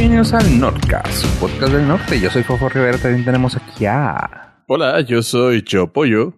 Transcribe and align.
bienvenidos 0.00 0.32
al 0.32 0.58
Nordcast, 0.58 1.26
podcast 1.38 1.74
del 1.74 1.86
norte. 1.86 2.18
Yo 2.18 2.30
soy 2.30 2.42
Fofo 2.42 2.70
Rivera, 2.70 2.96
también 2.96 3.22
tenemos 3.22 3.54
aquí 3.54 3.84
a... 3.84 4.64
Hola, 4.66 5.02
yo 5.02 5.22
soy 5.22 5.62
Yo 5.62 5.92
Pollo. 5.92 6.32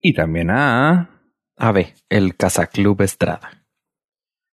Y 0.00 0.14
también 0.14 0.48
a... 0.48 1.10
Ave, 1.58 1.92
el 2.08 2.34
Club 2.72 3.02
Estrada. 3.02 3.66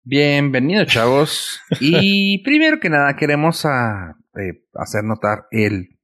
Bienvenidos, 0.04 0.86
chavos. 0.86 1.62
y 1.80 2.44
primero 2.44 2.80
que 2.80 2.92
nada 2.92 3.16
queremos 3.16 3.66
a, 3.66 4.20
eh, 4.36 4.64
hacer 4.76 5.04
notar 5.04 5.48
el 5.50 5.98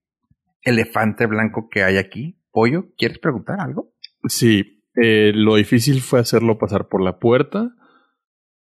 elefante 0.63 1.27
blanco 1.27 1.69
que 1.69 1.83
hay 1.83 1.97
aquí. 1.97 2.41
Pollo, 2.49 2.87
¿quieres 2.97 3.19
preguntar 3.19 3.59
algo? 3.59 3.93
Sí, 4.27 4.81
eh, 4.95 5.33
lo 5.35 5.57
difícil 5.57 6.01
fue 6.01 6.19
hacerlo 6.19 6.57
pasar 6.57 6.87
por 6.87 7.03
la 7.03 7.19
puerta. 7.19 7.75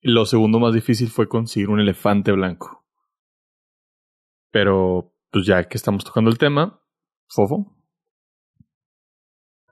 Lo 0.02 0.26
segundo 0.26 0.60
más 0.60 0.74
difícil 0.74 1.10
fue 1.10 1.30
conseguir 1.30 1.70
un 1.70 1.80
elefante 1.80 2.32
blanco. 2.32 2.85
Pero, 4.56 5.14
pues 5.32 5.46
ya 5.46 5.68
que 5.68 5.76
estamos 5.76 6.06
tocando 6.06 6.32
el 6.32 6.38
tema, 6.38 6.80
Fofo. 7.28 7.76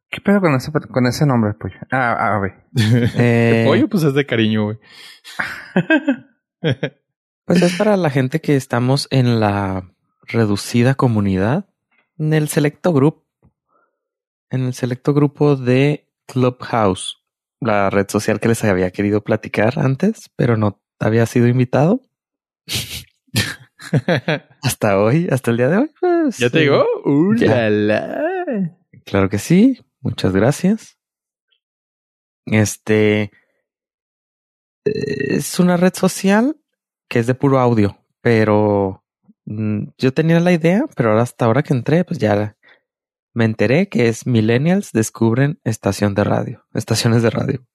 ¿Qué 0.09 0.19
pedo 0.19 0.41
con 0.41 0.53
ese, 0.55 0.73
con 0.73 1.07
ese 1.07 1.25
nombre, 1.25 1.53
pollo? 1.53 1.77
Ah, 1.89 2.35
a 2.35 2.39
ver. 2.41 2.65
eh... 3.17 3.63
pollo, 3.65 3.87
pues 3.87 4.03
es 4.03 4.13
de 4.13 4.25
cariño, 4.25 4.65
güey. 4.65 4.79
pues 7.45 7.61
es 7.61 7.77
para 7.77 7.95
la 7.95 8.09
gente 8.09 8.41
que 8.41 8.57
estamos 8.57 9.07
en 9.09 9.39
la 9.39 9.89
reducida 10.23 10.95
comunidad, 10.95 11.69
en 12.17 12.33
el 12.33 12.49
selecto 12.49 12.91
grupo, 12.91 13.25
en 14.49 14.63
el 14.65 14.73
selecto 14.73 15.13
grupo 15.13 15.55
de 15.55 16.09
Clubhouse, 16.25 17.23
la 17.61 17.89
red 17.89 18.07
social 18.09 18.41
que 18.41 18.49
les 18.49 18.61
había 18.65 18.91
querido 18.91 19.23
platicar 19.23 19.79
antes, 19.79 20.29
pero 20.35 20.57
no 20.57 20.81
había 20.99 21.25
sido 21.25 21.47
invitado. 21.47 22.01
hasta 24.61 24.99
hoy, 24.99 25.27
hasta 25.31 25.51
el 25.51 25.57
día 25.57 25.69
de 25.69 25.77
hoy. 25.77 25.91
Pues, 25.99 26.37
¿Ya 26.37 26.49
te 26.49 26.59
digo? 26.59 26.85
Uh, 27.05 27.35
claro 29.05 29.29
que 29.29 29.39
sí. 29.39 29.81
Muchas 30.01 30.33
gracias. 30.33 30.97
Este 32.45 33.31
es 34.83 35.59
una 35.59 35.77
red 35.77 35.93
social 35.93 36.57
que 37.07 37.19
es 37.19 37.27
de 37.27 37.35
puro 37.35 37.59
audio, 37.59 37.97
pero 38.21 39.05
mm, 39.45 39.85
yo 39.97 40.13
tenía 40.13 40.41
la 40.41 40.51
idea, 40.51 40.83
pero 40.95 41.11
ahora 41.11 41.21
hasta 41.21 41.45
ahora 41.45 41.63
que 41.63 41.73
entré, 41.73 42.03
pues 42.03 42.19
ya 42.19 42.57
me 43.33 43.45
enteré 43.45 43.87
que 43.87 44.09
es 44.09 44.27
Millennials 44.27 44.91
descubren 44.91 45.61
estación 45.63 46.15
de 46.15 46.23
radio, 46.23 46.65
estaciones 46.73 47.23
de 47.23 47.29
radio. 47.29 47.65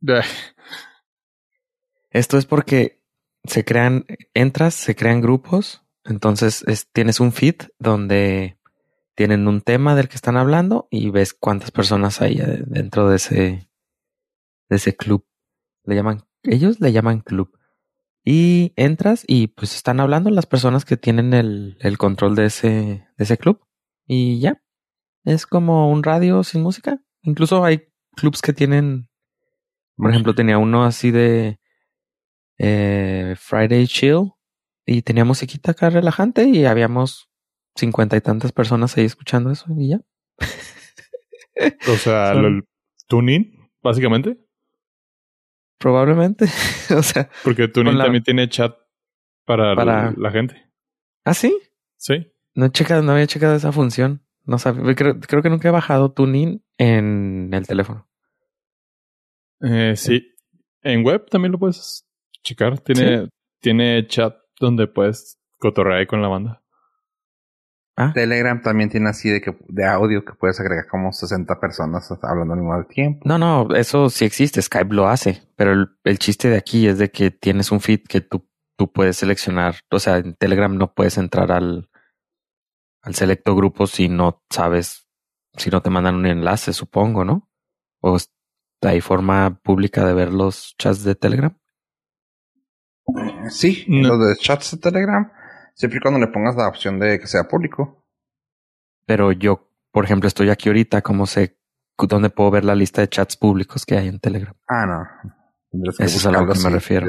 Esto 2.10 2.38
es 2.38 2.46
porque 2.46 2.97
se 3.44 3.64
crean, 3.64 4.06
entras, 4.34 4.74
se 4.74 4.94
crean 4.94 5.20
grupos, 5.20 5.82
entonces 6.04 6.64
tienes 6.92 7.20
un 7.20 7.32
feed 7.32 7.56
donde 7.78 8.58
tienen 9.14 9.48
un 9.48 9.60
tema 9.60 9.94
del 9.96 10.08
que 10.08 10.16
están 10.16 10.36
hablando 10.36 10.86
y 10.90 11.10
ves 11.10 11.34
cuántas 11.34 11.70
personas 11.70 12.20
hay 12.20 12.36
dentro 12.66 13.08
de 13.08 13.16
ese, 13.16 13.68
de 14.68 14.76
ese 14.76 14.96
club. 14.96 15.26
Le 15.84 15.96
llaman, 15.96 16.22
ellos 16.44 16.80
le 16.80 16.92
llaman 16.92 17.20
club. 17.20 17.52
Y 18.24 18.72
entras 18.76 19.24
y 19.26 19.48
pues 19.48 19.74
están 19.74 20.00
hablando 20.00 20.30
las 20.30 20.46
personas 20.46 20.84
que 20.84 20.96
tienen 20.96 21.34
el, 21.34 21.78
el 21.80 21.98
control 21.98 22.36
de 22.36 22.46
ese, 22.46 22.68
de 22.68 23.24
ese 23.24 23.38
club. 23.38 23.60
Y 24.06 24.38
ya. 24.38 24.62
Es 25.24 25.46
como 25.46 25.90
un 25.90 26.02
radio 26.02 26.44
sin 26.44 26.62
música. 26.62 27.00
Incluso 27.22 27.64
hay 27.64 27.88
clubs 28.14 28.40
que 28.40 28.52
tienen, 28.52 29.08
por 29.96 30.10
ejemplo, 30.10 30.34
tenía 30.34 30.58
uno 30.58 30.84
así 30.84 31.10
de 31.10 31.58
eh, 32.58 33.34
Friday 33.38 33.86
Chill 33.86 34.32
y 34.84 35.02
tenía 35.02 35.24
musiquita 35.24 35.72
acá 35.72 35.90
relajante 35.90 36.44
y 36.44 36.64
habíamos 36.64 37.30
cincuenta 37.76 38.16
y 38.16 38.20
tantas 38.20 38.52
personas 38.52 38.96
ahí 38.96 39.04
escuchando 39.04 39.50
eso 39.50 39.66
y 39.76 39.90
ya. 39.90 40.00
o 41.88 41.96
sea, 41.96 42.32
el 42.32 42.64
tuning, 43.06 43.70
básicamente. 43.82 44.38
Probablemente. 45.78 46.46
o 46.96 47.02
sea. 47.02 47.30
Porque 47.44 47.68
tuning 47.68 47.96
también 47.96 48.24
tiene 48.24 48.48
chat 48.48 48.76
para, 49.44 49.74
La, 49.74 50.30
gente. 50.30 50.70
¿Ah, 51.24 51.34
sí? 51.34 51.56
Sí. 51.96 52.32
No, 52.54 52.66
he 52.66 52.70
checado, 52.70 53.02
no 53.02 53.12
había 53.12 53.26
checado 53.26 53.54
esa 53.54 53.72
función. 53.72 54.24
No 54.44 54.58
sabía. 54.58 54.94
Creo, 54.94 55.20
creo 55.20 55.42
que 55.42 55.50
nunca 55.50 55.68
he 55.68 55.72
bajado 55.72 56.12
tuning 56.12 56.62
en 56.76 57.50
el 57.52 57.66
teléfono. 57.66 58.08
Eh, 59.60 59.94
sí. 59.96 60.34
En 60.82 61.04
web 61.04 61.26
también 61.30 61.52
lo 61.52 61.58
puedes 61.58 62.07
checar. 62.48 62.80
Tiene, 62.80 63.28
tiene 63.60 64.06
chat 64.06 64.36
donde 64.58 64.86
puedes 64.86 65.38
cotorrear 65.58 66.06
con 66.06 66.22
la 66.22 66.28
banda. 66.28 66.62
Ah. 68.00 68.12
Telegram 68.14 68.62
también 68.62 68.90
tiene 68.90 69.08
así 69.08 69.28
de 69.28 69.40
que 69.40 69.56
de 69.66 69.84
audio 69.84 70.24
que 70.24 70.32
puedes 70.32 70.60
agregar 70.60 70.86
como 70.86 71.12
60 71.12 71.58
personas 71.58 72.08
hablando 72.22 72.54
al 72.54 72.60
mismo 72.60 72.84
tiempo. 72.84 73.20
No, 73.24 73.38
no, 73.38 73.74
eso 73.74 74.08
sí 74.08 74.24
existe, 74.24 74.62
Skype 74.62 74.94
lo 74.94 75.08
hace, 75.08 75.42
pero 75.56 75.72
el, 76.04 76.18
chiste 76.18 76.48
de 76.48 76.56
aquí 76.56 76.86
es 76.86 76.98
de 76.98 77.10
que 77.10 77.32
tienes 77.32 77.72
un 77.72 77.80
feed 77.80 78.02
que 78.08 78.20
tú, 78.20 78.48
tú 78.76 78.92
puedes 78.92 79.16
seleccionar, 79.16 79.80
o 79.90 79.98
sea, 79.98 80.18
en 80.18 80.34
Telegram 80.34 80.72
no 80.76 80.94
puedes 80.94 81.18
entrar 81.18 81.50
al, 81.50 81.90
al 83.02 83.14
selecto 83.16 83.56
grupo 83.56 83.88
si 83.88 84.08
no 84.08 84.44
sabes, 84.48 85.08
si 85.56 85.68
no 85.70 85.82
te 85.82 85.90
mandan 85.90 86.14
un 86.14 86.26
enlace, 86.26 86.72
supongo, 86.72 87.24
¿no? 87.24 87.50
O 88.00 88.16
hay 88.82 89.00
forma 89.00 89.58
pública 89.64 90.06
de 90.06 90.14
ver 90.14 90.32
los 90.32 90.76
chats 90.78 91.02
de 91.02 91.16
Telegram. 91.16 91.58
Sí, 93.50 93.84
lo 93.88 94.18
de 94.18 94.36
chats 94.36 94.72
de 94.72 94.78
Telegram, 94.78 95.30
siempre 95.74 95.98
y 95.98 96.00
cuando 96.00 96.20
le 96.20 96.28
pongas 96.28 96.56
la 96.56 96.68
opción 96.68 96.98
de 96.98 97.18
que 97.18 97.26
sea 97.26 97.44
público. 97.44 98.04
Pero 99.06 99.32
yo, 99.32 99.70
por 99.90 100.04
ejemplo, 100.04 100.28
estoy 100.28 100.50
aquí 100.50 100.68
ahorita, 100.68 101.02
¿cómo 101.02 101.26
sé 101.26 101.58
dónde 101.98 102.30
puedo 102.30 102.50
ver 102.50 102.64
la 102.64 102.74
lista 102.74 103.00
de 103.00 103.08
chats 103.08 103.36
públicos 103.36 103.86
que 103.86 103.96
hay 103.96 104.08
en 104.08 104.20
Telegram? 104.20 104.54
Ah, 104.68 104.86
no. 104.86 105.06
Eso 105.98 106.04
es 106.04 106.26
a 106.26 106.32
lo 106.32 106.46
que 106.46 106.58
me 106.60 106.70
refiero. 106.70 107.06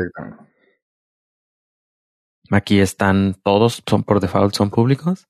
Aquí 2.51 2.79
están 2.79 3.35
todos, 3.43 3.83
son 3.85 4.03
por 4.03 4.19
default, 4.19 4.55
son 4.55 4.69
públicos 4.69 5.27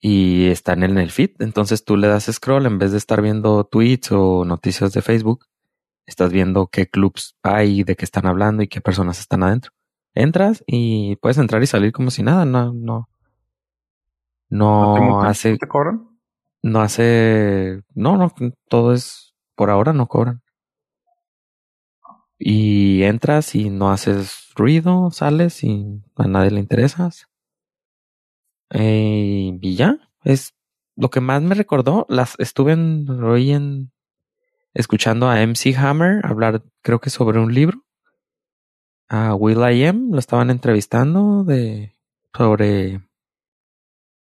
y 0.00 0.48
están 0.48 0.82
en 0.82 0.98
el 0.98 1.10
feed. 1.10 1.30
Entonces 1.38 1.84
tú 1.84 1.96
le 1.96 2.08
das 2.08 2.24
scroll 2.30 2.66
en 2.66 2.78
vez 2.78 2.92
de 2.92 2.98
estar 2.98 3.22
viendo 3.22 3.64
tweets 3.64 4.12
o 4.12 4.44
noticias 4.44 4.92
de 4.92 5.00
Facebook 5.00 5.46
estás 6.06 6.32
viendo 6.32 6.66
qué 6.68 6.86
clubs 6.86 7.36
hay, 7.42 7.84
de 7.84 7.96
qué 7.96 8.04
están 8.04 8.26
hablando 8.26 8.62
y 8.62 8.68
qué 8.68 8.80
personas 8.80 9.20
están 9.20 9.42
adentro. 9.42 9.72
Entras 10.14 10.62
y 10.66 11.16
puedes 11.16 11.38
entrar 11.38 11.62
y 11.62 11.66
salir 11.66 11.92
como 11.92 12.10
si 12.10 12.22
nada, 12.22 12.44
no, 12.44 12.72
no. 12.72 13.08
No, 14.48 15.22
hace. 15.22 15.58
¿Te 15.58 15.66
cobran? 15.66 16.08
No 16.62 16.80
hace. 16.80 17.82
No, 17.94 18.16
no, 18.16 18.32
todo 18.68 18.92
es. 18.92 19.34
Por 19.56 19.70
ahora 19.70 19.92
no 19.92 20.06
cobran. 20.06 20.42
Y 22.38 23.02
entras 23.04 23.54
y 23.54 23.70
no 23.70 23.90
haces 23.90 24.50
ruido, 24.56 25.10
sales 25.10 25.62
y 25.64 26.02
a 26.16 26.26
nadie 26.26 26.50
le 26.50 26.60
interesas. 26.60 27.26
Eh, 28.70 29.58
y 29.60 29.76
ya, 29.76 29.98
es 30.24 30.54
lo 30.96 31.10
que 31.10 31.20
más 31.20 31.42
me 31.42 31.54
recordó. 31.54 32.06
Las 32.08 32.34
estuve 32.38 32.72
en, 32.72 33.08
hoy 33.22 33.52
en 33.52 33.93
escuchando 34.74 35.28
a 35.28 35.40
MC 35.40 35.76
Hammer 35.76 36.20
hablar, 36.26 36.62
creo 36.82 37.00
que 37.00 37.10
sobre 37.10 37.38
un 37.38 37.54
libro. 37.54 37.84
A 39.08 39.34
Will 39.34 39.58
I 39.58 39.86
Am 39.86 40.10
lo 40.10 40.18
estaban 40.18 40.50
entrevistando 40.50 41.44
de 41.44 41.94
sobre 42.36 43.08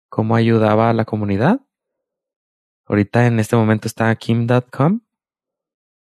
cómo 0.09 0.35
ayudaba 0.35 0.89
a 0.89 0.93
la 0.93 1.05
comunidad. 1.05 1.61
Ahorita 2.85 3.27
en 3.27 3.39
este 3.39 3.55
momento 3.55 3.87
está 3.87 4.13
Kim.com 4.15 5.01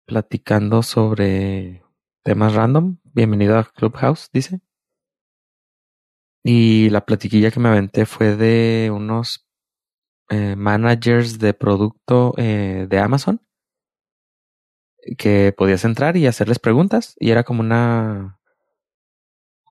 platicando 0.05 0.81
sobre 0.81 1.83
temas 2.23 2.53
random. 2.53 2.97
Bienvenido 3.03 3.57
a 3.57 3.65
Clubhouse, 3.65 4.29
dice. 4.31 4.61
Y 6.43 6.89
la 6.89 7.05
platiquilla 7.05 7.51
que 7.51 7.59
me 7.59 7.69
aventé 7.69 8.05
fue 8.05 8.35
de 8.35 8.91
unos 8.93 9.47
eh, 10.29 10.55
managers 10.55 11.39
de 11.39 11.53
producto 11.53 12.33
eh, 12.37 12.87
de 12.89 12.99
Amazon 12.99 13.41
que 15.17 15.53
podías 15.55 15.85
entrar 15.85 16.17
y 16.17 16.27
hacerles 16.27 16.59
preguntas 16.59 17.15
y 17.19 17.31
era 17.31 17.43
como 17.43 17.61
una 17.61 18.39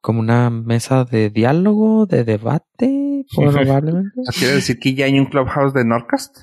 como 0.02 0.18
una 0.18 0.50
mesa 0.50 1.04
de 1.04 1.30
diálogo, 1.30 2.06
de 2.06 2.24
debate, 2.24 3.24
probablemente. 3.36 4.10
¿Quiere 4.36 4.54
decir 4.54 4.78
que 4.78 4.94
ya 4.94 5.06
hay 5.06 5.18
un 5.18 5.26
clubhouse 5.26 5.72
de 5.72 5.84
Nordcast? 5.84 6.38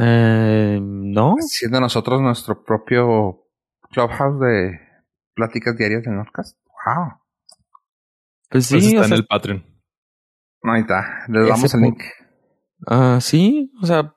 Eh, 0.00 0.78
no. 0.80 1.34
Siendo 1.40 1.80
nosotros 1.80 2.22
nuestro 2.22 2.62
propio 2.62 3.44
clubhouse 3.90 4.40
de 4.40 4.80
pláticas 5.34 5.76
diarias 5.76 6.04
de 6.04 6.12
Nordcast. 6.12 6.56
Wow. 6.64 7.20
Pues, 8.48 8.68
pues 8.70 8.84
sí. 8.84 8.94
está 8.94 9.06
en 9.06 9.12
el 9.12 9.26
Patreon. 9.26 9.64
ahí 10.62 10.82
está. 10.82 11.24
Les 11.28 11.48
damos 11.48 11.74
el 11.74 11.80
link. 11.80 12.02
Ah, 12.86 13.18
sí. 13.20 13.72
O 13.82 13.86
sea, 13.86 14.14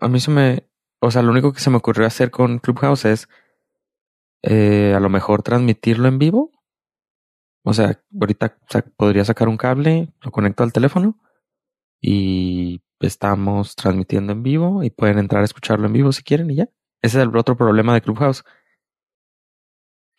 a 0.00 0.08
mí 0.08 0.20
se 0.20 0.30
me, 0.30 0.68
o 1.04 1.10
sea, 1.10 1.20
lo 1.20 1.32
único 1.32 1.52
que 1.52 1.60
se 1.60 1.68
me 1.68 1.76
ocurrió 1.76 2.06
hacer 2.06 2.30
con 2.30 2.58
Clubhouse 2.58 3.04
es 3.04 3.28
eh, 4.42 4.94
a 4.96 5.00
lo 5.00 5.10
mejor 5.10 5.42
transmitirlo 5.42 6.08
en 6.08 6.18
vivo 6.18 6.50
O 7.62 7.74
sea, 7.74 8.02
ahorita 8.18 8.56
podría 8.96 9.24
sacar 9.24 9.48
un 9.48 9.58
cable, 9.58 10.12
lo 10.22 10.30
conecto 10.30 10.62
al 10.62 10.72
teléfono 10.72 11.18
y 12.00 12.82
estamos 13.00 13.76
transmitiendo 13.76 14.32
en 14.32 14.42
vivo 14.42 14.82
y 14.82 14.90
pueden 14.90 15.18
entrar 15.18 15.42
a 15.42 15.44
escucharlo 15.44 15.86
en 15.86 15.92
vivo 15.92 16.12
si 16.12 16.22
quieren 16.22 16.50
y 16.50 16.56
ya. 16.56 16.68
Ese 17.02 17.18
es 17.18 17.24
el 17.24 17.36
otro 17.36 17.56
problema 17.56 17.92
de 17.92 18.00
Clubhouse. 18.00 18.44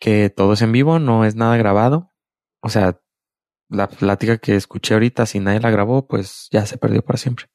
Que 0.00 0.30
todo 0.30 0.52
es 0.52 0.62
en 0.62 0.72
vivo, 0.72 0.98
no 1.00 1.24
es 1.24 1.34
nada 1.34 1.56
grabado. 1.56 2.12
O 2.60 2.68
sea, 2.68 3.00
la 3.68 3.88
plática 3.88 4.38
que 4.38 4.54
escuché 4.54 4.94
ahorita, 4.94 5.26
si 5.26 5.40
nadie 5.40 5.60
la 5.60 5.70
grabó, 5.70 6.06
pues 6.06 6.48
ya 6.52 6.64
se 6.66 6.78
perdió 6.78 7.02
para 7.02 7.18
siempre. 7.18 7.46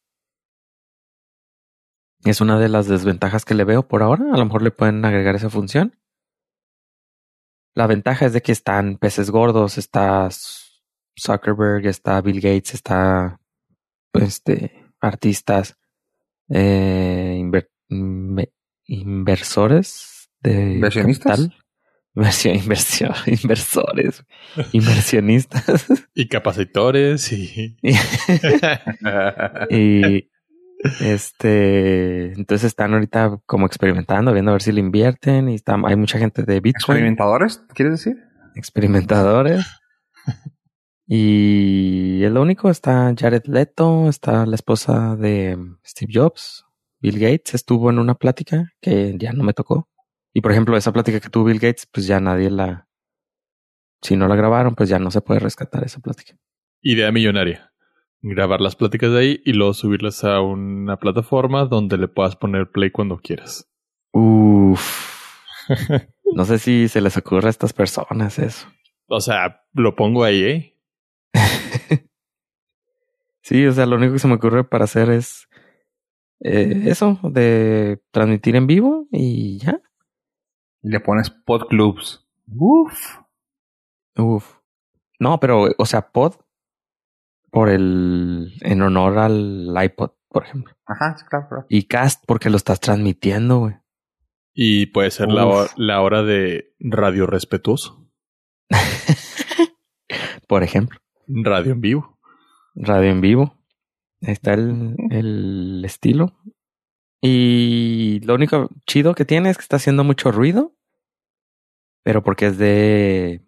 Es 2.24 2.42
una 2.42 2.60
de 2.60 2.70
las 2.70 2.88
desventajas 2.88 3.46
que 3.46 3.56
le 3.56 3.64
veo 3.64 3.88
por 3.88 4.04
ahora. 4.04 4.26
A 4.34 4.38
lo 4.38 4.46
mejor 4.46 4.62
le 4.62 4.72
pueden 4.72 5.04
agregar 5.06 5.36
esa 5.36 5.50
función. 5.50 5.98
La 7.74 7.88
ventaja 7.88 8.26
es 8.26 8.34
de 8.34 8.42
que 8.42 8.52
están 8.52 8.98
peces 8.98 9.32
gordos, 9.32 9.78
está 9.78 10.28
Zuckerberg, 11.20 11.88
está 11.88 12.20
Bill 12.22 12.42
Gates, 12.42 12.74
está 12.74 13.40
este 14.14 14.92
artistas, 15.00 15.78
eh, 16.50 17.42
inversores 18.86 20.30
de 20.42 20.74
inversionistas. 20.74 21.50
Inversión, 22.14 22.56
inversión, 22.56 23.14
inversores, 23.26 24.26
inversionistas. 24.74 25.86
Y 26.14 26.28
capacitores 26.28 27.32
y... 27.32 27.78
y 29.70 30.30
este, 31.00 32.34
entonces 32.34 32.66
están 32.66 32.94
ahorita 32.94 33.40
como 33.46 33.66
experimentando, 33.68 34.34
viendo 34.34 34.52
a 34.52 34.54
ver 34.54 34.62
si 34.62 34.72
le 34.72 34.80
invierten 34.80 35.50
y 35.50 35.56
está, 35.56 35.78
hay 35.86 35.96
mucha 35.96 36.18
gente 36.18 36.44
de 36.44 36.60
Bitcoin. 36.60 36.98
¿Experimentadores? 36.98 37.64
¿Quieres 37.74 37.94
decir? 37.94 38.18
Experimentadores. 38.56 39.66
y 41.08 42.24
es 42.24 42.32
lo 42.32 42.42
único, 42.42 42.70
está 42.70 43.14
Jared 43.18 43.46
Leto, 43.46 44.10
está 44.10 44.46
la 44.46 44.56
esposa 44.56 45.16
de 45.16 45.58
Steve 45.86 46.12
Jobs, 46.16 46.66
Bill 47.00 47.20
Gates 47.20 47.54
estuvo 47.54 47.90
en 47.90 48.00
una 48.00 48.16
plática 48.16 48.72
que 48.82 49.16
ya 49.18 49.34
no 49.34 49.44
me 49.44 49.54
tocó. 49.54 49.88
Y 50.34 50.42
por 50.42 50.52
ejemplo, 50.52 50.78
esa 50.78 50.94
plática 50.94 51.20
que 51.20 51.30
tuvo 51.30 51.46
Bill 51.46 51.60
Gates, 51.60 51.88
pues 51.92 52.08
ya 52.08 52.20
nadie 52.20 52.50
la, 52.50 52.88
si 54.02 54.16
no 54.16 54.28
la 54.28 54.36
grabaron, 54.36 54.76
pues 54.76 54.90
ya 54.90 54.98
no 54.98 55.12
se 55.12 55.22
puede 55.22 55.40
rescatar 55.40 55.84
esa 55.84 56.00
plática. 56.00 56.38
Idea 56.82 57.12
millonaria 57.12 57.71
grabar 58.22 58.62
las 58.62 58.76
pláticas 58.76 59.12
de 59.12 59.20
ahí 59.20 59.42
y 59.46 59.54
luego 59.54 59.74
subirlas 59.74 60.24
a 60.24 60.42
una 60.42 60.98
plataforma 60.98 61.66
donde 61.66 61.98
le 61.98 62.08
puedas 62.08 62.36
poner 62.36 62.72
play 62.72 62.92
cuando 62.92 63.18
quieras. 63.18 63.70
Uf. 64.12 65.40
no 66.36 66.46
sé 66.46 66.60
si 66.60 66.88
se 66.88 67.02
les 67.02 67.18
ocurre 67.18 67.48
a 67.48 67.50
estas 67.50 67.74
personas 67.74 68.40
eso. 68.40 68.68
O 69.08 69.20
sea, 69.20 69.64
lo 69.74 69.96
pongo 69.96 70.24
ahí, 70.24 70.44
¿eh? 70.44 70.78
sí, 73.42 73.66
o 73.66 73.72
sea, 73.72 73.86
lo 73.86 73.98
único 73.98 74.14
que 74.14 74.20
se 74.20 74.28
me 74.28 74.36
ocurre 74.36 74.64
para 74.64 74.86
hacer 74.86 75.10
es 75.10 75.48
eh, 76.42 76.84
eso, 76.86 77.20
de 77.24 78.02
transmitir 78.12 78.56
en 78.56 78.68
vivo 78.68 79.08
y 79.12 79.60
ya. 79.60 79.82
Le 80.82 81.00
pones 81.00 81.30
pod 81.30 81.68
clubs. 81.68 82.28
Uf. 82.48 83.18
Uf. 84.18 84.58
No, 85.20 85.40
pero, 85.40 85.68
o 85.78 85.86
sea, 85.86 86.12
pod 86.12 86.36
por 87.52 87.70
el, 87.70 88.54
en 88.62 88.82
honor 88.82 89.20
al 89.20 89.76
iPod, 89.84 90.12
por 90.30 90.46
ejemplo. 90.46 90.74
Ajá, 90.86 91.16
claro, 91.30 91.66
Y 91.70 91.84
Cast 91.84 92.24
porque 92.26 92.50
lo 92.50 92.58
estás 92.58 92.80
transmitiendo, 92.80 93.60
güey. 93.60 93.76
Y 94.54 94.88
puede 94.88 95.12
ser 95.12 95.30
la, 95.30 95.68
la 95.76 96.02
hora 96.02 96.24
de 96.24 96.74
radio 96.80 97.28
respetuoso. 97.28 98.10
por 100.48 100.64
ejemplo. 100.64 101.00
Radio 101.28 101.74
en 101.74 101.82
vivo. 101.82 102.20
Radio 102.76 103.12
en 103.12 103.22
vivo. 103.22 103.58
Ahí 104.22 104.34
está 104.34 104.54
el, 104.54 104.96
el 105.10 105.84
estilo. 105.86 106.38
Y 107.22 108.20
lo 108.24 108.34
único 108.36 108.70
chido 108.88 109.14
que 109.14 109.26
tiene 109.26 109.50
es 109.50 109.58
que 109.58 109.62
está 109.62 109.78
haciendo 109.78 110.04
mucho 110.04 110.32
ruido. 110.32 110.76
Pero 112.04 112.24
porque 112.24 112.48
es 112.48 112.58
de. 112.58 113.46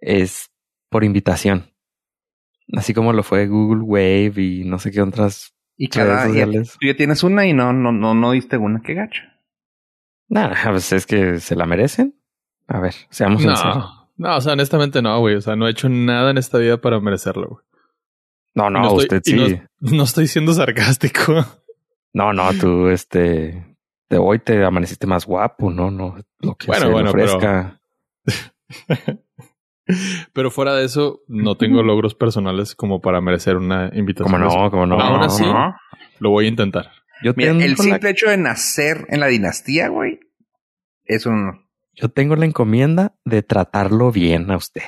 Es 0.00 0.50
por 0.88 1.04
invitación. 1.04 1.74
Así 2.76 2.92
como 2.94 3.12
lo 3.12 3.22
fue 3.22 3.46
Google 3.46 3.82
Wave 3.82 4.34
y 4.36 4.64
no 4.64 4.78
sé 4.78 4.90
qué 4.90 5.00
otras 5.00 5.54
y 5.76 5.88
redes 5.90 6.24
sociales. 6.24 6.76
tú 6.78 6.86
ya 6.86 6.96
tienes 6.96 7.22
una 7.22 7.46
y 7.46 7.52
no, 7.52 7.72
no, 7.72 7.92
no, 7.92 8.14
no 8.14 8.32
diste 8.32 8.56
una, 8.58 8.82
qué 8.82 8.94
gacho. 8.94 9.22
Nada, 10.28 10.56
pues 10.70 10.92
es 10.92 11.06
que 11.06 11.40
se 11.40 11.56
la 11.56 11.66
merecen. 11.66 12.14
A 12.66 12.80
ver, 12.80 12.94
seamos 13.10 13.42
no, 13.44 13.56
sinceros. 13.56 14.08
No, 14.16 14.36
o 14.36 14.40
sea, 14.40 14.52
honestamente 14.52 15.00
no, 15.00 15.18
güey. 15.20 15.36
O 15.36 15.40
sea, 15.40 15.56
no 15.56 15.66
he 15.66 15.70
hecho 15.70 15.88
nada 15.88 16.30
en 16.30 16.38
esta 16.38 16.58
vida 16.58 16.78
para 16.80 17.00
merecerlo, 17.00 17.48
güey. 17.48 17.64
No, 18.54 18.70
no, 18.70 18.92
usted 18.92 19.22
sí. 19.24 19.60
No, 19.80 20.02
estoy 20.02 20.26
siendo 20.26 20.52
sarcástico. 20.52 21.46
No, 22.12 22.32
no, 22.32 22.52
tú, 22.54 22.88
este, 22.88 23.76
de 24.08 24.18
hoy 24.18 24.40
te 24.40 24.64
amaneciste 24.64 25.06
más 25.06 25.26
guapo, 25.26 25.70
¿no? 25.70 25.90
No, 25.90 26.16
lo 26.40 26.56
que 26.56 26.66
bueno, 26.66 26.86
se 26.86 26.92
bueno, 26.92 27.10
ofrezca. 27.10 27.80
Pero 28.86 29.20
fuera 30.50 30.74
de 30.74 30.84
eso, 30.84 31.22
no 31.28 31.56
tengo 31.56 31.82
logros 31.82 32.14
personales 32.14 32.74
como 32.74 33.00
para 33.00 33.20
merecer 33.20 33.56
una 33.56 33.90
invitación. 33.94 34.32
Como 34.32 34.44
no, 34.44 34.70
como 34.70 34.86
no. 34.86 35.00
Aún 35.00 35.22
así, 35.22 35.44
lo 36.18 36.30
voy 36.30 36.46
a 36.46 36.48
intentar. 36.48 36.90
Yo 37.22 37.32
el 37.36 37.76
simple 37.76 38.10
hecho 38.10 38.30
de 38.30 38.36
nacer 38.36 39.06
en 39.08 39.20
la 39.20 39.26
dinastía, 39.26 39.88
güey, 39.88 40.20
es 41.04 41.26
un... 41.26 41.66
Yo 41.94 42.08
tengo 42.08 42.36
la 42.36 42.46
encomienda 42.46 43.16
de 43.24 43.42
tratarlo 43.42 44.12
bien 44.12 44.50
a 44.50 44.56
usted. 44.56 44.82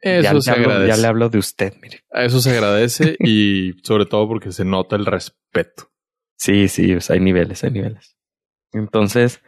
Eso 0.00 0.40
se 0.40 0.52
agradece. 0.52 0.88
ya 0.88 0.96
le 0.96 1.08
hablo 1.08 1.28
de 1.28 1.38
usted, 1.38 1.74
mire. 1.82 2.04
A 2.12 2.24
eso 2.24 2.40
se 2.40 2.50
agradece 2.50 3.16
y 3.20 3.72
sobre 3.82 4.06
todo 4.06 4.28
porque 4.28 4.52
se 4.52 4.64
nota 4.64 4.94
el 4.94 5.06
respeto. 5.06 5.90
Sí, 6.36 6.68
sí, 6.68 6.96
hay 7.08 7.18
niveles, 7.18 7.64
hay 7.64 7.72
niveles. 7.72 8.16
Entonces, 8.72 9.42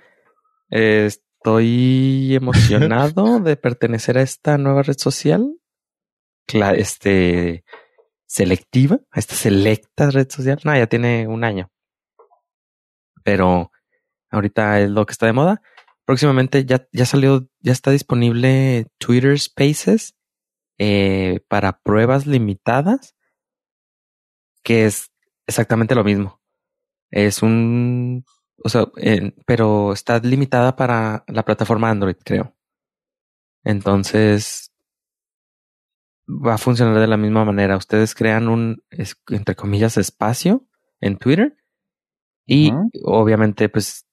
este 0.70 1.29
Estoy 1.42 2.34
emocionado 2.34 3.40
de 3.40 3.56
pertenecer 3.56 4.18
a 4.18 4.22
esta 4.22 4.58
nueva 4.58 4.82
red 4.82 4.98
social. 4.98 5.56
este 6.76 7.64
selectiva, 8.26 9.00
a 9.10 9.18
esta 9.18 9.34
selecta 9.34 10.10
red 10.10 10.28
social. 10.28 10.60
No, 10.64 10.76
ya 10.76 10.86
tiene 10.86 11.26
un 11.28 11.44
año. 11.44 11.70
Pero 13.24 13.72
ahorita 14.30 14.80
es 14.80 14.90
lo 14.90 15.06
que 15.06 15.12
está 15.12 15.24
de 15.24 15.32
moda. 15.32 15.62
Próximamente 16.04 16.66
ya, 16.66 16.86
ya 16.92 17.06
salió, 17.06 17.48
ya 17.60 17.72
está 17.72 17.90
disponible 17.90 18.88
Twitter 18.98 19.38
Spaces 19.38 20.14
eh, 20.76 21.40
para 21.48 21.80
pruebas 21.80 22.26
limitadas, 22.26 23.16
que 24.62 24.84
es 24.84 25.10
exactamente 25.46 25.94
lo 25.94 26.04
mismo. 26.04 26.38
Es 27.10 27.42
un 27.42 28.26
o 28.62 28.68
sea, 28.68 28.86
pero 29.46 29.92
está 29.92 30.18
limitada 30.18 30.76
para 30.76 31.24
la 31.28 31.44
plataforma 31.44 31.90
Android, 31.90 32.16
creo. 32.24 32.54
Entonces, 33.64 34.72
va 36.28 36.54
a 36.54 36.58
funcionar 36.58 36.98
de 36.98 37.06
la 37.06 37.16
misma 37.16 37.44
manera. 37.44 37.76
Ustedes 37.76 38.14
crean 38.14 38.48
un, 38.48 38.82
entre 39.28 39.54
comillas, 39.54 39.96
espacio 39.96 40.66
en 41.00 41.16
Twitter 41.16 41.56
y 42.46 42.72
obviamente, 43.04 43.68
pues, 43.68 44.06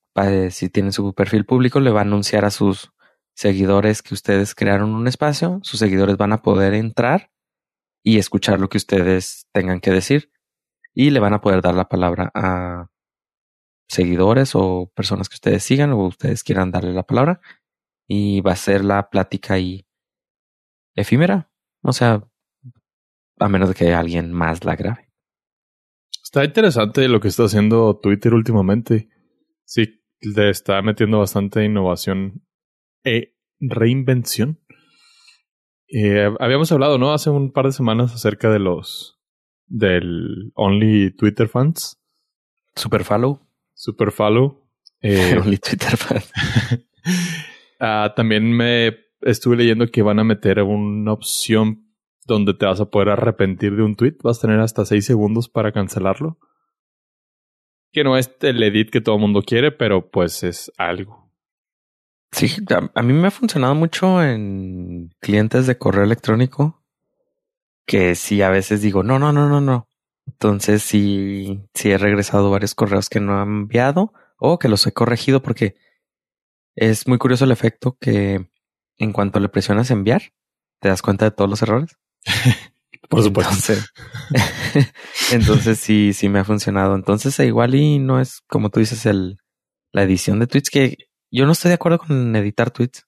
si 0.50 0.68
tienen 0.68 0.92
su 0.92 1.14
perfil 1.14 1.44
público, 1.46 1.80
le 1.80 1.90
va 1.90 2.00
a 2.00 2.02
anunciar 2.02 2.44
a 2.44 2.50
sus 2.50 2.92
seguidores 3.34 4.02
que 4.02 4.14
ustedes 4.14 4.54
crearon 4.54 4.94
un 4.94 5.06
espacio. 5.06 5.60
Sus 5.62 5.78
seguidores 5.78 6.16
van 6.16 6.32
a 6.32 6.42
poder 6.42 6.74
entrar 6.74 7.30
y 8.02 8.18
escuchar 8.18 8.60
lo 8.60 8.68
que 8.68 8.78
ustedes 8.78 9.46
tengan 9.52 9.80
que 9.80 9.90
decir 9.90 10.32
y 10.94 11.10
le 11.10 11.20
van 11.20 11.34
a 11.34 11.40
poder 11.40 11.62
dar 11.62 11.74
la 11.74 11.88
palabra 11.88 12.30
a 12.34 12.88
seguidores 13.88 14.54
o 14.54 14.92
personas 14.94 15.28
que 15.28 15.34
ustedes 15.34 15.62
sigan 15.62 15.92
o 15.92 16.06
ustedes 16.06 16.44
quieran 16.44 16.70
darle 16.70 16.92
la 16.92 17.04
palabra 17.04 17.40
y 18.06 18.40
va 18.40 18.52
a 18.52 18.56
ser 18.56 18.84
la 18.84 19.10
plática 19.10 19.54
ahí 19.54 19.86
efímera. 20.94 21.50
O 21.82 21.92
sea, 21.92 22.28
a 23.38 23.48
menos 23.48 23.68
de 23.68 23.74
que 23.74 23.94
alguien 23.94 24.32
más 24.32 24.64
la 24.64 24.76
grabe. 24.76 25.08
Está 26.22 26.44
interesante 26.44 27.08
lo 27.08 27.20
que 27.20 27.28
está 27.28 27.44
haciendo 27.44 27.98
Twitter 28.00 28.34
últimamente. 28.34 29.08
Sí, 29.64 30.02
le 30.20 30.50
está 30.50 30.82
metiendo 30.82 31.18
bastante 31.18 31.64
innovación 31.64 32.44
e 33.04 33.36
reinvención. 33.60 34.60
Eh, 35.88 36.30
habíamos 36.38 36.70
hablado, 36.70 36.98
¿no? 36.98 37.12
Hace 37.12 37.30
un 37.30 37.52
par 37.52 37.66
de 37.66 37.72
semanas 37.72 38.14
acerca 38.14 38.50
de 38.50 38.58
los 38.58 39.18
del 39.66 40.52
Only 40.54 41.14
Twitter 41.16 41.48
fans. 41.48 41.98
Super 42.74 43.04
follow. 43.04 43.47
Super 43.78 44.10
follow. 44.10 44.68
Eh, 45.00 45.38
Twitter 45.62 45.96
ah, 47.80 48.12
también 48.16 48.52
me 48.52 48.98
estuve 49.20 49.56
leyendo 49.56 49.86
que 49.86 50.02
van 50.02 50.18
a 50.18 50.24
meter 50.24 50.60
una 50.62 51.12
opción 51.12 51.94
donde 52.26 52.54
te 52.54 52.66
vas 52.66 52.80
a 52.80 52.90
poder 52.90 53.10
arrepentir 53.10 53.76
de 53.76 53.84
un 53.84 53.94
tweet. 53.94 54.16
Vas 54.20 54.38
a 54.38 54.48
tener 54.48 54.58
hasta 54.58 54.84
seis 54.84 55.06
segundos 55.06 55.48
para 55.48 55.70
cancelarlo. 55.70 56.40
Que 57.92 58.02
no 58.02 58.16
es 58.16 58.34
el 58.40 58.60
edit 58.64 58.90
que 58.90 59.00
todo 59.00 59.14
el 59.14 59.20
mundo 59.20 59.42
quiere, 59.42 59.70
pero 59.70 60.10
pues 60.10 60.42
es 60.42 60.72
algo. 60.76 61.32
Sí, 62.32 62.48
a, 62.70 62.90
a 62.92 63.02
mí 63.02 63.12
me 63.12 63.28
ha 63.28 63.30
funcionado 63.30 63.76
mucho 63.76 64.22
en 64.24 65.10
clientes 65.20 65.68
de 65.68 65.78
correo 65.78 66.02
electrónico 66.02 66.84
que 67.86 68.16
sí 68.16 68.42
a 68.42 68.50
veces 68.50 68.82
digo, 68.82 69.02
no, 69.02 69.18
no, 69.18 69.32
no, 69.32 69.48
no, 69.48 69.60
no. 69.60 69.87
Entonces 70.28 70.82
sí, 70.82 71.60
sí 71.74 71.90
he 71.90 71.98
regresado 71.98 72.50
varios 72.50 72.74
correos 72.74 73.08
que 73.08 73.18
no 73.18 73.40
han 73.40 73.48
enviado 73.48 74.12
o 74.36 74.58
que 74.58 74.68
los 74.68 74.86
he 74.86 74.92
corregido 74.92 75.42
porque 75.42 75.74
es 76.76 77.08
muy 77.08 77.18
curioso 77.18 77.44
el 77.44 77.50
efecto 77.50 77.96
que 77.98 78.50
en 78.98 79.12
cuanto 79.12 79.40
le 79.40 79.48
presionas 79.48 79.90
enviar, 79.90 80.34
te 80.80 80.88
das 80.88 81.02
cuenta 81.02 81.24
de 81.24 81.30
todos 81.30 81.48
los 81.48 81.62
errores. 81.62 81.96
Por 83.08 83.22
supuesto. 83.22 83.52
Entonces, 83.52 83.92
entonces 85.32 85.78
sí, 85.80 86.12
sí 86.12 86.28
me 86.28 86.40
ha 86.40 86.44
funcionado. 86.44 86.94
Entonces 86.94 87.38
igual 87.40 87.74
y 87.74 87.98
no 87.98 88.20
es 88.20 88.42
como 88.48 88.70
tú 88.70 88.80
dices 88.80 89.06
el 89.06 89.38
la 89.92 90.02
edición 90.02 90.38
de 90.40 90.46
tweets 90.46 90.68
que 90.68 90.96
yo 91.30 91.46
no 91.46 91.52
estoy 91.52 91.70
de 91.70 91.76
acuerdo 91.76 91.98
con 91.98 92.36
editar 92.36 92.70
tweets. 92.70 93.06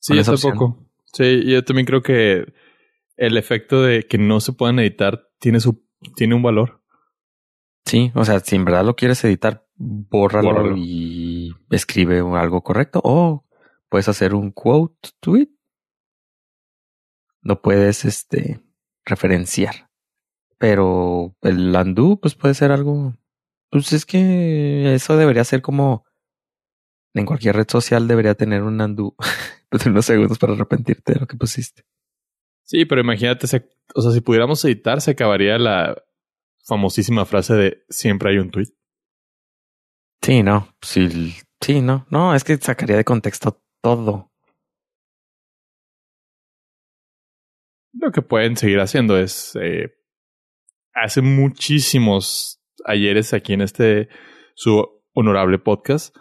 Sí, 0.00 0.16
yo 0.16 0.24
tampoco. 0.24 0.84
Sí, 1.12 1.44
yo 1.46 1.64
también 1.64 1.86
creo 1.86 2.02
que 2.02 2.52
el 3.16 3.36
efecto 3.36 3.82
de 3.82 4.02
que 4.02 4.18
no 4.18 4.40
se 4.40 4.52
puedan 4.52 4.80
editar 4.80 5.28
tiene 5.38 5.60
su 5.60 5.83
tiene 6.16 6.34
un 6.34 6.42
valor. 6.42 6.80
Sí, 7.84 8.12
o 8.14 8.24
sea, 8.24 8.40
si 8.40 8.56
en 8.56 8.64
verdad 8.64 8.84
lo 8.84 8.96
quieres 8.96 9.22
editar, 9.24 9.66
bórralo, 9.76 10.48
bórralo. 10.48 10.76
y 10.76 11.54
escribe 11.70 12.18
algo 12.18 12.62
correcto. 12.62 13.00
O 13.04 13.44
puedes 13.88 14.08
hacer 14.08 14.34
un 14.34 14.50
quote 14.50 15.10
tweet. 15.20 15.50
Lo 17.42 17.60
puedes 17.60 18.04
este 18.04 18.62
referenciar. 19.04 19.90
Pero 20.58 21.36
el 21.42 21.76
undo, 21.76 22.18
pues 22.20 22.34
puede 22.34 22.54
ser 22.54 22.72
algo. 22.72 23.14
Pues 23.70 23.92
es 23.92 24.06
que 24.06 24.94
eso 24.94 25.16
debería 25.16 25.44
ser 25.44 25.60
como 25.60 26.04
en 27.14 27.26
cualquier 27.26 27.56
red 27.56 27.66
social 27.68 28.08
debería 28.08 28.34
tener 28.34 28.62
un 28.62 28.80
undo 28.80 29.14
de 29.70 29.88
unos 29.90 30.04
segundos 30.04 30.38
para 30.38 30.54
arrepentirte 30.54 31.14
de 31.14 31.20
lo 31.20 31.26
que 31.26 31.36
pusiste. 31.36 31.84
Sí, 32.64 32.86
pero 32.86 33.02
imagínate, 33.02 33.46
se, 33.46 33.68
o 33.94 34.00
sea, 34.00 34.10
si 34.10 34.20
pudiéramos 34.20 34.64
editar, 34.64 35.00
se 35.00 35.12
acabaría 35.12 35.58
la 35.58 36.02
famosísima 36.64 37.26
frase 37.26 37.54
de 37.54 37.84
siempre 37.88 38.30
hay 38.30 38.38
un 38.38 38.50
tweet. 38.50 38.68
Sí, 40.22 40.42
no, 40.42 40.74
sí, 40.80 41.34
sí, 41.60 41.82
no, 41.82 42.06
no, 42.10 42.34
es 42.34 42.44
que 42.44 42.56
sacaría 42.56 42.96
de 42.96 43.04
contexto 43.04 43.62
todo. 43.82 44.32
Lo 47.92 48.10
que 48.10 48.22
pueden 48.22 48.56
seguir 48.56 48.80
haciendo 48.80 49.18
es, 49.18 49.56
eh, 49.60 49.94
hace 50.94 51.20
muchísimos 51.20 52.62
ayeres 52.86 53.34
aquí 53.34 53.52
en 53.52 53.60
este, 53.60 54.08
su 54.54 55.02
honorable 55.12 55.58
podcast, 55.58 56.16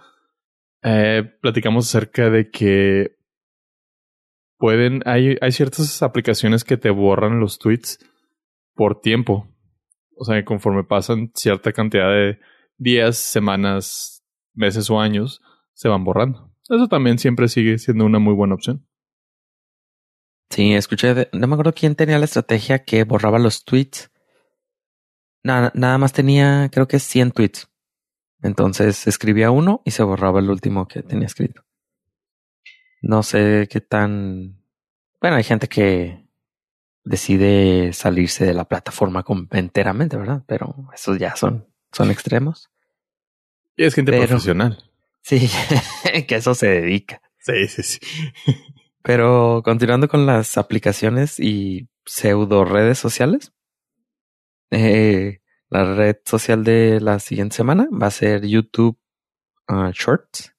eh, 0.83 1.23
platicamos 1.41 1.88
acerca 1.88 2.29
de 2.29 2.51
que 2.51 3.15
pueden, 4.63 5.01
hay, 5.05 5.36
hay 5.41 5.51
ciertas 5.51 6.01
aplicaciones 6.03 6.63
que 6.63 6.77
te 6.77 6.89
borran 6.89 7.41
los 7.41 7.60
tweets 7.60 8.00
por 8.74 9.01
tiempo. 9.01 9.53
O 10.15 10.24
sea, 10.24 10.46
conforme 10.46 10.86
pasan 10.86 11.34
cierta 11.36 11.74
cantidad 11.74 12.10
de 12.10 12.39
días, 12.77 13.17
semanas, 13.17 14.24
meses 14.53 14.89
o 14.89 15.01
años, 15.01 15.41
se 15.74 15.89
van 15.89 16.05
borrando. 16.05 16.50
Eso 16.70 16.88
también 16.88 17.20
siempre 17.20 17.50
sigue 17.50 17.77
siendo 17.77 18.05
una 18.05 18.20
muy 18.20 18.34
buena 18.34 18.55
opción. 18.55 18.88
Sí, 20.50 20.74
escuché, 20.74 21.13
de, 21.13 21.29
no 21.34 21.46
me 21.46 21.55
acuerdo 21.55 21.74
quién 21.74 21.96
tenía 21.96 22.17
la 22.17 22.24
estrategia 22.24 22.86
que 22.86 23.03
borraba 23.03 23.39
los 23.39 23.65
tweets. 23.65 24.12
Nada, 25.43 25.74
nada 25.75 25.98
más 25.98 26.13
tenía, 26.13 26.70
creo 26.72 26.88
que 26.88 27.00
100 27.00 27.32
tweets. 27.32 27.67
Entonces 28.41 29.08
escribía 29.08 29.51
uno 29.51 29.82
y 29.84 29.91
se 29.91 30.03
borraba 30.03 30.39
el 30.39 30.50
último 30.50 30.88
que 30.88 31.03
tenía 31.03 31.25
escrito. 31.25 31.65
No 33.03 33.22
sé 33.22 33.67
qué 33.69 33.81
tan... 33.81 34.63
Bueno, 35.19 35.36
hay 35.36 35.43
gente 35.43 35.67
que 35.67 36.25
decide 37.03 37.91
salirse 37.91 38.45
de 38.45 38.53
la 38.53 38.63
plataforma 38.63 39.25
enteramente, 39.51 40.15
¿verdad? 40.15 40.43
Pero 40.48 40.89
esos 40.93 41.19
ya 41.19 41.36
son, 41.36 41.67
son 41.91 42.12
extremos. 42.12 42.72
Y 43.75 43.83
es 43.83 43.93
gente 43.93 44.13
Pero, 44.13 44.25
profesional. 44.25 44.89
Sí, 45.22 45.50
que 46.27 46.36
eso 46.36 46.55
se 46.55 46.67
dedica. 46.67 47.22
Sí, 47.39 47.67
sí, 47.67 47.83
sí. 47.83 48.00
Pero 49.03 49.62
continuando 49.65 50.07
con 50.07 50.25
las 50.25 50.57
aplicaciones 50.57 51.41
y 51.41 51.89
pseudo 52.05 52.63
redes 52.63 53.00
sociales, 53.00 53.51
eh, 54.72 55.41
la 55.69 55.93
red 55.93 56.15
social 56.24 56.63
de 56.63 57.01
la 57.01 57.19
siguiente 57.19 57.57
semana 57.57 57.89
va 57.91 58.07
a 58.07 58.12
ser 58.12 58.45
YouTube 58.45 58.98
uh, 59.67 59.91
Shorts, 59.91 60.55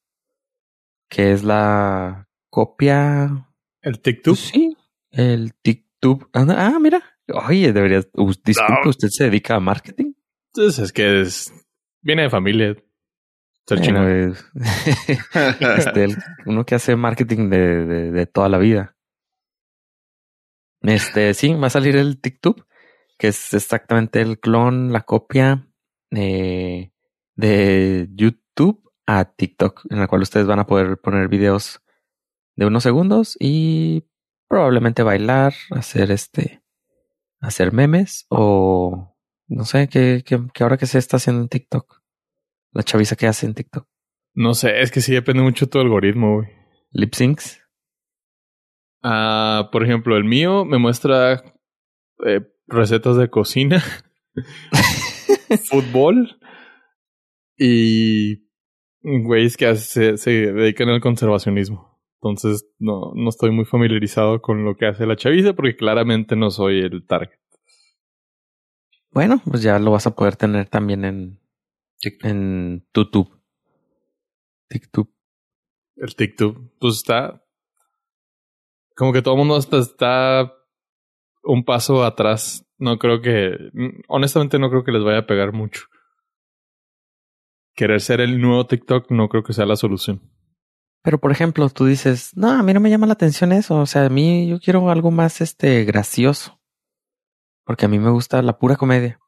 que 1.08 1.32
es 1.32 1.42
la 1.42 2.28
copia. 2.54 3.48
¿El 3.82 4.00
TikTok? 4.00 4.36
Sí, 4.36 4.76
el 5.10 5.54
TikTok. 5.54 6.30
Ah, 6.32 6.78
mira. 6.80 7.02
Oye, 7.48 7.72
debería. 7.72 8.00
Disculpe, 8.44 8.84
no. 8.84 8.90
¿usted 8.90 9.08
se 9.08 9.24
dedica 9.24 9.56
a 9.56 9.60
marketing? 9.60 10.12
Entonces 10.52 10.84
es 10.84 10.92
que 10.92 11.22
es, 11.22 11.52
viene 12.00 12.22
de 12.22 12.30
familia. 12.30 12.76
Bueno, 13.68 14.08
es, 14.08 14.44
este, 15.78 16.04
el, 16.04 16.16
uno 16.46 16.64
que 16.64 16.76
hace 16.76 16.94
marketing 16.94 17.48
de, 17.50 17.86
de, 17.86 18.12
de, 18.12 18.26
toda 18.26 18.48
la 18.48 18.58
vida. 18.58 18.96
Este, 20.82 21.34
sí, 21.34 21.54
va 21.54 21.66
a 21.66 21.70
salir 21.70 21.96
el 21.96 22.20
TikTok, 22.20 22.68
que 23.18 23.28
es 23.28 23.52
exactamente 23.52 24.20
el 24.20 24.38
clon, 24.38 24.92
la 24.92 25.00
copia 25.00 25.66
eh, 26.12 26.92
de 27.34 28.08
YouTube 28.12 28.92
a 29.06 29.24
TikTok, 29.24 29.86
en 29.90 29.98
la 29.98 30.06
cual 30.06 30.22
ustedes 30.22 30.46
van 30.46 30.60
a 30.60 30.66
poder 30.66 30.98
poner 30.98 31.28
videos 31.28 31.83
de 32.56 32.66
unos 32.66 32.82
segundos 32.82 33.36
y 33.40 34.04
probablemente 34.48 35.02
bailar, 35.02 35.54
hacer 35.70 36.10
este, 36.10 36.62
hacer 37.40 37.72
memes 37.72 38.26
o 38.28 39.16
no 39.48 39.64
sé 39.64 39.88
qué, 39.88 40.22
qué, 40.24 40.40
qué 40.52 40.62
ahora 40.62 40.76
que 40.76 40.86
se 40.86 40.98
está 40.98 41.16
haciendo 41.16 41.42
en 41.42 41.48
TikTok. 41.48 42.02
La 42.72 42.82
chaviza 42.82 43.16
que 43.16 43.26
hace 43.26 43.46
en 43.46 43.54
TikTok. 43.54 43.86
No 44.34 44.54
sé, 44.54 44.80
es 44.80 44.90
que 44.90 45.00
sí 45.00 45.12
depende 45.12 45.42
mucho 45.42 45.66
de 45.66 45.70
tu 45.70 45.78
algoritmo, 45.78 46.36
güey. 46.36 46.48
Lip 46.90 47.14
syncs. 47.14 47.60
Uh, 49.02 49.70
por 49.70 49.84
ejemplo, 49.84 50.16
el 50.16 50.24
mío 50.24 50.64
me 50.64 50.78
muestra 50.78 51.42
eh, 52.26 52.40
recetas 52.66 53.16
de 53.16 53.28
cocina, 53.28 53.82
fútbol 55.68 56.40
y 57.56 58.48
güeyes 59.02 59.56
que 59.56 59.76
se 59.76 60.30
dedican 60.30 60.88
al 60.88 61.00
conservacionismo. 61.00 61.93
Entonces 62.24 62.66
no, 62.78 63.12
no 63.14 63.28
estoy 63.28 63.50
muy 63.50 63.66
familiarizado 63.66 64.40
con 64.40 64.64
lo 64.64 64.78
que 64.78 64.86
hace 64.86 65.04
la 65.04 65.14
chaviza 65.14 65.52
porque 65.52 65.76
claramente 65.76 66.36
no 66.36 66.50
soy 66.50 66.80
el 66.80 67.06
target. 67.06 67.38
Bueno, 69.10 69.42
pues 69.44 69.62
ya 69.62 69.78
lo 69.78 69.90
vas 69.90 70.06
a 70.06 70.14
poder 70.14 70.34
tener 70.34 70.70
también 70.70 71.04
en, 71.04 71.38
TikTok. 71.98 72.24
en 72.30 72.86
YouTube. 72.94 73.42
TikTok. 74.68 75.10
El 75.96 76.16
TikTok, 76.16 76.58
pues 76.80 76.96
está. 76.96 77.44
Como 78.96 79.12
que 79.12 79.20
todo 79.20 79.34
el 79.34 79.38
mundo 79.40 79.58
está, 79.58 79.78
está 79.80 80.54
un 81.42 81.62
paso 81.62 82.04
atrás. 82.04 82.66
No 82.78 82.98
creo 82.98 83.20
que. 83.20 83.54
Honestamente, 84.08 84.58
no 84.58 84.70
creo 84.70 84.82
que 84.82 84.92
les 84.92 85.04
vaya 85.04 85.18
a 85.18 85.26
pegar 85.26 85.52
mucho. 85.52 85.82
Querer 87.74 88.00
ser 88.00 88.22
el 88.22 88.40
nuevo 88.40 88.66
TikTok 88.66 89.10
no 89.10 89.28
creo 89.28 89.42
que 89.42 89.52
sea 89.52 89.66
la 89.66 89.76
solución. 89.76 90.33
Pero 91.04 91.18
por 91.18 91.30
ejemplo, 91.30 91.68
tú 91.68 91.84
dices, 91.84 92.34
no, 92.34 92.50
a 92.50 92.62
mí 92.62 92.72
no 92.72 92.80
me 92.80 92.88
llama 92.88 93.06
la 93.06 93.12
atención 93.12 93.52
eso. 93.52 93.78
O 93.78 93.84
sea, 93.84 94.06
a 94.06 94.08
mí 94.08 94.48
yo 94.48 94.58
quiero 94.58 94.88
algo 94.88 95.10
más 95.10 95.42
este 95.42 95.84
gracioso. 95.84 96.58
Porque 97.64 97.84
a 97.84 97.88
mí 97.88 97.98
me 97.98 98.08
gusta 98.08 98.40
la 98.40 98.58
pura 98.58 98.76
comedia. 98.76 99.20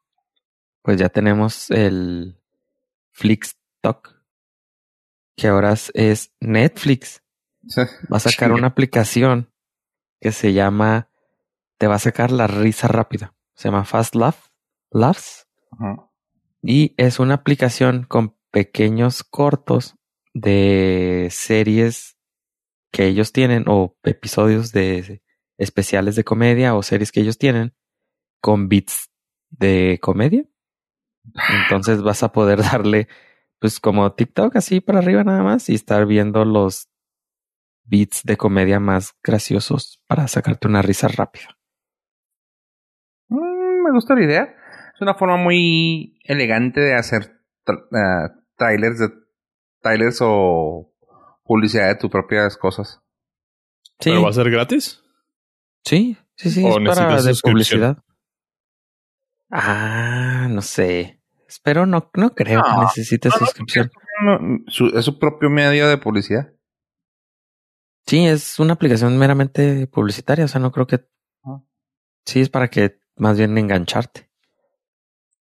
Pues 0.81 0.97
ya 0.97 1.09
tenemos 1.09 1.69
el 1.69 2.41
Flixtalk. 3.11 4.23
Que 5.35 5.49
ahora 5.49 5.75
es 5.93 6.33
Netflix. 6.39 7.21
Va 8.11 8.17
a 8.17 8.21
sacar 8.21 8.53
una 8.53 8.67
aplicación 8.67 9.53
que 10.19 10.31
se 10.31 10.53
llama. 10.53 11.11
Te 11.77 11.85
va 11.85 11.95
a 11.95 11.99
sacar 11.99 12.31
la 12.31 12.47
risa 12.47 12.87
rápida. 12.87 13.35
Se 13.53 13.67
llama 13.67 13.85
Fast 13.85 14.15
Laugh. 14.15 14.49
Laughs. 14.89 15.47
Uh 15.73 15.75
-huh. 15.83 16.09
Y 16.63 16.95
es 16.97 17.19
una 17.19 17.35
aplicación 17.35 18.03
con 18.03 18.35
pequeños 18.49 19.23
cortos 19.23 19.96
de 20.39 21.29
series 21.31 22.15
que 22.91 23.07
ellos 23.07 23.31
tienen 23.33 23.65
o 23.67 23.97
episodios 24.03 24.71
de 24.71 25.23
especiales 25.57 26.15
de 26.15 26.23
comedia 26.23 26.75
o 26.75 26.83
series 26.83 27.11
que 27.11 27.21
ellos 27.21 27.39
tienen 27.39 27.73
con 28.39 28.69
bits 28.69 29.11
de 29.49 29.97
comedia. 30.01 30.45
Entonces 31.63 32.03
vas 32.03 32.21
a 32.21 32.31
poder 32.31 32.59
darle 32.71 33.07
pues 33.59 33.79
como 33.79 34.13
TikTok 34.13 34.55
así 34.55 34.79
para 34.79 34.99
arriba 34.99 35.23
nada 35.23 35.41
más 35.41 35.69
y 35.69 35.73
estar 35.73 36.05
viendo 36.05 36.45
los 36.45 36.89
beats 37.83 38.21
de 38.23 38.37
comedia 38.37 38.79
más 38.79 39.15
graciosos 39.23 40.03
para 40.07 40.27
sacarte 40.27 40.67
una 40.67 40.83
risa 40.83 41.07
rápida. 41.07 41.57
Mm, 43.29 43.85
me 43.85 43.91
gusta 43.91 44.13
la 44.13 44.23
idea. 44.23 44.55
Es 44.93 45.01
una 45.01 45.15
forma 45.15 45.37
muy 45.37 46.19
elegante 46.25 46.79
de 46.79 46.93
hacer 46.93 47.41
uh, 47.67 48.29
trailers 48.55 48.99
de 48.99 49.26
trailers 49.81 50.19
o, 50.21 50.93
publicidad 51.43 51.87
de 51.87 51.95
tus 51.95 52.09
propias 52.09 52.57
cosas. 52.57 53.01
Sí, 53.99 54.11
¿Pero 54.11 54.23
va 54.23 54.29
a 54.29 54.33
ser 54.33 54.49
gratis? 54.51 55.01
sí, 55.85 56.17
sí, 56.35 56.51
sí, 56.51 56.63
¿O 56.63 56.79
es 56.79 56.87
para 56.87 57.09
necesitas 57.09 57.25
de 57.25 57.49
publicidad. 57.49 57.97
Ah, 59.49 60.47
no 60.49 60.61
sé. 60.61 61.21
Espero 61.47 61.85
no, 61.85 62.11
no 62.15 62.35
creo 62.35 62.61
que 62.61 62.81
necesites 62.81 63.31
no, 63.31 63.37
suscripción. 63.39 63.91
No, 64.23 64.39
su- 64.67 64.87
es 64.97 65.05
su 65.05 65.17
propio 65.17 65.49
medio 65.49 65.87
de 65.87 65.97
publicidad. 65.97 66.53
Sí, 68.05 68.25
es 68.25 68.59
una 68.59 68.73
aplicación 68.73 69.17
meramente 69.17 69.87
publicitaria, 69.87 70.45
o 70.45 70.47
sea, 70.47 70.59
no 70.61 70.71
creo 70.71 70.87
que... 70.87 71.07
Ah. 71.43 71.61
Sí, 72.25 72.41
es 72.41 72.49
para 72.49 72.69
que 72.69 72.99
más 73.15 73.37
bien 73.37 73.57
engancharte. 73.57 74.29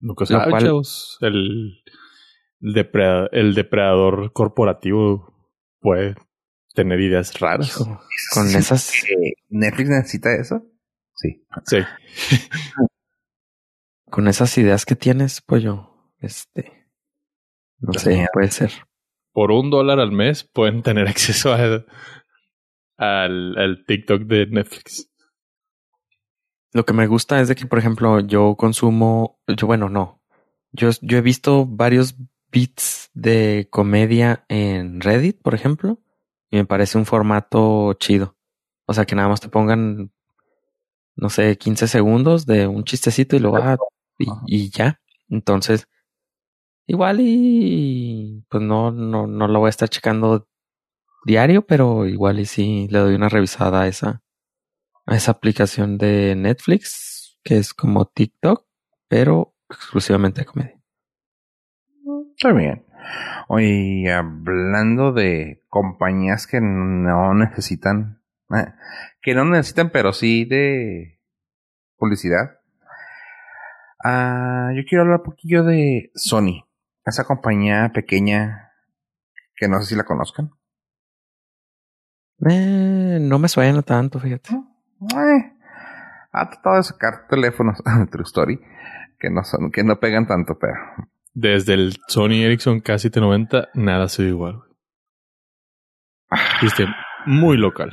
Nunca 0.01 0.25
Lo 0.29 0.45
cual- 0.49 0.63
chavos. 0.63 1.19
El, 1.21 1.83
depredador, 2.61 3.31
el 3.33 3.55
depredador 3.55 4.33
corporativo 4.33 5.33
puede 5.81 6.15
tener 6.75 7.01
ideas 7.01 7.39
raras. 7.41 7.69
Hijo, 7.69 8.01
con 8.33 8.49
Sí, 8.49 8.57
esas... 8.59 8.93
que 9.07 9.33
¿Netflix 9.49 9.89
necesita 9.91 10.35
eso? 10.35 10.65
Sí. 11.15 11.45
Sí. 11.67 11.79
Con 14.11 14.27
esas 14.27 14.57
ideas 14.57 14.87
que 14.87 14.97
tienes, 14.97 15.43
pollo, 15.43 15.91
este... 16.19 16.89
No 17.81 17.93
sé, 17.93 18.27
puede 18.33 18.51
ser. 18.51 18.73
Por 19.33 19.51
un 19.53 19.71
dólar 19.71 20.01
al 20.01 20.13
mes 20.13 20.45
pueden 20.45 20.83
tener 20.83 21.07
acceso 21.09 21.53
a- 21.53 21.85
al, 22.97 23.59
al 23.59 23.85
TikTok 23.87 24.23
de 24.23 24.47
Netflix. 24.47 25.11
Lo 26.73 26.85
que 26.85 26.93
me 26.93 27.07
gusta 27.07 27.41
es 27.41 27.49
de 27.49 27.55
que, 27.55 27.67
por 27.67 27.79
ejemplo, 27.79 28.21
yo 28.21 28.57
consumo, 28.57 29.39
yo 29.47 29.67
bueno, 29.67 29.89
no. 29.89 30.23
Yo, 30.73 30.91
yo 31.03 31.19
he 31.19 31.23
visto 31.23 31.67
varios 31.67 32.17
beats 32.51 33.11
de 33.15 33.69
comedia 33.71 34.45
en 34.49 35.01
Reddit, 35.01 35.41
por 35.43 35.55
ejemplo, 35.55 36.01
y 36.51 36.57
me 36.57 36.65
parece 36.65 36.99
un 36.99 37.07
formato 37.07 37.93
chido. 37.95 38.37
O 38.87 38.95
sea, 38.95 39.05
que 39.05 39.15
nada 39.15 39.29
más 39.29 39.41
te 39.41 39.49
pongan, 39.49 40.13
no 41.17 41.31
sé, 41.31 41.59
15 41.59 41.89
segundos 41.89 42.47
de 42.47 42.67
un 42.67 42.85
chistecito 42.85 43.37
y 43.37 43.41
luego, 43.41 43.59
ah, 43.59 43.77
y 44.47 44.71
ya. 44.71 45.01
Entonces, 45.29 45.89
igual 46.87 47.19
y 47.21 48.45
pues 48.49 48.63
no, 48.63 48.91
no, 48.91 49.27
no 49.27 49.47
lo 49.47 49.61
voy 49.61 49.69
a 49.69 49.71
estar 49.71 49.89
checando 49.89 50.49
diario, 51.25 51.67
pero 51.67 52.07
igual 52.07 52.41
y 52.41 52.47
sí 52.47 52.89
le 52.91 52.99
doy 52.99 53.15
una 53.15 53.29
revisada 53.29 53.83
a 53.83 53.89
esa, 53.89 54.23
a 55.07 55.17
esa 55.17 55.33
aplicación 55.33 55.99
de 55.99 56.35
Netflix, 56.35 57.39
que 57.45 57.59
es 57.59 57.75
como 57.75 58.07
TikTok, 58.07 58.67
pero 59.09 59.55
exclusivamente 59.69 60.41
de 60.41 60.47
comedia. 60.47 60.78
Está 62.41 62.53
bien. 62.53 62.87
Oye, 63.49 64.13
hablando 64.13 65.13
de 65.13 65.65
compañías 65.69 66.47
que 66.47 66.61
no 66.61 67.35
necesitan, 67.35 68.23
eh, 68.55 68.73
que 69.21 69.35
no 69.35 69.45
necesitan, 69.45 69.91
pero 69.91 70.13
sí 70.13 70.45
de 70.45 71.19
publicidad. 71.97 72.61
Ah, 74.05 74.71
yo 74.77 74.85
quiero 74.89 75.03
hablar 75.03 75.19
un 75.19 75.25
poquillo 75.25 75.65
de 75.65 76.13
Sony, 76.15 76.65
esa 77.05 77.25
compañía 77.25 77.91
pequeña 77.93 78.71
que 79.57 79.67
no 79.67 79.81
sé 79.81 79.87
si 79.87 79.97
la 79.97 80.05
conozcan. 80.05 80.53
Eh, 82.49 83.19
no 83.21 83.41
me 83.41 83.49
suena 83.49 83.83
tanto, 83.83 84.21
fíjate. 84.21 84.51
Eh, 84.55 85.53
ha 86.31 86.51
tratado 86.51 86.77
de 86.77 86.85
sacar 86.85 87.27
teléfonos, 87.27 87.83
True 88.13 88.23
Story, 88.23 88.61
que 89.19 89.29
no 89.29 89.43
son, 89.43 89.73
que 89.73 89.83
no 89.83 89.99
pegan 89.99 90.29
tanto, 90.29 90.57
pero 90.57 90.75
Desde 91.41 91.75
el 91.75 91.95
Sony 92.09 92.43
Ericsson 92.43 92.81
casi 92.81 93.11
T90, 93.11 93.69
nada 93.75 94.07
ha 94.07 94.09
sido 94.09 94.29
igual. 94.29 94.63
Viste, 96.61 96.85
muy 97.27 97.57
local. 97.57 97.91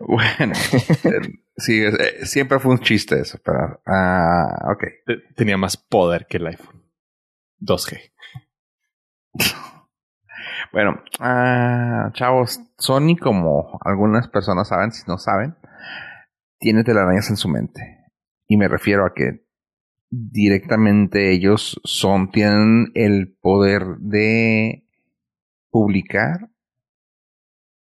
Bueno, 0.00 0.52
eh, 1.04 1.20
sí, 1.56 1.82
eh, 1.82 2.26
siempre 2.26 2.58
fue 2.58 2.72
un 2.72 2.80
chiste 2.80 3.18
eso, 3.18 3.38
pero, 3.42 3.80
ah, 3.86 4.70
ok. 4.74 4.84
Te- 5.06 5.34
Tenía 5.34 5.56
más 5.56 5.78
poder 5.78 6.26
que 6.26 6.36
el 6.36 6.46
iPhone. 6.48 6.82
2G. 7.60 7.98
Bueno, 10.72 11.02
ah, 11.20 12.10
chavos, 12.12 12.60
Sony, 12.76 13.16
como 13.18 13.78
algunas 13.82 14.28
personas 14.28 14.68
saben, 14.68 14.92
si 14.92 15.04
no 15.08 15.16
saben, 15.16 15.56
tiene 16.58 16.84
telarañas 16.84 17.30
en 17.30 17.36
su 17.36 17.48
mente. 17.48 17.80
Y 18.46 18.58
me 18.58 18.68
refiero 18.68 19.06
a 19.06 19.14
que 19.14 19.43
directamente 20.32 21.32
ellos 21.32 21.80
son, 21.84 22.30
tienen 22.30 22.92
el 22.94 23.36
poder 23.40 23.96
de 23.98 24.86
publicar 25.70 26.50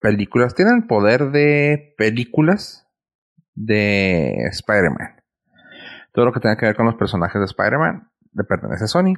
películas, 0.00 0.54
tienen 0.54 0.76
el 0.76 0.86
poder 0.86 1.30
de 1.30 1.94
películas 1.96 2.86
de 3.54 4.46
Spider-Man. 4.50 5.22
Todo 6.12 6.26
lo 6.26 6.32
que 6.32 6.40
tenga 6.40 6.56
que 6.56 6.66
ver 6.66 6.76
con 6.76 6.86
los 6.86 6.96
personajes 6.96 7.40
de 7.40 7.46
Spider-Man 7.46 8.08
le 8.32 8.44
pertenece 8.44 8.84
a 8.84 8.88
Sony. 8.88 9.14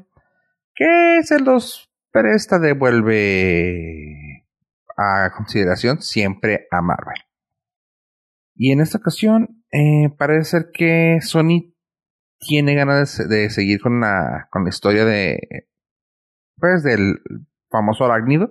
Que 0.74 1.20
se 1.22 1.40
los 1.40 1.90
presta, 2.12 2.58
devuelve 2.58 4.46
a 4.96 5.30
consideración 5.36 6.00
siempre 6.00 6.66
a 6.70 6.80
Marvel. 6.80 7.20
Y 8.54 8.72
en 8.72 8.80
esta 8.80 8.98
ocasión, 8.98 9.62
eh, 9.70 10.08
parece 10.16 10.44
ser 10.44 10.70
que 10.72 11.18
Sony 11.20 11.75
tiene 12.38 12.74
ganas 12.74 12.98
de, 12.98 13.06
se- 13.06 13.28
de 13.28 13.50
seguir 13.50 13.80
con 13.80 14.00
la, 14.00 14.48
con 14.50 14.64
la 14.64 14.70
historia 14.70 15.04
de, 15.04 15.68
pues, 16.58 16.82
del 16.82 17.20
famoso 17.70 18.04
arácnido. 18.04 18.50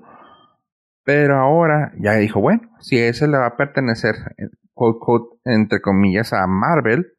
Pero 1.03 1.37
ahora 1.37 1.93
ya 1.99 2.13
dijo, 2.13 2.41
bueno, 2.41 2.61
si 2.79 2.97
ese 2.97 3.27
le 3.27 3.37
va 3.37 3.45
a 3.47 3.57
pertenecer, 3.57 4.15
eh, 4.37 4.49
quote, 4.73 4.99
quote, 4.99 5.39
entre 5.45 5.79
comillas, 5.81 6.33
a 6.33 6.47
Marvel, 6.47 7.13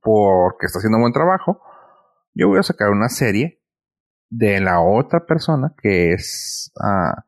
porque 0.00 0.66
está 0.66 0.78
haciendo 0.78 0.98
buen 0.98 1.12
trabajo, 1.12 1.60
yo 2.34 2.48
voy 2.48 2.58
a 2.58 2.62
sacar 2.62 2.88
una 2.90 3.08
serie 3.10 3.60
de 4.30 4.60
la 4.60 4.80
otra 4.80 5.26
persona 5.26 5.74
que 5.82 6.14
es 6.14 6.72
ah, 6.82 7.24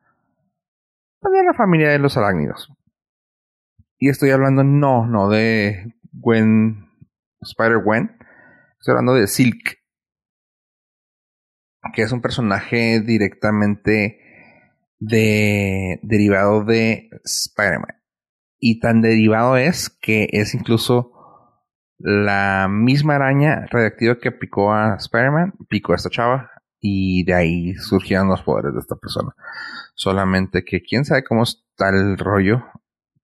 de 1.21 1.43
la 1.43 1.53
familia 1.53 1.89
de 1.89 1.99
los 1.99 2.17
arácnidos. 2.17 2.71
Y 3.99 4.09
estoy 4.09 4.31
hablando 4.31 4.63
no, 4.63 5.05
no 5.05 5.29
de 5.29 5.93
Gwen, 6.11 6.89
Spider-Gwen, 7.41 8.14
estoy 8.85 8.91
hablando 8.91 9.15
de 9.15 9.25
Silk, 9.25 9.79
que 11.91 12.03
es 12.03 12.11
un 12.11 12.21
personaje 12.21 12.99
directamente 12.99 14.19
de 14.99 15.99
derivado 16.03 16.63
de 16.63 17.09
Spider-Man. 17.23 17.99
Y 18.59 18.79
tan 18.79 19.01
derivado 19.01 19.57
es 19.57 19.89
que 19.89 20.27
es 20.33 20.53
incluso 20.53 21.11
la 21.97 22.67
misma 22.69 23.15
araña 23.15 23.65
radioactiva 23.71 24.19
que 24.19 24.31
picó 24.31 24.71
a 24.71 24.97
Spider-Man, 24.97 25.55
picó 25.67 25.93
a 25.93 25.95
esta 25.95 26.11
chava 26.11 26.51
y 26.79 27.23
de 27.23 27.33
ahí 27.33 27.73
surgieron 27.73 28.27
los 28.27 28.43
poderes 28.43 28.75
de 28.75 28.81
esta 28.81 28.97
persona. 28.97 29.33
Solamente 29.95 30.63
que 30.63 30.83
quién 30.83 31.05
sabe 31.05 31.23
cómo 31.23 31.41
está 31.41 31.89
el 31.89 32.19
rollo. 32.19 32.63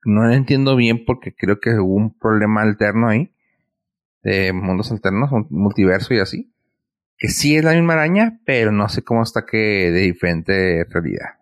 No 0.06 0.24
lo 0.24 0.34
entiendo 0.34 0.76
bien 0.76 1.06
porque 1.06 1.36
creo 1.36 1.60
que 1.60 1.70
hubo 1.78 1.94
un 1.94 2.18
problema 2.18 2.64
alterno 2.64 3.10
ahí. 3.10 3.36
De 4.24 4.54
mundos 4.54 4.92
alternos, 4.92 5.30
multiverso 5.50 6.14
y 6.14 6.20
así. 6.20 6.54
Que 7.18 7.28
sí 7.28 7.56
es 7.56 7.64
la 7.64 7.74
misma 7.74 7.94
araña, 7.94 8.40
pero 8.46 8.72
no 8.72 8.88
sé 8.90 9.04
cómo 9.04 9.22
está 9.24 9.46
que 9.46 9.58
de 9.58 10.00
diferente 10.02 10.86
realidad. 10.90 11.40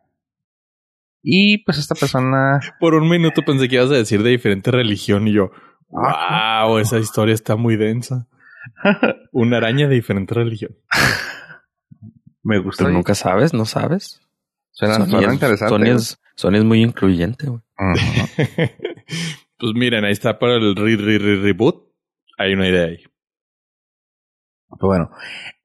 Y 1.21 1.59
pues 1.65 1.77
esta 1.77 1.95
persona... 1.95 2.59
Por 2.79 2.95
un 2.95 3.09
minuto 3.09 3.41
pensé 3.45 3.67
que 3.67 3.75
ibas 3.75 3.91
a 3.91 3.95
decir 3.95 4.23
de 4.23 4.29
diferente 4.29 4.71
religión 4.71 5.27
y 5.27 5.33
yo, 5.33 5.51
Ah, 5.91 6.65
wow, 6.67 6.77
esa 6.77 6.99
historia 6.99 7.33
está 7.33 7.55
muy 7.55 7.75
densa. 7.75 8.27
Una 9.31 9.57
araña 9.57 9.87
de 9.87 9.95
diferente 9.95 10.33
religión. 10.35 10.75
Me 12.43 12.59
gusta. 12.59 12.83
Pero 12.83 12.93
nunca 12.93 13.15
sabes, 13.15 13.53
no 13.53 13.65
sabes. 13.65 14.21
Suena, 14.71 14.95
Sony 14.95 15.05
suena 15.09 15.27
es- 15.27 15.33
interesante. 15.33 15.73
Sony 15.75 15.95
es, 15.95 16.19
Sony 16.35 16.55
es 16.55 16.63
muy 16.63 16.81
incluyente, 16.83 17.47
güey. 17.47 17.61
Pues 19.57 19.73
miren, 19.75 20.05
ahí 20.05 20.11
está 20.13 20.39
para 20.39 20.55
el 20.55 20.75
re, 20.75 20.95
re- 20.95 21.17
re- 21.19 21.41
reboot. 21.41 21.88
Hay 22.39 22.53
una 22.53 22.67
idea 22.67 22.85
ahí. 22.85 23.03
Pues 24.69 24.79
bueno, 24.81 25.09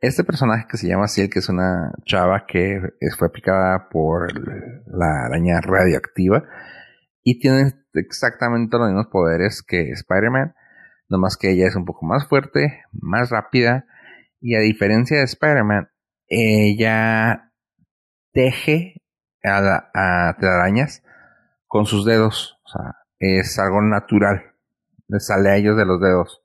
este 0.00 0.24
personaje 0.24 0.66
que 0.68 0.78
se 0.78 0.88
llama 0.88 1.08
Ciel, 1.08 1.28
que 1.30 1.38
es 1.40 1.48
una 1.48 1.92
chava 2.06 2.46
que 2.46 2.80
fue 3.18 3.30
picada 3.30 3.88
por 3.90 4.32
la 4.86 5.26
araña 5.26 5.60
radioactiva 5.60 6.42
y 7.22 7.38
tiene 7.38 7.72
exactamente 7.94 8.78
los 8.78 8.88
mismos 8.88 9.08
poderes 9.08 9.62
que 9.62 9.90
Spider-Man, 9.90 10.54
nomás 11.10 11.36
que 11.36 11.50
ella 11.52 11.66
es 11.68 11.76
un 11.76 11.84
poco 11.84 12.06
más 12.06 12.26
fuerte, 12.28 12.82
más 12.92 13.30
rápida 13.30 13.84
y 14.40 14.56
a 14.56 14.60
diferencia 14.60 15.18
de 15.18 15.24
Spider-Man, 15.24 15.90
ella 16.28 17.52
teje 18.32 19.02
a, 19.42 19.60
la- 19.60 19.90
a 19.94 20.36
telarañas 20.40 21.02
con 21.66 21.86
sus 21.86 22.06
dedos, 22.06 22.58
o 22.64 22.68
sea, 22.70 22.96
es 23.18 23.58
algo 23.58 23.82
natural, 23.82 24.54
le 25.08 25.20
sale 25.20 25.50
a 25.50 25.56
ellos 25.56 25.76
de 25.76 25.86
los 25.86 26.00
dedos. 26.00 26.43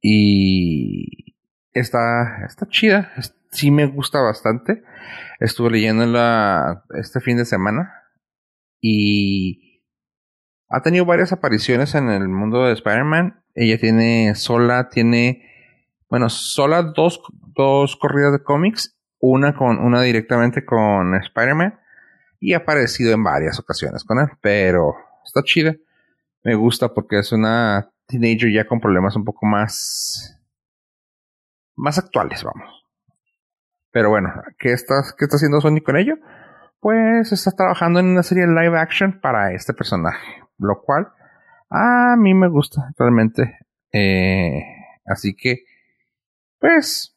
Y 0.00 1.36
está, 1.72 2.44
está 2.46 2.66
chida. 2.68 3.12
Sí 3.50 3.70
me 3.70 3.86
gusta 3.86 4.20
bastante. 4.20 4.82
Estuve 5.38 5.70
leyendo 5.70 6.06
la, 6.06 6.84
este 6.94 7.20
fin 7.20 7.36
de 7.36 7.44
semana. 7.44 7.92
Y 8.80 9.82
ha 10.68 10.82
tenido 10.82 11.04
varias 11.04 11.32
apariciones 11.32 11.94
en 11.94 12.10
el 12.10 12.28
mundo 12.28 12.64
de 12.64 12.72
Spider-Man. 12.72 13.42
Ella 13.54 13.78
tiene 13.78 14.34
sola, 14.36 14.88
tiene, 14.88 15.44
bueno, 16.08 16.30
sola 16.30 16.82
dos, 16.82 17.20
dos 17.54 17.96
corridas 17.96 18.32
de 18.32 18.42
cómics. 18.42 18.96
Una 19.18 19.54
con, 19.54 19.78
una 19.78 20.00
directamente 20.02 20.64
con 20.64 21.14
Spider-Man. 21.14 21.78
Y 22.38 22.54
ha 22.54 22.58
aparecido 22.58 23.12
en 23.12 23.22
varias 23.22 23.58
ocasiones 23.58 24.04
con 24.04 24.18
él. 24.18 24.28
Pero 24.40 24.94
está 25.24 25.42
chida. 25.42 25.74
Me 26.42 26.54
gusta 26.54 26.94
porque 26.94 27.18
es 27.18 27.32
una 27.32 27.89
teenager 28.10 28.52
ya 28.52 28.66
con 28.66 28.80
problemas 28.80 29.16
un 29.16 29.24
poco 29.24 29.46
más 29.46 30.36
más 31.76 31.98
actuales, 31.98 32.44
vamos. 32.44 32.84
Pero 33.90 34.10
bueno, 34.10 34.30
¿qué 34.58 34.72
está, 34.72 35.02
qué 35.18 35.24
está 35.24 35.36
haciendo 35.36 35.60
Sony 35.60 35.80
con 35.84 35.96
ello? 35.96 36.16
Pues 36.80 37.32
está 37.32 37.50
trabajando 37.52 38.00
en 38.00 38.06
una 38.06 38.22
serie 38.22 38.46
live 38.46 38.78
action 38.78 39.20
para 39.20 39.52
este 39.52 39.74
personaje, 39.74 40.42
lo 40.58 40.82
cual 40.82 41.08
a 41.70 42.16
mí 42.16 42.34
me 42.34 42.48
gusta 42.48 42.92
realmente. 42.98 43.58
Eh, 43.92 44.62
así 45.06 45.34
que, 45.34 45.64
pues, 46.58 47.16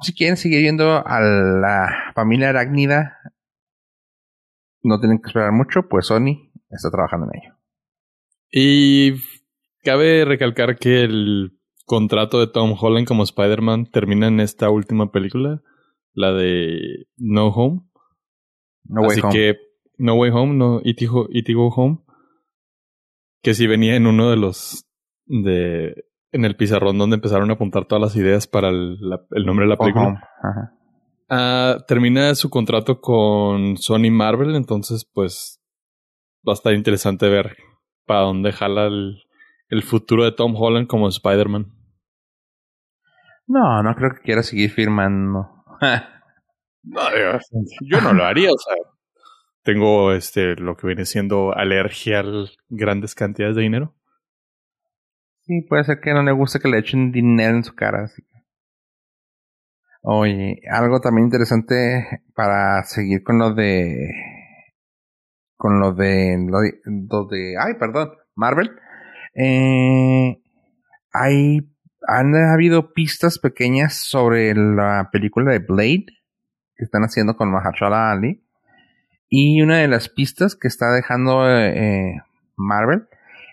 si 0.00 0.14
quieren 0.14 0.36
seguir 0.36 0.60
viendo 0.60 1.06
a 1.06 1.20
la 1.20 2.12
familia 2.14 2.50
arácnida, 2.50 3.18
no 4.82 5.00
tienen 5.00 5.18
que 5.18 5.28
esperar 5.28 5.52
mucho, 5.52 5.88
pues 5.88 6.06
Sony 6.06 6.52
está 6.70 6.90
trabajando 6.90 7.28
en 7.32 7.40
ello. 7.42 7.54
Y 8.50 9.14
cabe 9.84 10.24
recalcar 10.24 10.76
que 10.78 11.02
el 11.02 11.52
contrato 11.86 12.40
de 12.40 12.46
Tom 12.48 12.74
Holland 12.80 13.06
como 13.06 13.22
Spider-Man 13.22 13.86
termina 13.90 14.26
en 14.28 14.40
esta 14.40 14.70
última 14.70 15.10
película, 15.12 15.62
la 16.12 16.32
de 16.32 17.06
No 17.16 17.48
Home. 17.48 17.82
No 18.84 19.02
Way 19.02 19.10
Así 19.10 19.20
Home. 19.22 19.32
que 19.34 19.56
No 19.98 20.14
Way 20.14 20.30
Home, 20.32 20.54
no 20.54 20.80
E.T. 20.84 21.06
Go, 21.54 21.68
Home. 21.68 21.98
Que 23.42 23.54
si 23.54 23.66
venía 23.66 23.96
en 23.96 24.06
uno 24.06 24.30
de 24.30 24.36
los 24.36 24.86
de 25.26 26.04
en 26.32 26.44
el 26.44 26.56
pizarrón 26.56 26.98
donde 26.98 27.14
empezaron 27.16 27.50
a 27.50 27.54
apuntar 27.54 27.84
todas 27.86 28.02
las 28.02 28.16
ideas 28.16 28.46
para 28.48 28.68
el, 28.68 28.96
la- 29.00 29.24
el 29.30 29.46
nombre 29.46 29.66
de 29.66 29.70
la 29.70 29.76
película. 29.76 30.06
Home. 30.08 30.18
Ajá. 30.42 30.72
Ah, 31.28 31.78
termina 31.86 32.34
su 32.34 32.50
contrato 32.50 33.00
con 33.00 33.76
Sony 33.76 34.10
Marvel, 34.10 34.54
entonces 34.56 35.08
pues 35.12 35.60
va 36.46 36.52
a 36.52 36.54
estar 36.54 36.74
interesante 36.74 37.28
ver 37.28 37.56
para 38.04 38.20
dónde 38.22 38.52
jala 38.52 38.86
el, 38.86 39.22
el 39.68 39.82
futuro 39.82 40.24
de 40.24 40.32
Tom 40.32 40.54
Holland 40.56 40.86
como 40.86 41.08
Spider-Man. 41.08 41.72
No, 43.46 43.82
no 43.82 43.94
creo 43.94 44.14
que 44.14 44.22
quiera 44.22 44.42
seguir 44.42 44.70
firmando. 44.70 45.50
No, 46.86 47.00
yo, 47.16 47.38
yo 47.80 48.00
no 48.02 48.12
lo 48.12 48.24
haría, 48.26 48.50
o 48.50 48.58
sea, 48.58 48.76
tengo 49.62 50.12
este 50.12 50.54
lo 50.56 50.76
que 50.76 50.86
viene 50.86 51.06
siendo 51.06 51.56
alergia 51.56 52.20
a 52.20 52.24
grandes 52.68 53.14
cantidades 53.14 53.56
de 53.56 53.62
dinero. 53.62 53.94
Sí, 55.46 55.62
puede 55.66 55.84
ser 55.84 56.00
que 56.00 56.12
no 56.12 56.22
le 56.22 56.32
guste 56.32 56.60
que 56.60 56.68
le 56.68 56.78
echen 56.80 57.10
dinero 57.10 57.56
en 57.56 57.64
su 57.64 57.74
cara. 57.74 58.04
Así 58.04 58.20
que. 58.20 58.38
Oye, 60.02 60.60
algo 60.70 61.00
también 61.00 61.24
interesante 61.28 62.20
para 62.34 62.82
seguir 62.84 63.22
con 63.22 63.38
lo 63.38 63.54
de. 63.54 64.10
Con 65.56 65.80
lo 65.80 65.92
de. 65.94 66.36
Lo 66.46 66.60
de, 66.60 66.72
lo 67.10 67.24
de- 67.28 67.54
ay, 67.58 67.74
perdón. 67.78 68.10
Marvel. 68.34 68.70
Eh, 69.34 70.42
hay. 71.12 71.70
Han 72.06 72.34
habido 72.34 72.92
pistas 72.92 73.38
pequeñas 73.38 73.94
sobre 73.94 74.54
la 74.54 75.08
película 75.10 75.52
de 75.52 75.60
Blade 75.60 76.04
que 76.76 76.84
están 76.84 77.02
haciendo 77.02 77.36
con 77.36 77.50
Mahershala 77.50 78.12
Ali. 78.12 78.44
Y 79.28 79.62
una 79.62 79.78
de 79.78 79.88
las 79.88 80.10
pistas 80.10 80.54
que 80.54 80.68
está 80.68 80.92
dejando 80.92 81.48
eh, 81.48 82.20
Marvel 82.56 83.08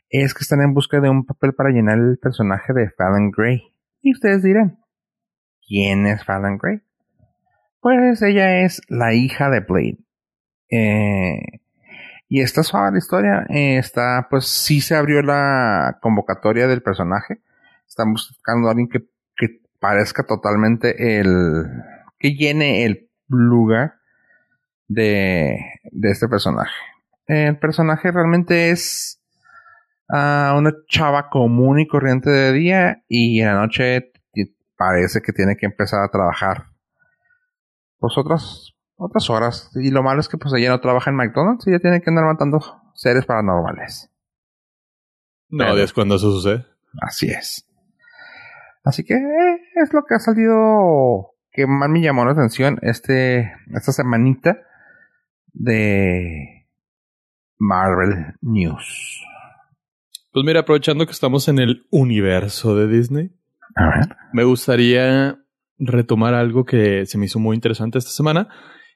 es 0.10 0.34
que 0.34 0.44
están 0.44 0.62
en 0.62 0.74
busca 0.74 1.00
de 1.00 1.10
un 1.10 1.26
papel 1.26 1.54
para 1.54 1.70
llenar 1.70 1.98
el 1.98 2.18
personaje 2.22 2.74
de 2.74 2.90
Fallon 2.90 3.32
Gray. 3.32 3.62
Y 4.02 4.12
ustedes 4.12 4.44
dirán, 4.44 4.80
¿quién 5.66 6.06
es 6.06 6.26
Fallon 6.26 6.58
Gray? 6.58 6.82
Pues 7.80 8.22
ella 8.22 8.64
es 8.64 8.82
la 8.90 9.14
hija 9.14 9.50
de 9.50 9.62
Blade. 9.62 9.98
Eh, 10.70 11.61
y 12.32 12.40
está 12.40 12.64
suave 12.64 12.94
la 12.94 12.98
historia. 12.98 13.46
eh, 13.50 13.78
está, 13.78 14.28
pues 14.30 14.48
sí 14.48 14.80
se 14.80 14.96
abrió 14.96 15.22
la 15.22 15.98
convocatoria 16.02 16.66
del 16.66 16.82
personaje. 16.82 17.42
Están 17.86 18.14
buscando 18.14 18.70
a 18.70 18.72
alguien 18.72 18.88
que, 18.88 19.02
que 19.36 19.60
parezca 19.82 20.24
totalmente 20.24 21.20
el. 21.20 21.66
que 22.18 22.30
llene 22.36 22.86
el 22.86 23.10
lugar 23.28 23.96
de, 24.88 25.60
de 25.92 26.10
este 26.10 26.30
personaje. 26.30 26.72
El 27.26 27.60
personaje 27.60 28.10
realmente 28.14 28.70
es 28.70 29.22
a 30.08 30.56
una 30.58 30.72
chava 30.88 31.30
común 31.30 31.82
y 31.82 31.88
corriente 31.88 32.30
de 32.30 32.54
día 32.54 33.04
y 33.10 33.42
en 33.42 33.48
la 33.48 33.56
noche 33.56 34.14
parece 34.78 35.22
que 35.22 35.34
tiene 35.34 35.58
que 35.58 35.66
empezar 35.66 36.02
a 36.02 36.10
trabajar 36.10 36.68
pues 38.00 38.18
otras 39.04 39.30
horas 39.30 39.72
y 39.76 39.90
lo 39.90 40.04
malo 40.04 40.20
es 40.20 40.28
que 40.30 40.38
pues 40.38 40.54
ella 40.54 40.70
no 40.70 40.80
trabaja 40.80 41.10
en 41.10 41.16
McDonald's 41.16 41.66
y 41.66 41.72
ella 41.72 41.80
tiene 41.80 42.02
que 42.02 42.10
andar 42.10 42.26
matando 42.26 42.60
seres 42.94 43.26
paranormales 43.26 44.10
No, 45.50 45.66
Pero- 45.66 45.78
es 45.80 45.92
cuando 45.94 46.16
eso 46.16 46.32
sucede. 46.32 46.66
así 47.02 47.28
es 47.30 47.68
así 48.84 49.04
que 49.04 49.16
eh, 49.16 49.60
es 49.84 49.94
lo 49.94 50.04
que 50.04 50.16
ha 50.16 50.20
salido 50.20 51.34
que 51.52 51.66
más 51.68 51.90
me 51.90 52.02
llamó 52.02 52.26
la 52.26 52.32
atención 52.32 52.78
este 52.84 53.52
esta 53.74 53.92
semanita 53.92 54.58
de 55.54 56.68
Marvel 57.58 58.36
News 58.42 59.24
Pues 60.32 60.46
mira, 60.46 60.62
aprovechando 60.62 61.06
que 61.06 61.12
estamos 61.12 61.48
en 61.48 61.60
el 61.60 61.86
universo 61.92 62.76
de 62.76 62.88
Disney, 62.88 63.32
a 63.76 63.88
ver 63.90 64.16
me 64.34 64.44
gustaría 64.46 65.38
retomar 65.78 66.34
algo 66.36 66.64
que 66.66 67.06
se 67.06 67.18
me 67.18 67.26
hizo 67.26 67.40
muy 67.40 67.56
interesante 67.56 67.98
esta 67.98 68.12
semana. 68.12 68.48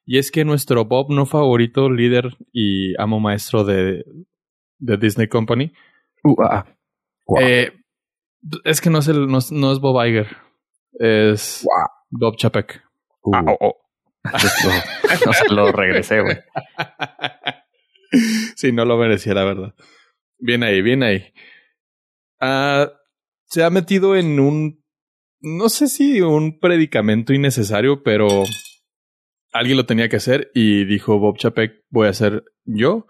Y 0.06 0.18
es 0.20 0.32
que 0.32 0.46
nuestro 0.46 0.86
Bob 0.86 1.12
no 1.12 1.26
favorito, 1.26 1.90
líder 1.90 2.38
y 2.52 2.94
amo 3.02 3.20
maestro 3.20 3.64
de, 3.64 4.04
de 4.80 4.98
Disney 4.98 5.28
Company, 5.28 5.74
Uh, 6.24 6.36
ah, 6.44 6.66
Wow. 7.28 7.40
eh, 7.42 7.72
es 8.64 8.82
que 8.82 8.90
no 8.90 9.00
es, 9.00 9.08
el, 9.08 9.28
no, 9.28 9.38
es, 9.40 9.52
no 9.52 9.72
es 9.72 9.80
Bob 9.80 10.04
Iger, 10.06 10.28
es 11.00 11.62
Wow. 11.64 11.88
Bob 12.10 12.36
Chapek. 12.38 12.84
Uh. 13.24 13.36
ah, 13.36 13.44
oh, 13.48 13.58
oh. 13.62 13.76
Esto- 14.34 15.26
no 15.28 15.34
se 15.34 15.54
lo 15.54 15.72
regresé, 15.72 16.22
güey. 16.22 16.38
sí, 18.56 18.72
no 18.72 18.86
lo 18.86 18.98
merecía, 18.98 19.34
la 19.34 19.44
verdad. 19.44 19.76
Bien 20.40 20.64
ahí, 20.64 20.82
bien 20.82 21.04
ahí. 21.04 21.26
Ah, 22.40 22.92
se 23.46 23.64
ha 23.64 23.70
metido 23.70 24.16
en 24.16 24.40
un, 24.40 24.84
no 25.42 25.70
sé 25.70 25.88
si 25.88 26.22
un 26.22 26.60
predicamento 26.60 27.34
innecesario, 27.34 28.04
pero 28.04 28.44
alguien 29.56 29.78
lo 29.78 29.86
tenía 29.86 30.10
que 30.10 30.18
hacer 30.18 30.52
y 30.54 30.84
dijo 30.86 31.18
Bob 31.18 31.38
Chapek, 31.38 31.84
voy 31.90 32.08
a 32.08 32.12
hacer 32.12 32.44
yo 32.66 33.08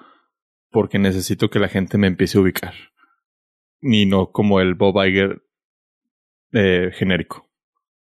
porque 0.69 0.99
necesito 0.99 1.49
que 1.49 1.59
la 1.59 1.69
gente 1.69 1.97
me 1.97 2.07
empiece 2.07 2.37
a 2.37 2.41
ubicar. 2.41 2.73
Ni 3.81 4.05
no 4.05 4.31
como 4.31 4.59
el 4.61 4.75
Bob 4.75 5.03
Iger 5.03 5.41
eh, 6.53 6.91
genérico. 6.93 7.49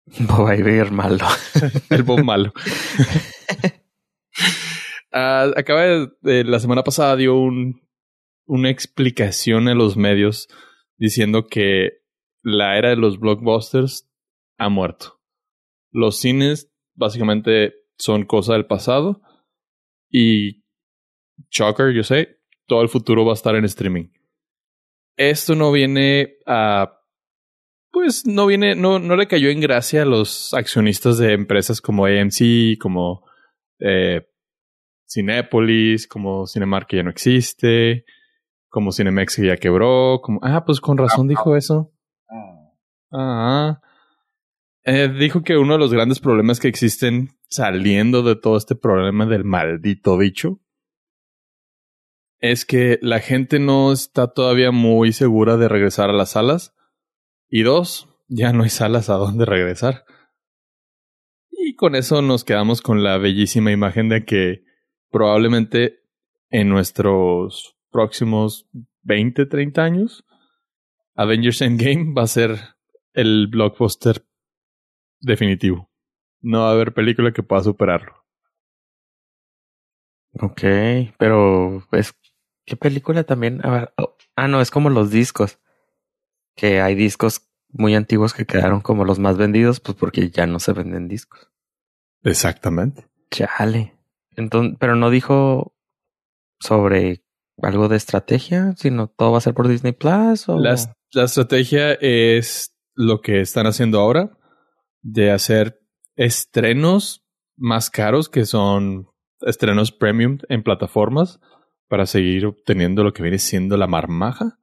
Bob 0.20 0.52
Iger 0.52 0.90
malo. 0.92 1.26
El 1.90 2.02
Bob 2.04 2.22
malo. 2.24 2.52
Ah, 5.10 5.50
acaba 5.56 5.82
de, 5.84 6.08
de- 6.20 6.44
la 6.44 6.60
semana 6.60 6.84
pasada 6.84 7.16
dio 7.16 7.34
un, 7.34 7.80
una 8.46 8.68
explicación 8.68 9.66
a 9.66 9.74
los 9.74 9.96
medios 9.96 10.48
diciendo 10.98 11.46
que 11.46 12.02
la 12.42 12.76
era 12.76 12.90
de 12.90 12.96
los 12.96 13.18
blockbusters 13.18 14.06
ha 14.58 14.68
muerto. 14.68 15.18
Los 15.90 16.18
cines 16.20 16.70
básicamente 16.94 17.72
son 17.98 18.24
cosa 18.24 18.54
del 18.54 18.66
pasado 18.66 19.20
y 20.10 20.64
shocker, 21.50 21.92
yo 21.92 22.02
sé, 22.02 22.40
todo 22.66 22.82
el 22.82 22.88
futuro 22.88 23.24
va 23.24 23.32
a 23.32 23.34
estar 23.34 23.54
en 23.56 23.64
streaming. 23.64 24.08
Esto 25.16 25.54
no 25.54 25.72
viene 25.72 26.36
a 26.46 26.94
pues 27.90 28.26
no 28.26 28.46
viene, 28.46 28.76
no, 28.76 28.98
no 28.98 29.16
le 29.16 29.26
cayó 29.26 29.48
en 29.48 29.60
gracia 29.60 30.02
a 30.02 30.06
los 30.06 30.54
accionistas 30.54 31.18
de 31.18 31.32
empresas 31.32 31.80
como 31.80 32.04
AMC, 32.04 32.78
como 32.80 33.24
eh, 33.80 34.28
Cinépolis, 35.08 36.06
como 36.06 36.46
Cinemark 36.46 36.86
que 36.86 36.98
ya 36.98 37.02
no 37.02 37.10
existe, 37.10 38.04
como 38.68 38.92
Cinemex 38.92 39.36
que 39.36 39.46
ya 39.46 39.56
quebró, 39.56 40.20
como 40.22 40.38
ah, 40.42 40.64
pues 40.64 40.80
con 40.80 40.98
razón 40.98 41.28
dijo 41.28 41.56
eso. 41.56 41.92
Ah, 43.10 43.80
eh, 44.88 45.08
dijo 45.10 45.42
que 45.42 45.58
uno 45.58 45.74
de 45.74 45.78
los 45.78 45.92
grandes 45.92 46.18
problemas 46.18 46.60
que 46.60 46.68
existen 46.68 47.28
saliendo 47.50 48.22
de 48.22 48.36
todo 48.36 48.56
este 48.56 48.74
problema 48.74 49.26
del 49.26 49.44
maldito 49.44 50.16
bicho 50.16 50.62
es 52.38 52.64
que 52.64 52.98
la 53.02 53.20
gente 53.20 53.58
no 53.58 53.92
está 53.92 54.28
todavía 54.28 54.70
muy 54.70 55.12
segura 55.12 55.58
de 55.58 55.68
regresar 55.68 56.08
a 56.08 56.14
las 56.14 56.30
salas. 56.30 56.74
Y 57.50 57.64
dos, 57.64 58.08
ya 58.28 58.54
no 58.54 58.62
hay 58.62 58.70
salas 58.70 59.10
a 59.10 59.14
donde 59.14 59.44
regresar. 59.44 60.04
con 61.76 61.94
eso 61.94 62.22
nos 62.22 62.44
quedamos 62.44 62.80
con 62.80 63.02
la 63.02 63.18
bellísima 63.18 63.70
imagen 63.70 64.08
de 64.08 64.24
que 64.24 64.64
probablemente 65.10 66.00
en 66.48 66.70
nuestros 66.70 67.76
próximos 67.90 68.66
20, 69.02 69.44
30 69.44 69.82
años, 69.82 70.24
Avengers 71.14 71.60
Endgame 71.60 72.14
va 72.16 72.22
a 72.22 72.26
ser 72.26 72.58
el 73.12 73.48
blockbuster 73.48 74.27
definitivo. 75.20 75.90
No 76.40 76.62
va 76.62 76.70
a 76.70 76.72
haber 76.72 76.94
película 76.94 77.32
que 77.32 77.42
pueda 77.42 77.62
superarlo. 77.62 78.24
Ok, 80.40 80.62
pero 81.18 81.82
pues, 81.90 82.14
¿qué 82.64 82.76
película 82.76 83.24
también? 83.24 83.64
A 83.64 83.70
ver, 83.70 83.92
oh, 83.96 84.16
ah, 84.36 84.48
no, 84.48 84.60
es 84.60 84.70
como 84.70 84.90
los 84.90 85.10
discos. 85.10 85.58
Que 86.54 86.80
hay 86.80 86.94
discos 86.94 87.48
muy 87.70 87.94
antiguos 87.94 88.34
que 88.34 88.46
quedaron 88.46 88.80
como 88.80 89.04
los 89.04 89.18
más 89.18 89.36
vendidos, 89.36 89.80
pues 89.80 89.96
porque 89.96 90.30
ya 90.30 90.46
no 90.46 90.60
se 90.60 90.72
venden 90.72 91.08
discos. 91.08 91.50
Exactamente. 92.22 93.06
Chale. 93.30 93.94
Entonces, 94.36 94.76
pero 94.78 94.96
no 94.96 95.10
dijo 95.10 95.74
sobre 96.60 97.24
algo 97.62 97.88
de 97.88 97.96
estrategia, 97.96 98.74
sino 98.76 99.08
todo 99.08 99.32
va 99.32 99.38
a 99.38 99.42
ser 99.42 99.54
por 99.54 99.68
Disney 99.68 99.92
Plus 99.92 100.48
o 100.48 100.58
La, 100.58 100.76
la 101.12 101.24
estrategia 101.24 101.92
es 101.94 102.74
lo 102.94 103.20
que 103.20 103.40
están 103.40 103.66
haciendo 103.66 104.00
ahora 104.00 104.37
de 105.12 105.30
hacer 105.30 105.80
estrenos 106.16 107.24
más 107.56 107.90
caros 107.90 108.28
que 108.28 108.44
son 108.44 109.08
estrenos 109.40 109.92
premium 109.92 110.38
en 110.48 110.62
plataformas 110.62 111.40
para 111.88 112.06
seguir 112.06 112.46
obteniendo 112.46 113.02
lo 113.02 113.12
que 113.12 113.22
viene 113.22 113.38
siendo 113.38 113.76
la 113.76 113.86
marmaja. 113.86 114.58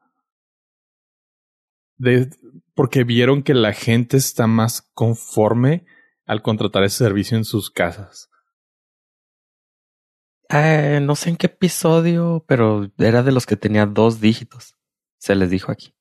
De, 1.98 2.30
porque 2.74 3.04
vieron 3.04 3.42
que 3.42 3.54
la 3.54 3.74
gente 3.74 4.18
está 4.18 4.48
más 4.48 4.82
conforme 4.94 5.86
al 6.26 6.42
contratar 6.42 6.84
ese 6.84 6.98
servicio 6.98 7.38
en 7.38 7.46
sus 7.46 7.72
casas. 7.72 8.30
Eh, 10.50 11.00
no 11.02 11.16
sé 11.16 11.30
en 11.30 11.38
qué 11.38 11.48
episodio, 11.48 12.44
pero 12.48 12.92
era 12.98 13.24
de 13.24 13.32
los 13.32 13.46
que 13.46 13.56
tenía 13.56 13.86
dos 13.86 14.20
dígitos. 14.22 14.76
Se 15.18 15.36
les 15.36 15.50
dijo 15.50 15.72
aquí. 15.72 15.96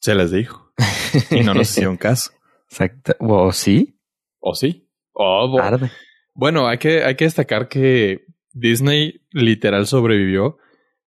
Se 0.00 0.14
les 0.14 0.30
dijo. 0.30 0.72
Y 1.30 1.40
no 1.42 1.54
nos 1.54 1.70
hicieron 1.70 1.96
caso. 1.96 2.35
Exacto. 2.68 3.14
¿O 3.20 3.52
sí? 3.52 3.98
¿O 4.40 4.54
sí? 4.54 4.88
O, 5.12 5.48
bo- 5.48 5.58
Tarde. 5.58 5.90
Bueno, 6.34 6.68
hay 6.68 6.78
que, 6.78 7.02
hay 7.04 7.14
que 7.16 7.24
destacar 7.24 7.68
que 7.68 8.26
Disney 8.52 9.22
literal 9.30 9.86
sobrevivió 9.86 10.58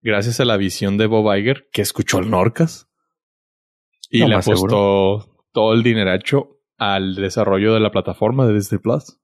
gracias 0.02 0.40
a 0.40 0.46
la 0.46 0.58
visión 0.58 0.98
de 0.98 1.08
Bob 1.08 1.34
Iger, 1.36 1.68
que 1.72 1.82
escuchó 1.82 2.20
al 2.20 2.30
Norcas 2.30 2.88
y 4.10 4.20
le 4.20 4.36
apostó 4.52 5.46
todo 5.52 5.74
el 5.74 5.82
dineracho 5.82 6.60
al 6.78 7.16
desarrollo 7.16 7.74
de 7.74 7.80
la 7.80 7.92
plataforma 7.92 8.46
de 8.46 8.54
Disney 8.54 8.80
Plus. 8.80 9.18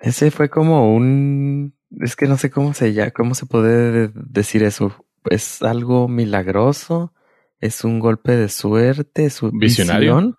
Ese 0.00 0.30
fue 0.30 0.48
como 0.48 0.94
un. 0.94 1.74
Es 2.00 2.16
que 2.16 2.26
no 2.26 2.36
sé 2.36 2.50
cómo 2.50 2.74
se 2.74 2.92
llama, 2.92 3.10
cómo 3.12 3.34
se 3.34 3.46
puede 3.46 4.08
decir 4.14 4.62
eso. 4.62 4.94
Es 5.30 5.62
algo 5.62 6.08
milagroso. 6.08 7.12
Es 7.60 7.84
un 7.84 7.98
golpe 7.98 8.36
de 8.36 8.48
suerte. 8.48 9.26
Es 9.26 9.42
un 9.42 9.58
Visionario. 9.58 10.14
Visión, 10.14 10.36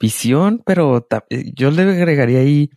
visión, 0.00 0.62
pero 0.64 1.06
eh, 1.30 1.52
yo 1.54 1.70
le 1.70 1.82
agregaría 1.82 2.40
ahí 2.40 2.70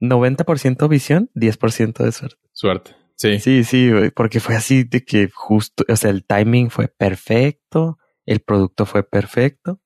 90% 0.00 0.88
visión, 0.88 1.30
10% 1.34 2.04
de 2.04 2.12
suerte. 2.12 2.40
Suerte. 2.52 2.96
Sí. 3.16 3.38
Sí, 3.38 3.64
sí, 3.64 3.90
porque 4.16 4.40
fue 4.40 4.56
así 4.56 4.82
de 4.84 5.04
que 5.04 5.28
justo, 5.32 5.84
o 5.88 5.96
sea, 5.96 6.10
el 6.10 6.24
timing 6.24 6.70
fue 6.70 6.88
perfecto, 6.88 7.98
el 8.26 8.40
producto 8.40 8.84
fue 8.84 9.04
perfecto. 9.04 9.80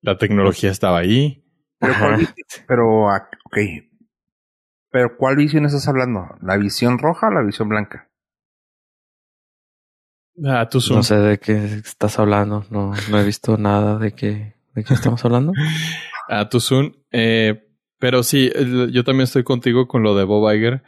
La 0.00 0.16
tecnología 0.16 0.70
estaba 0.70 0.98
ahí. 0.98 1.44
Pero. 1.78 1.94
Pero, 2.66 3.10
ah, 3.10 3.28
ok. 3.44 3.58
Pero, 4.90 5.16
¿cuál 5.18 5.36
visión 5.36 5.66
estás 5.66 5.86
hablando? 5.86 6.26
¿La 6.40 6.56
visión 6.56 6.98
roja 6.98 7.28
o 7.28 7.30
la 7.30 7.42
visión 7.42 7.68
blanca? 7.68 8.07
Ah, 10.44 10.68
tú 10.68 10.78
No 10.90 11.02
sé 11.02 11.16
de 11.16 11.38
qué 11.38 11.64
estás 11.84 12.18
hablando, 12.18 12.64
no, 12.70 12.92
no 13.10 13.18
he 13.18 13.24
visto 13.24 13.56
nada 13.56 13.98
de 13.98 14.12
qué, 14.12 14.54
de 14.74 14.84
qué 14.84 14.94
estamos 14.94 15.24
hablando. 15.24 15.52
a 16.28 16.48
tu 16.48 16.60
Zoom. 16.60 16.92
Eh, 17.10 17.64
pero 17.98 18.22
sí, 18.22 18.50
yo 18.92 19.04
también 19.04 19.24
estoy 19.24 19.42
contigo 19.42 19.88
con 19.88 20.02
lo 20.02 20.14
de 20.14 20.24
Bob 20.24 20.52
Iger. 20.52 20.82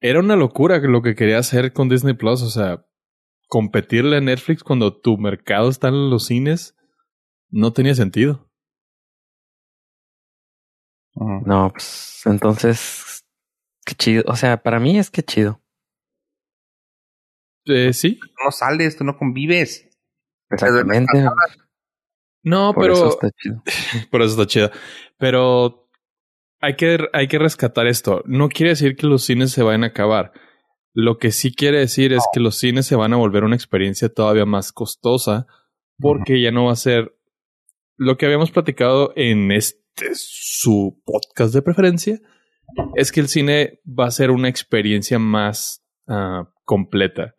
Era 0.00 0.20
una 0.20 0.36
locura 0.36 0.78
lo 0.78 1.02
que 1.02 1.14
quería 1.14 1.38
hacer 1.38 1.72
con 1.72 1.88
Disney 1.88 2.14
Plus. 2.14 2.42
O 2.42 2.50
sea, 2.50 2.86
competirle 3.48 4.16
a 4.16 4.20
Netflix 4.20 4.64
cuando 4.64 4.96
tu 4.96 5.18
mercado 5.18 5.68
está 5.68 5.88
en 5.88 6.08
los 6.08 6.26
cines 6.26 6.74
no 7.50 7.72
tenía 7.72 7.94
sentido. 7.94 8.48
No, 11.14 11.70
pues 11.70 12.22
entonces, 12.24 13.24
qué 13.84 13.94
chido. 13.94 14.24
O 14.26 14.36
sea, 14.36 14.62
para 14.62 14.80
mí 14.80 14.98
es 14.98 15.10
que 15.10 15.22
chido. 15.22 15.61
Eh, 17.66 17.92
sí. 17.92 18.18
Tú 18.18 18.26
no 18.44 18.50
sales, 18.50 18.96
tú 18.96 19.04
no 19.04 19.16
convives. 19.16 19.88
Exactamente. 20.50 21.12
No, 22.44 22.72
Por 22.74 22.82
pero 22.82 22.94
eso 22.94 23.08
está 23.08 23.30
chido. 23.30 23.62
por 24.10 24.22
eso 24.22 24.30
está 24.32 24.46
chido. 24.46 24.70
Pero 25.18 25.88
hay 26.60 26.76
que, 26.76 26.98
hay 27.12 27.28
que 27.28 27.38
rescatar 27.38 27.86
esto. 27.86 28.22
No 28.26 28.48
quiere 28.48 28.70
decir 28.70 28.96
que 28.96 29.06
los 29.06 29.24
cines 29.24 29.52
se 29.52 29.62
vayan 29.62 29.84
a 29.84 29.88
acabar. 29.88 30.32
Lo 30.94 31.18
que 31.18 31.30
sí 31.30 31.54
quiere 31.54 31.78
decir 31.78 32.12
es 32.12 32.22
que 32.32 32.40
los 32.40 32.56
cines 32.56 32.86
se 32.86 32.96
van 32.96 33.12
a 33.12 33.16
volver 33.16 33.44
una 33.44 33.56
experiencia 33.56 34.08
todavía 34.08 34.44
más 34.44 34.72
costosa 34.72 35.46
porque 35.98 36.40
ya 36.40 36.50
no 36.50 36.66
va 36.66 36.72
a 36.72 36.76
ser 36.76 37.16
lo 37.96 38.16
que 38.16 38.26
habíamos 38.26 38.50
platicado 38.50 39.12
en 39.16 39.52
este 39.52 39.82
su 40.14 41.00
podcast 41.04 41.54
de 41.54 41.62
preferencia. 41.62 42.20
Es 42.94 43.12
que 43.12 43.20
el 43.20 43.28
cine 43.28 43.80
va 43.86 44.06
a 44.06 44.10
ser 44.10 44.30
una 44.30 44.48
experiencia 44.48 45.18
más 45.18 45.84
ah, 46.08 46.50
completa. 46.64 47.34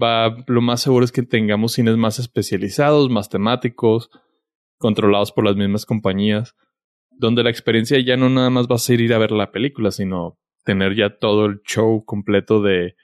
Va, 0.00 0.36
lo 0.46 0.60
más 0.60 0.82
seguro 0.82 1.04
es 1.04 1.12
que 1.12 1.22
tengamos 1.22 1.72
cines 1.72 1.96
más 1.96 2.18
especializados, 2.18 3.10
más 3.10 3.28
temáticos, 3.28 4.10
controlados 4.78 5.32
por 5.32 5.44
las 5.44 5.56
mismas 5.56 5.86
compañías, 5.86 6.54
donde 7.10 7.42
la 7.42 7.50
experiencia 7.50 7.98
ya 8.00 8.16
no 8.16 8.28
nada 8.28 8.50
más 8.50 8.66
va 8.66 8.76
a 8.76 8.78
ser 8.78 9.00
ir 9.00 9.14
a 9.14 9.18
ver 9.18 9.32
la 9.32 9.52
película, 9.52 9.90
sino 9.90 10.38
tener 10.64 10.94
ya 10.94 11.16
todo 11.18 11.46
el 11.46 11.62
show 11.62 12.04
completo 12.04 12.60
de, 12.60 12.96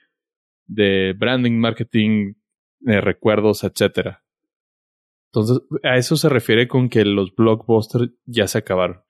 de 0.67 1.13
branding, 1.17 1.53
marketing, 1.53 2.33
de 2.79 3.01
recuerdos, 3.01 3.63
etcétera. 3.63 4.23
Entonces, 5.31 5.61
a 5.83 5.97
eso 5.97 6.15
se 6.15 6.29
refiere 6.29 6.67
con 6.67 6.89
que 6.89 7.05
los 7.05 7.33
blockbusters 7.33 8.11
ya 8.25 8.47
se 8.47 8.59
acabaron. 8.59 9.01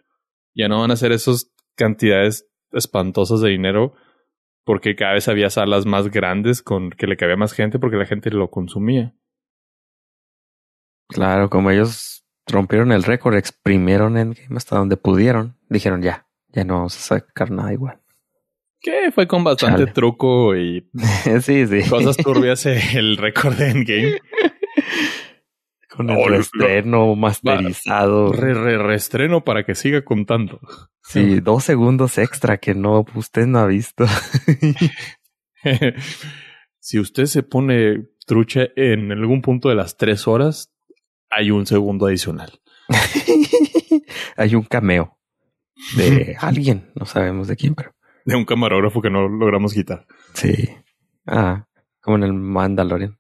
Ya 0.56 0.70
no 0.70 0.80
van 0.80 0.92
a 0.92 0.96
ser 0.96 1.12
esas 1.12 1.52
cantidades 1.76 2.48
espantosas 2.72 3.42
de 3.42 3.50
dinero 3.50 3.94
porque 4.66 4.96
cada 4.96 5.14
vez 5.14 5.28
había 5.28 5.50
salas 5.50 5.86
más 5.86 6.10
grandes 6.10 6.62
con 6.62 6.90
que 6.92 7.08
le 7.08 7.18
cabía 7.18 7.36
más 7.36 7.54
gente 7.54 7.80
porque 7.80 7.98
la 7.98 8.06
gente 8.06 8.30
lo 8.32 8.50
consumía. 8.50 9.14
Claro, 11.10 11.50
como 11.50 11.70
ellos 11.72 12.26
rompieron 12.48 12.92
el 12.92 13.04
récord, 13.04 13.36
exprimieron 13.36 14.18
Endgame 14.18 14.58
hasta 14.58 14.78
donde 14.78 14.98
pudieron, 14.98 15.58
dijeron 15.70 16.02
ya, 16.02 16.28
ya 16.50 16.64
no 16.64 16.76
vamos 16.76 16.98
a 16.98 17.20
sacar 17.20 17.52
nada 17.52 17.74
igual. 17.74 18.00
Que 18.80 19.12
fue 19.12 19.28
con 19.28 19.44
bastante 19.44 19.84
Chale. 19.84 19.94
truco 19.94 20.56
y 20.56 20.90
sí, 21.42 21.68
sí. 21.68 21.90
cosas 21.90 22.18
turbias 22.18 22.66
el 22.66 23.18
récord 23.18 23.56
de 23.56 23.70
Endgame. 23.70 24.20
Con 25.96 26.10
el 26.10 26.18
Oh, 26.18 26.28
lo- 26.28 26.36
reestreno 26.36 27.16
masterizado. 27.16 28.32
Re, 28.34 28.54
re, 28.54 28.78
reestreno 28.78 29.44
para 29.44 29.64
que 29.66 29.76
siga 29.76 30.04
contando. 30.04 30.60
Sí, 31.04 31.40
dos 31.40 31.64
segundos 31.66 32.18
extra 32.18 32.58
que 32.58 32.74
no, 32.74 33.06
usted 33.16 33.46
no 33.46 33.60
ha 33.60 33.68
visto. 33.68 34.06
si 36.80 37.00
usted 37.00 37.26
se 37.26 37.44
pone 37.44 38.08
trucha 38.26 38.68
en 38.76 39.12
algún 39.12 39.42
punto 39.42 39.70
de 39.70 39.76
las 39.76 39.98
tres 39.98 40.28
horas, 40.28 40.74
hay 41.30 41.52
un 41.52 41.66
segundo 41.66 42.08
adicional. 42.08 42.52
Hay 44.36 44.56
un 44.56 44.64
cameo 44.64 45.18
de 45.96 46.36
alguien, 46.40 46.92
no 46.96 47.06
sabemos 47.06 47.48
de 47.48 47.56
quién, 47.56 47.76
pero 47.76 47.94
De 48.26 48.36
un 48.36 48.46
camarógrafo 48.46 49.02
que 49.02 49.10
no 49.10 49.28
logramos 49.28 49.74
quitar. 49.74 50.06
sí. 50.34 50.70
Ah, 51.26 51.68
como 52.02 52.18
en 52.18 52.24
el 52.24 52.34
Mandalorian. 52.34 53.18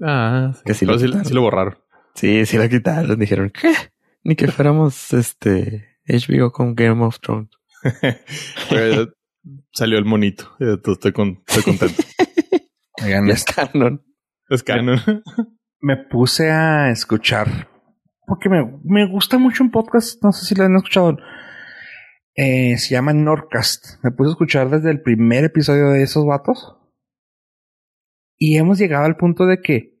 Ah, 0.00 0.52
Que 0.64 0.74
sí 0.74 0.86
lo 0.86 0.96
sí, 0.98 1.08
sí 1.24 1.34
lo 1.34 1.42
borraron. 1.42 1.78
Sí, 2.14 2.44
sí 2.46 2.56
lo 2.58 2.68
quitaron. 2.68 3.18
Dijeron, 3.18 3.50
¿qué? 3.50 3.72
Ni 4.24 4.36
que 4.36 4.48
fuéramos 4.48 5.12
este 5.12 5.98
HBO 6.06 6.52
con 6.52 6.74
Game 6.74 7.02
of 7.04 7.18
Thrones. 7.20 7.50
Pero 8.70 9.12
salió 9.72 9.98
el 9.98 10.04
monito. 10.04 10.50
Estoy, 10.58 11.12
con- 11.12 11.42
estoy 11.46 11.62
contento. 11.62 12.02
Oigan, 13.04 13.26
Ya 13.26 13.34
es- 13.34 13.40
es 13.40 13.44
canon. 13.54 14.04
es 14.48 14.62
canon. 14.62 15.00
me 15.80 15.96
puse 15.96 16.50
a 16.50 16.90
escuchar. 16.90 17.68
Porque 18.26 18.48
me, 18.48 18.78
me 18.84 19.06
gusta 19.08 19.38
mucho 19.38 19.64
un 19.64 19.70
podcast, 19.70 20.22
no 20.22 20.32
sé 20.32 20.44
si 20.46 20.54
lo 20.54 20.64
han 20.64 20.76
escuchado. 20.76 21.16
Eh, 22.36 22.76
se 22.78 22.90
llama 22.94 23.12
Nordcast. 23.12 24.02
Me 24.04 24.10
puse 24.12 24.28
a 24.28 24.32
escuchar 24.32 24.70
desde 24.70 24.90
el 24.90 25.00
primer 25.02 25.44
episodio 25.44 25.88
de 25.88 26.02
esos 26.02 26.24
vatos. 26.26 26.76
Y 28.36 28.56
hemos 28.56 28.78
llegado 28.78 29.04
al 29.04 29.16
punto 29.16 29.46
de 29.46 29.60
que 29.60 29.99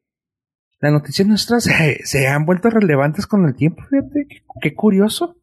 las 0.80 0.92
noticias 0.92 1.26
nuestras 1.28 1.64
se, 1.64 2.00
se 2.04 2.26
han 2.28 2.46
vuelto 2.46 2.70
relevantes 2.70 3.26
con 3.26 3.44
el 3.46 3.54
tiempo. 3.54 3.82
Fíjate, 3.90 4.26
qué, 4.28 4.42
qué 4.60 4.74
curioso. 4.74 5.36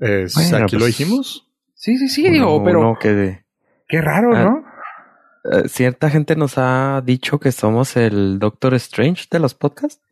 Es, 0.00 0.34
Bueno, 0.34 0.64
aquí 0.64 0.76
lo 0.76 0.80
pues, 0.80 0.96
dijimos. 0.98 1.48
Sí, 1.74 1.96
sí, 1.98 2.08
sí, 2.08 2.22
Uno- 2.22 2.32
digo, 2.32 2.64
pero 2.64 2.96
que 3.00 3.44
qué 3.88 4.00
raro, 4.00 4.34
Ah, 4.34 4.44
¿no? 4.44 4.64
eh, 5.52 5.68
cierta 5.68 6.10
gente 6.10 6.34
nos 6.36 6.54
ha 6.56 7.02
dicho 7.04 7.38
que 7.38 7.52
somos 7.52 7.96
el 7.96 8.38
Doctor 8.38 8.74
Strange 8.74 9.26
de 9.30 9.38
los 9.38 9.54
podcasts 9.54 10.02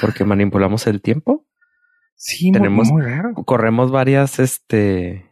porque 0.00 0.24
manipulamos 0.24 0.86
el 0.86 1.02
tiempo. 1.02 1.44
Sí, 2.14 2.50
muy- 2.50 2.60
tenemos- 2.60 2.88
muy, 2.90 3.02
raro. 3.02 3.34
Corremos 3.34 3.90
varias, 3.90 4.38
este, 4.38 5.25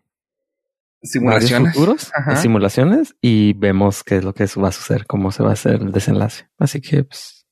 Simulaciones. 1.04 1.74
futuros, 1.74 2.10
simulaciones 2.36 3.14
y 3.20 3.52
vemos 3.52 4.02
qué 4.02 4.16
es 4.16 4.24
lo 4.24 4.32
que 4.32 4.46
va 4.56 4.68
a 4.68 4.72
suceder, 4.72 5.06
cómo 5.06 5.30
se 5.30 5.42
va 5.42 5.50
a 5.50 5.52
hacer 5.52 5.82
el 5.82 5.92
desenlace. 5.92 6.48
Así 6.58 6.80
que, 6.80 7.04
pues, 7.04 7.46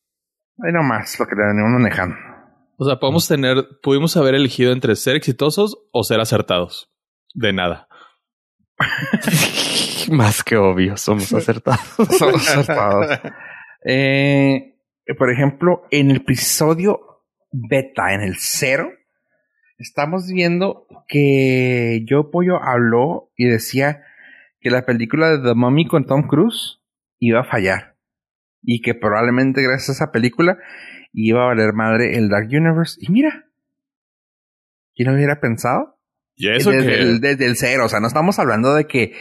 Ahí 0.65 0.73
nomás 0.73 1.19
lo 1.19 1.27
que 1.27 1.35
le 1.35 1.47
venimos 1.47 1.71
manejando. 1.71 2.17
O 2.77 2.85
sea, 2.85 2.99
podemos 2.99 3.29
tener, 3.29 3.65
pudimos 3.83 4.17
haber 4.17 4.35
elegido 4.35 4.73
entre 4.73 4.97
ser 4.97 5.17
exitosos 5.17 5.77
o 5.93 6.03
ser 6.03 6.21
acertados. 6.21 6.91
De 7.35 7.53
nada. 7.53 7.88
más 10.11 10.43
que 10.43 10.57
obvio, 10.57 10.97
somos 10.97 11.33
acertados. 11.33 11.81
Somos 12.19 12.49
acertados. 12.49 13.21
Eh, 13.85 14.79
por 15.19 15.31
ejemplo, 15.31 15.83
en 15.91 16.11
el 16.11 16.19
episodio 16.19 17.25
beta, 17.51 18.15
en 18.15 18.23
el 18.23 18.37
cero, 18.38 18.91
estamos 19.83 20.29
viendo 20.29 20.87
que 21.09 22.05
Joe 22.09 22.31
Pollo 22.31 22.62
habló 22.62 23.31
y 23.37 23.47
decía 23.47 24.03
que 24.61 24.71
la 24.71 24.87
película 24.87 25.31
de 25.31 25.38
The 25.42 25.55
Mummy 25.55 25.87
con 25.87 26.07
Tom 26.07 26.27
Cruise 26.29 26.81
iba 27.18 27.40
a 27.40 27.45
fallar. 27.45 27.97
Y 28.62 28.81
que 28.81 28.95
probablemente 28.95 29.61
gracias 29.62 29.88
a 29.88 30.05
esa 30.05 30.12
película 30.12 30.57
iba 31.12 31.42
a 31.42 31.47
valer 31.47 31.73
madre 31.73 32.16
el 32.16 32.29
Dark 32.29 32.47
Universe. 32.47 32.97
Y 33.01 33.11
mira, 33.11 33.47
¿quién 34.95 35.09
lo 35.09 35.16
hubiera 35.16 35.40
pensado? 35.40 35.99
Y 36.37 36.49
eso 36.49 36.71
desde, 36.71 36.87
que... 36.87 37.01
el, 37.01 37.21
desde 37.21 37.47
el 37.47 37.57
cero. 37.57 37.87
O 37.87 37.88
sea, 37.88 38.01
no 38.01 38.07
estamos 38.07 38.38
hablando 38.38 38.75
de 38.75 38.87
que, 38.87 39.14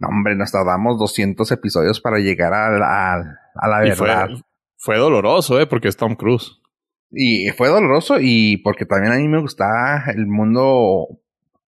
no, 0.00 0.08
hombre, 0.08 0.34
nos 0.34 0.50
tardamos 0.50 0.98
200 0.98 1.50
episodios 1.52 2.00
para 2.00 2.18
llegar 2.18 2.52
a 2.52 2.70
la, 2.76 3.14
a 3.54 3.68
la 3.68 3.86
y 3.86 3.92
fue, 3.92 4.08
verdad. 4.08 4.30
fue 4.76 4.98
doloroso, 4.98 5.60
¿eh? 5.60 5.66
Porque 5.66 5.88
es 5.88 5.96
Tom 5.96 6.16
Cruise. 6.16 6.60
Y 7.10 7.48
fue 7.50 7.68
doloroso 7.68 8.16
y 8.20 8.58
porque 8.58 8.84
también 8.84 9.12
a 9.12 9.16
mí 9.16 9.28
me 9.28 9.40
gustaba 9.40 10.04
el 10.14 10.26
mundo 10.26 11.06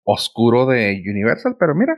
oscuro 0.04 0.66
de 0.66 1.02
Universal, 1.08 1.56
pero 1.60 1.74
mira. 1.76 1.98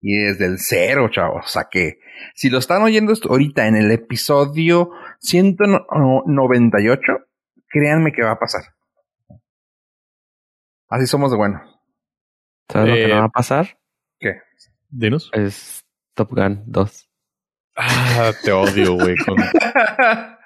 Y 0.00 0.16
desde 0.16 0.46
el 0.46 0.58
cero, 0.58 1.08
chavos. 1.10 1.44
O 1.44 1.48
sea 1.48 1.68
que 1.70 1.98
si 2.34 2.48
lo 2.50 2.58
están 2.58 2.82
oyendo 2.82 3.12
esto 3.12 3.28
ahorita 3.30 3.66
en 3.68 3.76
el 3.76 3.90
episodio 3.92 4.90
198, 5.20 7.02
créanme 7.68 8.12
que 8.12 8.22
va 8.22 8.32
a 8.32 8.38
pasar. 8.38 8.62
Así 10.88 11.06
somos 11.06 11.30
de 11.30 11.36
buenos. 11.36 11.62
¿Sabes 12.68 12.88
lo 12.88 12.94
que 12.94 13.04
Eh, 13.04 13.08
no 13.08 13.16
va 13.20 13.24
a 13.26 13.28
pasar? 13.28 13.78
¿Qué? 14.18 14.40
Dinos. 14.90 15.30
Es 15.34 15.84
Top 16.14 16.30
Gun 16.30 16.62
2. 16.66 17.08
Ah, 17.76 18.32
te 18.44 18.52
odio, 18.52 18.94
güey. 18.94 19.16
con- 19.16 19.36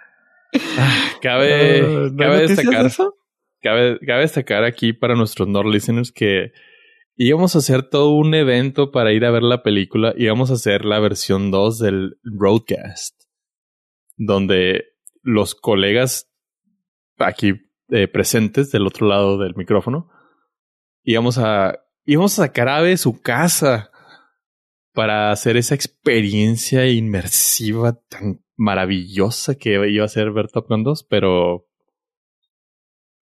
Cabe, 1.22 1.82
¿no 1.82 2.24
hay 2.24 2.30
cabe 2.30 2.48
destacar, 2.48 2.86
eso? 2.86 3.16
cabe, 3.60 3.98
cabe 4.06 4.20
destacar 4.20 4.64
aquí 4.64 4.92
para 4.92 5.14
nuestros 5.14 5.48
Nord 5.48 5.66
listeners 5.66 6.12
que 6.12 6.52
íbamos 7.16 7.54
a 7.54 7.58
hacer 7.58 7.82
todo 7.88 8.10
un 8.10 8.34
evento 8.34 8.90
para 8.90 9.12
ir 9.12 9.24
a 9.24 9.30
ver 9.30 9.42
la 9.42 9.62
película. 9.62 10.14
Íbamos 10.16 10.50
a 10.50 10.54
hacer 10.54 10.84
la 10.84 11.00
versión 11.00 11.50
2 11.50 11.78
del 11.78 12.18
Roadcast, 12.22 13.20
donde 14.16 14.84
los 15.22 15.54
colegas 15.54 16.30
aquí 17.18 17.54
eh, 17.88 18.08
presentes 18.08 18.70
del 18.70 18.86
otro 18.86 19.06
lado 19.06 19.38
del 19.38 19.54
micrófono 19.54 20.10
íbamos 21.06 21.38
a 21.38 21.78
íbamos 22.04 22.38
a 22.38 22.46
sacar 22.46 22.68
a 22.68 22.78
Ave 22.78 22.90
de 22.90 22.96
su 22.98 23.20
casa 23.20 23.90
para 24.92 25.30
hacer 25.30 25.56
esa 25.56 25.74
experiencia 25.74 26.86
inmersiva 26.88 27.98
tan 28.08 28.44
maravillosa 28.56 29.54
que 29.56 29.88
iba 29.90 30.04
a 30.04 30.08
ser 30.08 30.30
ver 30.32 30.48
Top 30.48 30.68
Gun 30.68 30.82
2, 30.84 31.04
pero 31.04 31.66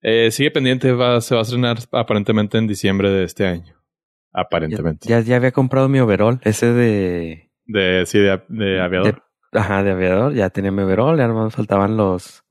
eh, 0.01 0.31
sigue 0.31 0.51
pendiente, 0.51 0.91
va, 0.91 1.21
se 1.21 1.33
va 1.35 1.41
a 1.41 1.43
estrenar 1.43 1.77
aparentemente 1.91 2.57
en 2.57 2.67
diciembre 2.67 3.09
de 3.09 3.23
este 3.23 3.45
año. 3.47 3.73
Ya, 3.75 4.41
Aparentemente. 4.41 5.07
ya, 5.07 5.19
ya 5.21 5.35
había 5.37 5.51
comprado 5.51 5.87
mi 5.89 5.99
overall, 5.99 6.39
ese 6.43 6.67
de, 6.73 7.51
De, 7.65 8.05
sí, 8.05 8.19
de, 8.19 8.41
de 8.49 8.81
aviador. 8.81 9.23
de- 9.51 9.59
ajá, 9.59 9.83
de 9.83 9.91
aviador. 9.91 10.33
Ya 10.33 10.49
tenía 10.49 10.71
mi 10.71 10.81
overall, 10.81 11.17
ya 11.17 11.27
nomás 11.27 11.45
me 11.45 11.51
faltaban 11.51 11.97
los, 11.97 12.43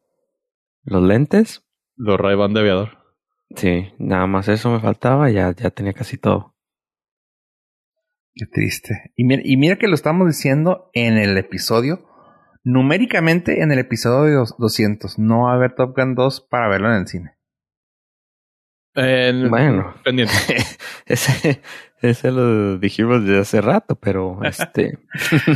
los 0.84 1.02
lentes. 1.02 1.64
Los 1.96 2.18
ray 2.18 2.36
de 2.36 2.60
aviador. 2.60 2.98
Sí, 3.56 3.92
nada 3.98 4.26
más 4.26 4.48
eso 4.48 4.70
me 4.70 4.80
faltaba, 4.80 5.28
ya, 5.30 5.52
ya 5.54 5.70
tenía 5.70 5.92
casi 5.92 6.16
todo. 6.16 6.54
Qué 8.34 8.46
triste. 8.46 9.12
Y 9.14 9.24
mira, 9.24 9.42
y 9.44 9.56
mira 9.58 9.76
que 9.76 9.88
lo 9.88 9.94
estamos 9.94 10.26
diciendo 10.26 10.88
en 10.94 11.18
el 11.18 11.36
episodio, 11.36 12.08
numéricamente 12.64 13.62
en 13.62 13.72
el 13.72 13.78
episodio 13.78 14.38
dos- 14.40 14.54
200. 14.58 15.18
No 15.18 15.42
va 15.44 15.52
a 15.52 15.54
haber 15.54 15.74
Top 15.74 15.96
Gun 15.96 16.14
2 16.14 16.46
para 16.50 16.68
verlo 16.68 16.88
en 16.88 17.00
el 17.00 17.06
cine. 17.06 17.32
Eh, 18.94 19.46
Bueno. 19.48 19.94
Pendiente. 20.04 20.34
ese, 21.06 21.62
ese 22.02 22.30
lo 22.30 22.78
dijimos 22.78 23.24
desde 23.24 23.40
hace 23.40 23.60
rato, 23.62 23.96
pero 23.96 24.38
este, 24.44 24.98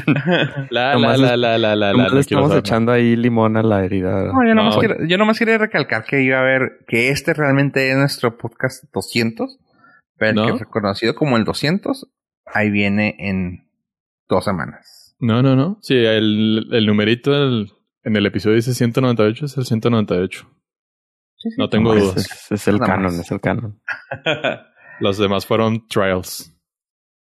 La, 0.06 0.64
la, 0.70 0.92
Nomás 0.94 1.18
la, 1.20 1.36
la, 1.36 1.58
la, 1.58 1.76
la, 1.76 2.18
estamos 2.18 2.48
saber. 2.48 2.60
echando 2.60 2.92
ahí 2.92 3.14
limón 3.14 3.56
a 3.58 3.62
la 3.62 3.84
herida. 3.84 4.32
No, 4.32 4.46
yo 4.46 4.54
nomás, 4.54 4.74
No. 4.76 4.80
quiero- 4.80 5.04
yo 5.06 5.18
nomás 5.18 5.38
quería 5.38 5.58
recalcar 5.58 6.04
que 6.04 6.22
iba 6.22 6.38
a 6.38 6.42
ver 6.42 6.78
que 6.88 7.10
este 7.10 7.34
realmente 7.34 7.90
es 7.90 7.96
nuestro 7.98 8.38
podcast 8.38 8.84
200, 8.92 9.58
pero 10.16 10.30
el 10.30 10.36
¿No? 10.36 10.46
que 10.46 10.52
es 10.54 10.60
reconocido 10.60 11.14
como 11.14 11.36
el 11.36 11.44
200, 11.44 12.10
ahí 12.46 12.70
viene 12.70 13.16
en 13.18 13.68
dos 14.28 14.44
semanas. 14.46 15.05
No, 15.18 15.42
no, 15.42 15.56
no. 15.56 15.78
Sí, 15.82 15.94
el, 15.96 16.66
el 16.72 16.86
numerito 16.86 17.32
del- 17.32 17.72
en 18.02 18.16
el 18.16 18.26
episodio 18.26 18.56
dice 18.56 18.74
198, 18.74 19.46
es 19.46 19.56
el 19.56 19.64
198. 19.64 20.46
Sí, 21.38 21.50
sí. 21.50 21.56
No 21.58 21.68
tengo 21.68 21.94
dudas. 21.94 22.16
Es, 22.16 22.52
es 22.52 22.68
el 22.68 22.76
Nada 22.78 22.86
canon, 22.86 23.04
más. 23.16 23.18
es 23.20 23.30
el 23.30 23.40
canon. 23.40 23.80
Los 25.00 25.18
demás 25.18 25.46
fueron 25.46 25.86
trials. 25.88 26.54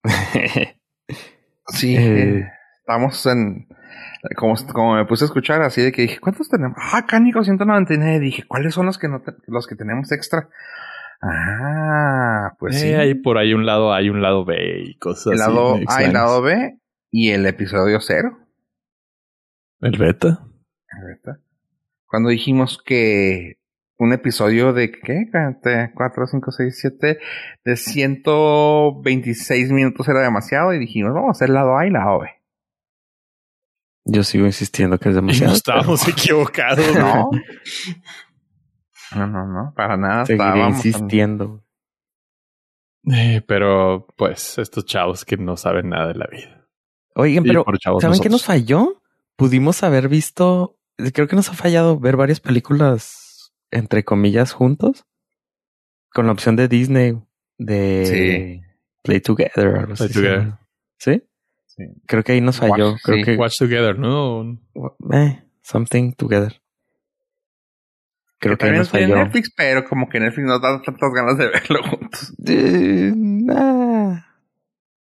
Sí, 1.68 1.94
Eh. 1.96 2.44
estamos 2.80 3.24
en... 3.26 3.66
Como, 4.36 4.54
como 4.72 4.94
me 4.96 5.04
puse 5.06 5.24
a 5.24 5.26
escuchar 5.26 5.62
así 5.62 5.80
de 5.80 5.90
que 5.92 6.02
dije, 6.02 6.18
¿cuántos 6.20 6.48
tenemos? 6.48 6.76
Ah, 6.80 7.06
Cánico 7.06 7.42
199. 7.44 8.18
Dije, 8.20 8.44
¿cuáles 8.46 8.74
son 8.74 8.86
los 8.86 8.98
que 8.98 9.08
no 9.08 9.20
te- 9.22 9.32
los 9.46 9.66
que 9.66 9.74
tenemos 9.76 10.10
extra? 10.12 10.48
Ah, 11.22 12.52
pues 12.58 12.76
Eh, 12.76 12.78
sí. 12.78 12.94
Hay 12.94 13.14
por 13.14 13.38
ahí 13.38 13.52
un 13.54 13.64
lado 13.66 13.92
A 13.92 14.02
y 14.02 14.10
un 14.10 14.20
lado 14.22 14.44
B 14.44 14.56
y 14.86 14.98
cosas 14.98 15.26
el 15.34 15.40
así. 15.40 15.50
lado 15.50 15.76
A 15.88 16.02
y 16.04 16.12
lado 16.12 16.42
B 16.42 16.78
y 17.12 17.30
el 17.30 17.46
episodio 17.46 18.00
cero. 18.00 18.38
El 19.80 19.96
beta. 19.98 20.44
¿verdad? 21.04 21.40
Cuando 22.06 22.28
dijimos 22.30 22.80
que 22.84 23.58
un 23.98 24.12
episodio 24.12 24.72
de 24.72 24.90
¿qué? 24.90 25.26
4, 25.94 26.26
5, 26.26 26.50
6, 26.52 26.78
7 26.80 27.18
de 27.64 27.76
126 27.76 29.70
minutos 29.72 30.08
era 30.08 30.20
demasiado 30.22 30.72
y 30.74 30.78
dijimos, 30.80 31.12
vamos 31.14 31.28
a 31.28 31.32
hacer 31.32 31.50
lado 31.50 31.78
A 31.78 31.86
y 31.86 31.90
lado 31.90 32.20
B. 32.20 32.28
Yo 34.04 34.24
sigo 34.24 34.46
insistiendo 34.46 34.98
que 34.98 35.10
es 35.10 35.12
Y 35.12 35.16
demasiado. 35.16 35.52
no 35.52 35.56
estábamos 35.56 36.08
equivocados. 36.08 36.84
No. 36.96 37.30
No, 39.14 39.26
no, 39.26 39.46
no, 39.46 39.72
para 39.76 39.96
nada. 39.96 40.26
Seguiré 40.26 40.44
estábamos 40.48 40.70
en- 40.70 40.76
insistiendo. 40.90 41.64
Eh, 43.12 43.42
pero, 43.46 44.06
pues, 44.16 44.58
estos 44.58 44.86
chavos 44.86 45.24
que 45.24 45.36
no 45.36 45.56
saben 45.56 45.88
nada 45.90 46.08
de 46.08 46.14
la 46.14 46.26
vida. 46.26 46.61
Oigan, 47.14 47.44
pero 47.44 47.64
por 47.64 47.78
chavos 47.78 48.02
¿saben 48.02 48.20
qué 48.20 48.28
nos 48.28 48.44
falló? 48.44 49.02
Pudimos 49.36 49.82
haber 49.82 50.08
visto, 50.08 50.78
creo 51.12 51.26
que 51.28 51.36
nos 51.36 51.48
ha 51.50 51.54
fallado 51.54 51.98
ver 51.98 52.16
varias 52.16 52.40
películas, 52.40 53.52
entre 53.70 54.04
comillas, 54.04 54.52
juntos, 54.52 55.04
con 56.12 56.26
la 56.26 56.32
opción 56.32 56.56
de 56.56 56.68
Disney 56.68 57.18
de 57.58 58.06
Sí. 58.06 58.68
Play 59.02 59.20
Together. 59.20 59.66
algo 59.66 59.94
Play 59.94 60.08
así, 60.08 60.12
Together. 60.14 60.52
¿Sí? 60.98 61.22
Sí. 61.66 61.84
Creo 62.06 62.22
que 62.22 62.32
ahí 62.32 62.40
nos 62.40 62.58
falló. 62.58 62.92
Watch, 62.92 63.02
creo 63.02 63.16
sí. 63.16 63.24
que 63.24 63.36
Watch 63.36 63.58
Together, 63.58 63.98
¿no? 63.98 64.58
eh, 65.12 65.42
Something 65.62 66.12
Together. 66.12 66.60
Creo 68.38 68.56
que 68.56 68.58
que 68.58 68.64
ahí 68.66 68.70
también 68.70 68.78
nos 68.78 68.90
falló. 68.90 69.16
Netflix, 69.16 69.52
pero 69.56 69.84
como 69.84 70.08
que 70.08 70.18
Netflix 70.20 70.46
nos 70.46 70.60
da 70.60 70.80
tantas 70.82 71.10
ganas 71.12 71.38
de 71.38 71.46
verlo 71.48 71.82
juntos. 71.84 72.34
Eh, 72.46 73.12
nah. 73.14 74.20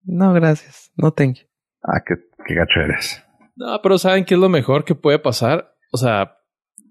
No, 0.03 0.33
gracias. 0.33 0.91
No 0.95 1.11
thank 1.11 1.35
you. 1.37 1.47
Ah, 1.87 2.03
qué, 2.05 2.15
qué 2.45 2.53
gacho 2.53 2.81
eres. 2.81 3.23
No, 3.55 3.79
pero 3.81 3.97
¿saben 3.97 4.25
qué 4.25 4.35
es 4.35 4.39
lo 4.39 4.49
mejor 4.49 4.85
que 4.85 4.93
puede 4.93 5.19
pasar? 5.19 5.73
O 5.91 5.97
sea, 5.97 6.37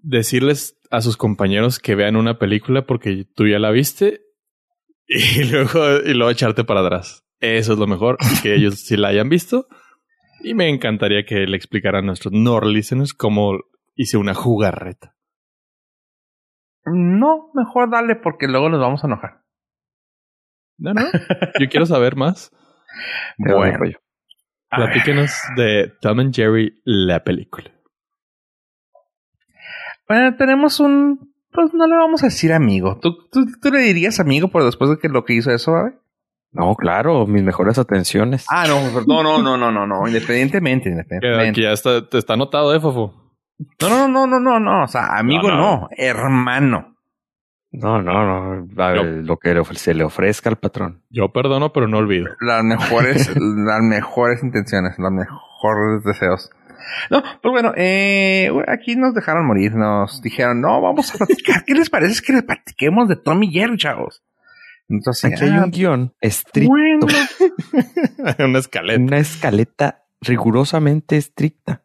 decirles 0.01 0.79
a 0.91 1.01
sus 1.01 1.17
compañeros 1.17 1.79
que 1.79 1.95
vean 1.95 2.15
una 2.15 2.39
película 2.39 2.85
porque 2.85 3.25
tú 3.35 3.47
ya 3.47 3.59
la 3.59 3.71
viste 3.71 4.21
y 5.07 5.43
luego, 5.43 5.99
y 6.05 6.13
luego 6.13 6.31
echarte 6.31 6.63
para 6.63 6.81
atrás. 6.81 7.23
Eso 7.39 7.73
es 7.73 7.79
lo 7.79 7.87
mejor, 7.87 8.17
que 8.43 8.55
ellos 8.55 8.81
sí 8.81 8.97
la 8.97 9.09
hayan 9.09 9.29
visto. 9.29 9.67
Y 10.43 10.53
me 10.53 10.69
encantaría 10.69 11.25
que 11.25 11.45
le 11.47 11.57
explicaran 11.57 12.03
a 12.03 12.07
nuestros 12.07 12.33
Nord 12.33 12.67
listeners 12.67 13.13
cómo 13.13 13.59
hice 13.95 14.17
una 14.17 14.33
jugarreta. 14.33 15.15
No, 16.85 17.51
mejor 17.53 17.91
dale 17.91 18.15
porque 18.15 18.47
luego 18.47 18.69
nos 18.69 18.79
vamos 18.79 19.03
a 19.03 19.07
enojar. 19.07 19.41
No, 20.77 20.93
no. 20.93 21.01
Yo 21.59 21.67
quiero 21.69 21.85
saber 21.85 22.15
más. 22.15 22.51
Bueno. 23.37 23.77
Platíquenos 24.69 25.31
de 25.55 25.93
Tom 26.01 26.19
and 26.19 26.35
Jerry, 26.35 26.81
la 26.83 27.23
película. 27.23 27.71
Bueno, 30.07 30.35
tenemos 30.35 30.79
un. 30.79 31.33
Pues 31.51 31.73
no 31.73 31.87
le 31.87 31.95
vamos 31.95 32.23
a 32.23 32.27
decir 32.27 32.53
amigo. 32.53 32.99
¿Tú, 33.01 33.29
tú, 33.31 33.45
tú 33.61 33.71
le 33.71 33.79
dirías 33.79 34.19
amigo 34.19 34.49
por 34.49 34.63
después 34.63 34.89
de 34.89 34.99
que 34.99 35.09
lo 35.09 35.25
que 35.25 35.33
hizo 35.33 35.51
eso, 35.51 35.71
¿vale? 35.71 35.95
No, 36.51 36.75
claro, 36.75 37.25
mis 37.27 37.43
mejores 37.43 37.77
atenciones. 37.77 38.45
Ah, 38.49 38.65
no, 38.67 38.81
no, 39.05 39.23
no, 39.23 39.41
no, 39.41 39.57
no, 39.57 39.71
no, 39.71 39.87
no. 39.87 40.07
Independientemente, 40.07 40.89
independientemente. 40.89 41.49
Aquí 41.49 41.61
ya 41.61 41.71
está, 41.71 42.03
está 42.11 42.33
anotado, 42.33 42.73
¿eh, 42.73 42.79
Fofo? 42.79 43.13
No, 43.81 43.89
no, 43.89 44.07
no, 44.07 44.27
no, 44.27 44.39
no, 44.39 44.59
no. 44.59 44.83
O 44.83 44.87
sea, 44.87 45.17
amigo 45.17 45.49
no, 45.49 45.57
no. 45.57 45.89
hermano. 45.91 46.96
No, 47.71 48.01
no, 48.01 48.25
no. 48.25 48.83
A 48.83 48.91
ver, 48.91 49.05
lo 49.05 49.37
que 49.37 49.53
se 49.75 49.93
le 49.93 50.03
ofrezca 50.03 50.49
al 50.49 50.57
patrón. 50.57 51.03
Yo 51.09 51.31
perdono, 51.31 51.73
pero 51.73 51.87
no 51.87 51.97
olvido. 51.97 52.27
Las 52.39 52.63
mejores, 52.63 53.35
las 53.35 53.81
mejores 53.81 54.41
intenciones, 54.43 54.97
los 54.97 55.11
mejores 55.11 56.03
deseos. 56.03 56.49
No, 57.09 57.21
pues 57.41 57.51
bueno, 57.51 57.73
eh, 57.75 58.49
aquí 58.67 58.95
nos 58.95 59.13
dejaron 59.13 59.45
morir, 59.45 59.75
nos 59.75 60.21
dijeron, 60.21 60.61
no, 60.61 60.81
vamos 60.81 61.13
a 61.13 61.17
platicar. 61.17 61.65
¿Qué 61.65 61.73
les 61.73 61.89
parece? 61.89 62.13
Es 62.13 62.21
que 62.21 62.33
le 62.33 62.43
platiquemos 62.43 63.09
de 63.09 63.17
Tommy 63.17 63.51
Jerry, 63.51 63.77
chavos. 63.77 64.23
Entonces, 64.89 65.33
aquí 65.33 65.43
hay 65.43 65.57
un 65.57 65.71
guion 65.71 66.13
estricto. 66.21 66.73
una 68.39 68.59
escaleta. 68.59 69.01
Una 69.01 69.17
escaleta 69.17 70.05
rigurosamente 70.21 71.17
estricta. 71.17 71.83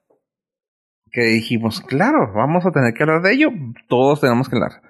Que 1.10 1.22
dijimos, 1.22 1.80
claro, 1.80 2.32
vamos 2.32 2.64
a 2.64 2.70
tener 2.70 2.94
que 2.94 3.02
hablar 3.02 3.22
de 3.22 3.32
ello. 3.32 3.48
Todos 3.88 4.20
tenemos 4.20 4.48
que 4.48 4.56
hablar. 4.56 4.82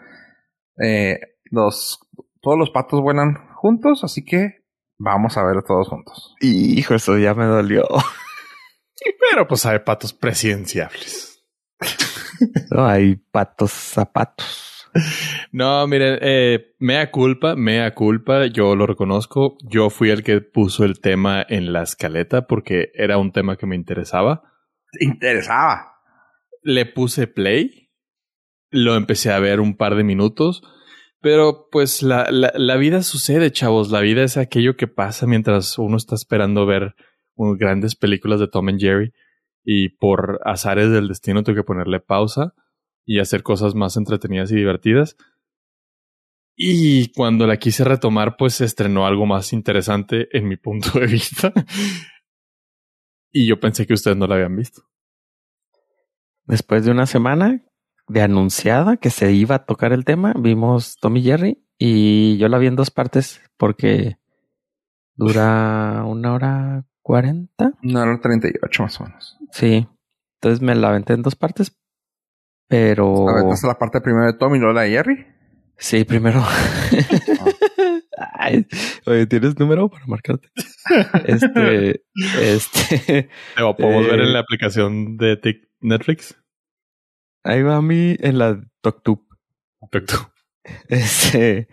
Eh, 0.79 1.19
los, 1.51 2.01
todos 2.41 2.59
los 2.59 2.71
patos 2.71 3.01
vuelan 3.01 3.49
juntos, 3.55 4.05
así 4.05 4.25
que 4.25 4.65
vamos 4.99 5.37
a 5.37 5.45
ver 5.45 5.63
todos 5.63 5.89
juntos. 5.89 6.35
Hijo, 6.41 6.95
eso 6.95 7.19
ya 7.19 7.35
me 7.35 7.45
dolió. 7.45 7.87
Pero 9.31 9.49
pues 9.49 9.67
hay 9.67 9.81
patos 9.81 10.13
presidenciables. 10.13 11.45
no, 12.71 12.87
hay 12.87 13.17
patos 13.17 13.73
zapatos. 13.73 14.91
No, 15.53 15.87
miren, 15.87 16.19
eh, 16.21 16.75
mea 16.79 17.11
culpa, 17.11 17.57
mea 17.57 17.95
culpa, 17.95 18.47
yo 18.47 18.77
lo 18.77 18.87
reconozco. 18.87 19.57
Yo 19.63 19.91
fui 19.91 20.11
el 20.11 20.23
que 20.23 20.41
puso 20.41 20.85
el 20.85 21.01
tema 21.01 21.45
en 21.49 21.73
la 21.73 21.83
escaleta 21.83 22.47
porque 22.47 22.91
era 22.95 23.19
un 23.19 23.33
tema 23.33 23.57
que 23.57 23.67
me 23.67 23.77
interesaba. 23.77 24.43
Interesaba. 25.01 25.95
Le 26.63 26.87
puse 26.87 27.27
play, 27.27 27.82
lo 28.73 28.97
empecé 28.97 29.31
a 29.31 29.39
ver 29.39 29.61
un 29.61 29.77
par 29.77 29.95
de 29.95 30.03
minutos, 30.03 30.63
pero 31.21 31.69
pues 31.71 32.03
la, 32.03 32.27
la, 32.31 32.77
vida 32.77 33.03
sucede, 33.03 33.53
chavos. 33.53 33.93
La 33.93 34.01
vida 34.01 34.25
es 34.25 34.37
aquello 34.37 34.77
que 34.77 34.89
pasa 34.89 35.27
mientras 35.27 35.79
uno 35.79 35.97
está 35.97 36.17
esperando 36.17 36.67
ver 36.67 36.97
grandes 37.37 37.95
películas 37.95 38.41
de 38.41 38.49
Tom 38.49 38.69
and 38.69 38.81
Jerry 38.81 39.13
y 39.63 39.91
por 39.91 40.41
azares 40.45 40.91
del 40.91 41.09
destino 41.09 41.45
tengo 41.45 41.57
que 41.57 41.65
ponerle 41.65 42.01
pausa 42.01 42.55
y 43.05 43.21
hacer 43.21 43.43
cosas 43.43 43.75
más 43.75 43.97
entretenidas 43.97 44.51
y 44.51 44.57
divertidas. 44.57 45.17
Y 46.57 47.13
cuando 47.13 47.47
la 47.47 47.57
quise 47.59 47.85
retomar, 47.85 48.37
pues 48.37 48.55
se 48.55 48.65
estrenó 48.65 49.07
algo 49.07 49.27
más 49.27 49.53
interesante 49.53 50.29
en 50.37 50.49
mi 50.49 50.57
punto 50.57 50.99
de 50.99 51.07
vista. 51.07 51.53
y 53.33 53.47
yo 53.47 53.61
pensé 53.61 53.87
que 53.87 53.95
ustedes 53.95 54.17
no 54.17 54.27
la 54.27 54.35
habían 54.35 54.57
visto. 54.57 54.83
Después 56.45 56.85
de 56.85 56.91
una 56.91 57.07
semana 57.07 57.63
de 58.09 58.23
anunciada 58.23 58.97
que 58.97 59.11
se 59.11 59.33
iba 59.33 59.57
a 59.57 59.65
tocar 59.65 59.93
el 59.93 60.05
tema, 60.05 60.35
vimos 60.39 60.97
Tommy 61.01 61.23
Jerry 61.23 61.65
y 61.79 62.37
yo 62.39 62.49
la 62.49 62.59
vi 62.59 62.67
en 62.67 62.77
dos 62.77 62.91
partes 62.91 63.41
porque 63.57 64.19
dura 65.15 66.05
una 66.07 66.35
hora 66.35 66.85
cuarenta. 67.01 67.73
Una 67.83 68.03
hora 68.03 68.21
treinta 68.21 68.49
y 68.49 68.53
ocho 68.63 68.85
más 68.85 69.01
o 69.01 69.05
menos. 69.05 69.39
Sí. 69.53 69.89
Entonces 70.41 70.63
me 70.63 70.75
la 70.75 70.89
aventé 70.89 71.15
en 71.15 71.23
dos 71.23 71.37
partes 71.37 71.77
pero. 72.73 73.29
¿Aventaste 73.29 73.67
la 73.67 73.79
parte 73.79 74.01
primero 74.01 74.25
de 74.25 74.33
Tommy 74.33 74.57
y 74.57 74.61
luego 74.61 74.73
la 74.73 74.83
de 74.83 74.91
Jerry? 74.93 75.27
Sí, 75.77 76.05
primero. 76.05 76.41
oye, 79.07 79.27
¿tienes 79.27 79.59
número 79.59 79.91
para 79.91 80.07
marcarte? 80.07 80.49
Este. 81.27 82.03
este. 82.41 83.29
¿Lo 83.59 83.77
podemos 83.77 84.07
ver 84.07 84.21
en 84.21 84.33
la 84.33 84.39
aplicación 84.39 85.19
de 85.19 85.39
Netflix? 85.83 86.42
Ahí 87.45 87.63
va 87.63 87.77
a 87.77 87.83
mí 87.83 88.17
en 88.21 88.39
la 88.39 88.61
TokTube. 88.81 89.25
TokTube. 89.91 90.31
Este. 90.89 91.69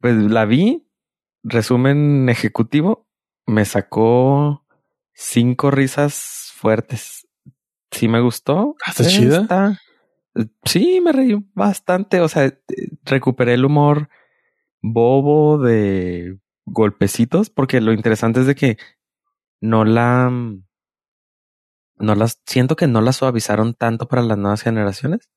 Pues 0.00 0.16
la 0.16 0.44
vi. 0.44 0.86
Resumen 1.44 2.28
ejecutivo. 2.28 3.06
Me 3.46 3.64
sacó 3.64 4.66
cinco 5.14 5.70
risas 5.70 6.50
fuertes. 6.54 7.28
Sí 7.90 8.08
me 8.08 8.20
gustó. 8.20 8.76
Ah, 8.84 8.90
¿Está 8.90 9.04
chida? 9.04 9.42
Está, 9.42 9.78
Sí, 10.64 11.00
me 11.00 11.12
reí 11.12 11.36
bastante. 11.54 12.20
O 12.20 12.28
sea, 12.28 12.52
recuperé 13.04 13.54
el 13.54 13.64
humor 13.64 14.08
bobo 14.80 15.58
de 15.58 16.38
golpecitos, 16.64 17.50
porque 17.50 17.80
lo 17.80 17.92
interesante 17.92 18.40
es 18.40 18.46
de 18.46 18.54
que 18.54 18.78
no 19.60 19.84
la. 19.84 20.30
No 22.02 22.14
las. 22.14 22.42
Siento 22.46 22.76
que 22.76 22.86
no 22.86 23.00
la 23.00 23.12
suavizaron 23.12 23.74
tanto 23.74 24.08
para 24.08 24.22
las 24.22 24.36
nuevas 24.36 24.62
generaciones. 24.62 25.30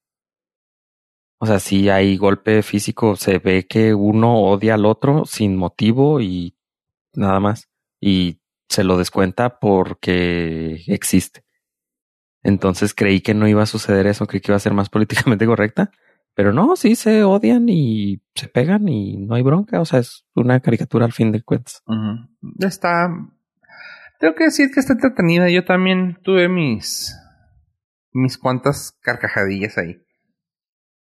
O 1.39 1.45
sea, 1.45 1.59
si 1.59 1.89
hay 1.89 2.17
golpe 2.17 2.63
físico, 2.63 3.15
se 3.15 3.39
ve 3.39 3.67
que 3.67 3.93
uno 3.93 4.41
odia 4.41 4.75
al 4.75 4.85
otro 4.85 5.25
sin 5.25 5.55
motivo 5.57 6.21
y 6.21 6.57
nada 7.13 7.39
más. 7.39 7.69
Y 8.01 8.41
se 8.69 8.83
lo 8.83 8.97
descuenta 8.97 9.59
porque 9.59 10.83
existe. 10.87 11.43
Entonces 12.43 12.93
creí 12.93 13.21
que 13.21 13.33
no 13.33 13.47
iba 13.47 13.63
a 13.63 13.67
suceder 13.67 14.07
eso, 14.07 14.27
creí 14.27 14.39
que 14.41 14.51
iba 14.51 14.57
a 14.57 14.59
ser 14.59 14.73
más 14.73 14.89
políticamente 14.91 15.45
correcta. 15.45 15.91
Pero 16.35 16.51
no, 16.51 16.75
sí 16.75 16.95
se 16.95 17.23
odian 17.23 17.69
y 17.69 18.21
se 18.35 18.49
pegan 18.49 18.89
y 18.89 19.15
no 19.15 19.35
hay 19.35 19.41
bronca. 19.41 19.79
O 19.79 19.85
sea, 19.85 19.99
es 19.99 20.25
una 20.35 20.59
caricatura 20.59 21.05
al 21.05 21.13
fin 21.13 21.31
de 21.31 21.41
cuentas. 21.41 21.81
Está. 22.59 23.07
Tengo 24.19 24.35
que 24.35 24.45
decir 24.45 24.71
que 24.71 24.79
está 24.79 24.93
entretenida. 24.93 25.49
Yo 25.49 25.65
también 25.65 26.19
tuve 26.23 26.49
mis. 26.49 27.15
mis 28.11 28.37
cuantas 28.37 28.97
carcajadillas 29.01 29.77
ahí. 29.77 30.01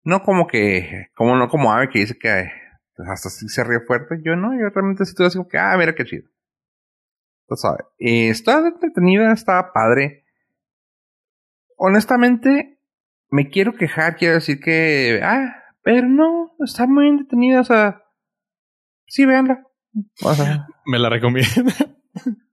No 0.04 0.24
como 0.24 0.48
que. 0.48 1.08
como 1.16 1.36
no 1.36 1.50
como 1.50 1.72
Ave 1.72 1.89
que 1.89 2.00
dice 2.00 2.18
que 2.18 2.52
pues, 2.96 3.10
hasta 3.10 3.30
sí 3.30 3.48
se 3.50 3.64
ríe 3.64 3.80
fuerte. 3.82 4.22
Yo 4.24 4.36
no, 4.36 4.54
yo 4.54 4.70
realmente 4.70 5.04
estoy 5.04 5.28
así 5.28 5.38
como 5.38 5.50
que, 5.50 5.58
ah, 5.58 5.76
mira 5.78 5.96
qué 5.96 6.06
chido. 6.06 6.30
Eh, 8.00 8.30
está 8.30 8.60
entretenida, 8.68 9.32
está 9.32 9.72
padre 9.72 10.26
honestamente, 11.78 12.80
me 13.30 13.50
quiero 13.50 13.74
quejar, 13.76 14.16
quiero 14.18 14.36
decir 14.36 14.60
que, 14.60 15.20
ah, 15.24 15.64
pero 15.84 16.08
no, 16.08 16.56
está 16.64 16.88
muy 16.88 17.08
entretenida, 17.08 17.62
o 17.62 17.64
sea, 17.64 18.04
sí, 19.08 19.26
véanla. 19.26 19.64
me 20.86 21.00
la 21.00 21.10
recomiendo. 21.10 21.72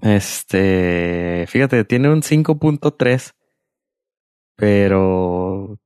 Este, 0.00 1.44
fíjate, 1.48 1.84
tiene 1.84 2.10
un 2.10 2.22
5.3, 2.22 3.34
pero 4.56 5.78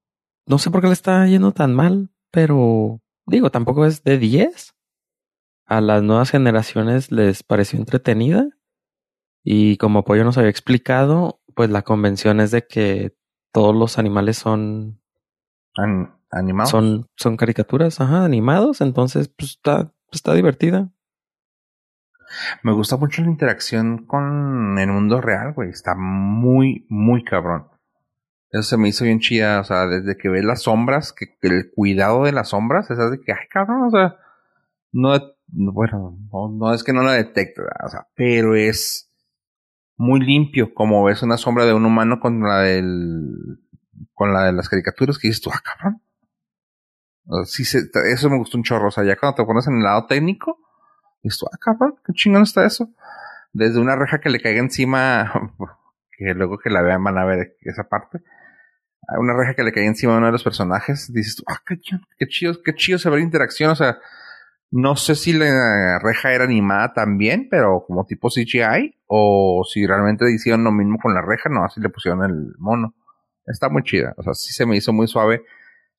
no 0.47 0.59
sé 0.59 0.71
por 0.71 0.81
qué 0.81 0.89
le 0.89 0.93
está 0.93 1.27
yendo 1.27 1.53
tan 1.53 1.75
mal, 1.75 2.11
pero 2.31 3.01
digo, 3.27 3.51
tampoco 3.51 3.87
es 3.87 4.05
de 4.05 4.19
10. 4.19 4.75
A 5.67 5.81
las 5.81 6.03
nuevas 6.03 6.31
generaciones 6.31 7.11
les 7.11 7.43
pareció 7.43 7.79
entretenida. 7.79 8.49
Y 9.45 9.77
como 9.79 10.01
Apoyo 10.01 10.25
nos 10.25 10.37
había 10.37 10.51
explicado, 10.51 11.41
pues 11.55 11.71
la 11.71 11.83
convención 11.83 12.41
es 12.41 12.51
de 12.51 12.67
que 12.67 13.17
todos 13.53 13.75
los 13.75 13.99
animales 13.99 14.39
son 14.39 15.01
animados. 16.31 16.71
Son, 16.71 17.09
son 17.17 17.37
caricaturas, 17.37 18.01
ajá, 18.01 18.25
animados. 18.25 18.81
Entonces, 18.81 19.29
pues 19.29 19.53
está, 19.53 19.93
está 20.11 20.35
divertida. 20.35 20.93
Me 22.63 22.73
gusta 22.73 22.97
mucho 22.97 23.23
la 23.23 23.29
interacción 23.29 24.07
con 24.07 24.79
el 24.79 24.89
mundo 24.89 25.21
real, 25.21 25.53
güey. 25.53 25.71
Está 25.71 25.95
muy, 25.95 26.87
muy 26.89 27.25
cabrón. 27.25 27.69
Eso 28.51 28.63
se 28.63 28.77
me 28.77 28.89
hizo 28.89 29.05
bien 29.05 29.21
chida. 29.21 29.61
O 29.61 29.65
sea, 29.65 29.87
desde 29.87 30.17
que 30.17 30.29
ves 30.29 30.45
las 30.45 30.63
sombras, 30.63 31.13
que, 31.13 31.37
el 31.43 31.71
cuidado 31.75 32.25
de 32.25 32.33
las 32.33 32.51
sombras, 32.51 32.91
es 32.91 32.99
de 32.99 33.21
que, 33.21 33.33
ay, 33.33 33.49
cabrón, 33.51 33.83
o 33.85 33.91
sea, 33.91 34.17
no, 34.93 35.19
bueno, 35.47 36.19
no, 36.31 36.75
es 36.75 36.85
que 36.85 36.93
no 36.93 37.03
la 37.03 37.13
detecte, 37.13 37.63
o 37.63 37.89
sea, 37.89 38.09
pero 38.15 38.55
es 38.55 39.11
muy 39.97 40.21
limpio, 40.21 40.75
como 40.75 41.05
ves 41.05 41.23
una 41.23 41.37
sombra 41.37 41.65
de 41.65 41.75
un 41.75 41.85
humano 41.85 42.21
con 42.21 42.43
la 42.43 42.61
del 42.61 43.61
con 44.15 44.33
la 44.33 44.45
de 44.45 44.53
las 44.53 44.69
caricaturas 44.69 45.19
que 45.19 45.29
dices 45.29 45.43
tú, 45.43 45.51
ah, 45.53 45.61
cabrón. 45.63 46.03
Sí, 47.45 47.63
eso 47.63 48.31
me 48.31 48.39
gustó 48.39 48.57
un 48.57 48.65
chorro. 48.65 48.89
O 48.89 48.91
sea, 48.91 49.05
ya 49.05 49.17
cuando 49.17 49.37
te 49.37 49.45
pones 49.45 49.67
en 49.69 49.77
el 49.77 49.83
lado 49.83 50.07
técnico, 50.07 50.59
dices 51.23 51.39
tú, 51.39 51.47
ah, 51.53 51.59
cabrón, 51.61 51.97
qué 52.05 52.13
chingón 52.13 52.43
está 52.43 52.65
eso. 52.67 52.89
Desde 53.53 53.81
una 53.81 53.97
reja 53.97 54.21
que 54.21 54.31
le 54.31 54.41
caiga 54.41 54.61
encima, 54.61 55.33
que 56.17 56.35
luego 56.35 56.59
que 56.59 56.71
la 56.71 56.83
vean 56.83 57.03
van 57.05 57.19
a 57.19 57.25
ver 57.25 57.57
esa 57.61 57.85
parte. 57.85 58.21
Una 59.19 59.35
reja 59.37 59.55
que 59.55 59.65
le 59.65 59.73
caiga 59.73 59.89
encima 59.89 60.15
a 60.15 60.19
uno 60.19 60.27
de 60.27 60.33
los 60.33 60.45
personajes, 60.45 61.13
dices 61.13 61.37
tú, 61.37 61.45
ah, 61.49 61.61
qué 61.67 61.79
qué 62.19 62.27
chido, 62.29 62.55
qué 62.65 62.75
chido 62.75 62.99
se 62.99 63.11
ve 63.11 63.17
la 63.17 63.23
interacción. 63.23 63.71
O 63.71 63.77
sea, 63.77 63.99
No 64.71 64.97
sé 64.97 65.15
si 65.17 65.35
la 65.35 65.99
reja 66.03 66.33
era 66.33 66.45
animada 66.45 66.95
también, 66.95 67.49
pero 67.51 67.85
como 67.87 68.07
tipo 68.07 68.31
CGI, 68.31 68.99
o 69.07 69.65
si 69.71 69.87
realmente 69.87 70.25
hicieron 70.33 70.65
lo 70.65 70.73
mismo 70.73 70.99
con 70.99 71.15
la 71.15 71.21
reja, 71.21 71.51
no, 71.51 71.65
así 71.65 71.81
le 71.81 71.91
pusieron 71.91 72.25
el 72.25 72.55
mono. 72.59 72.95
Está 73.47 73.69
muy 73.69 73.83
chida, 73.83 74.15
o 74.17 74.23
sea, 74.23 74.35
sí 74.35 74.53
se 74.55 74.65
me 74.65 74.77
hizo 74.77 74.93
muy 74.95 75.09
suave 75.09 75.45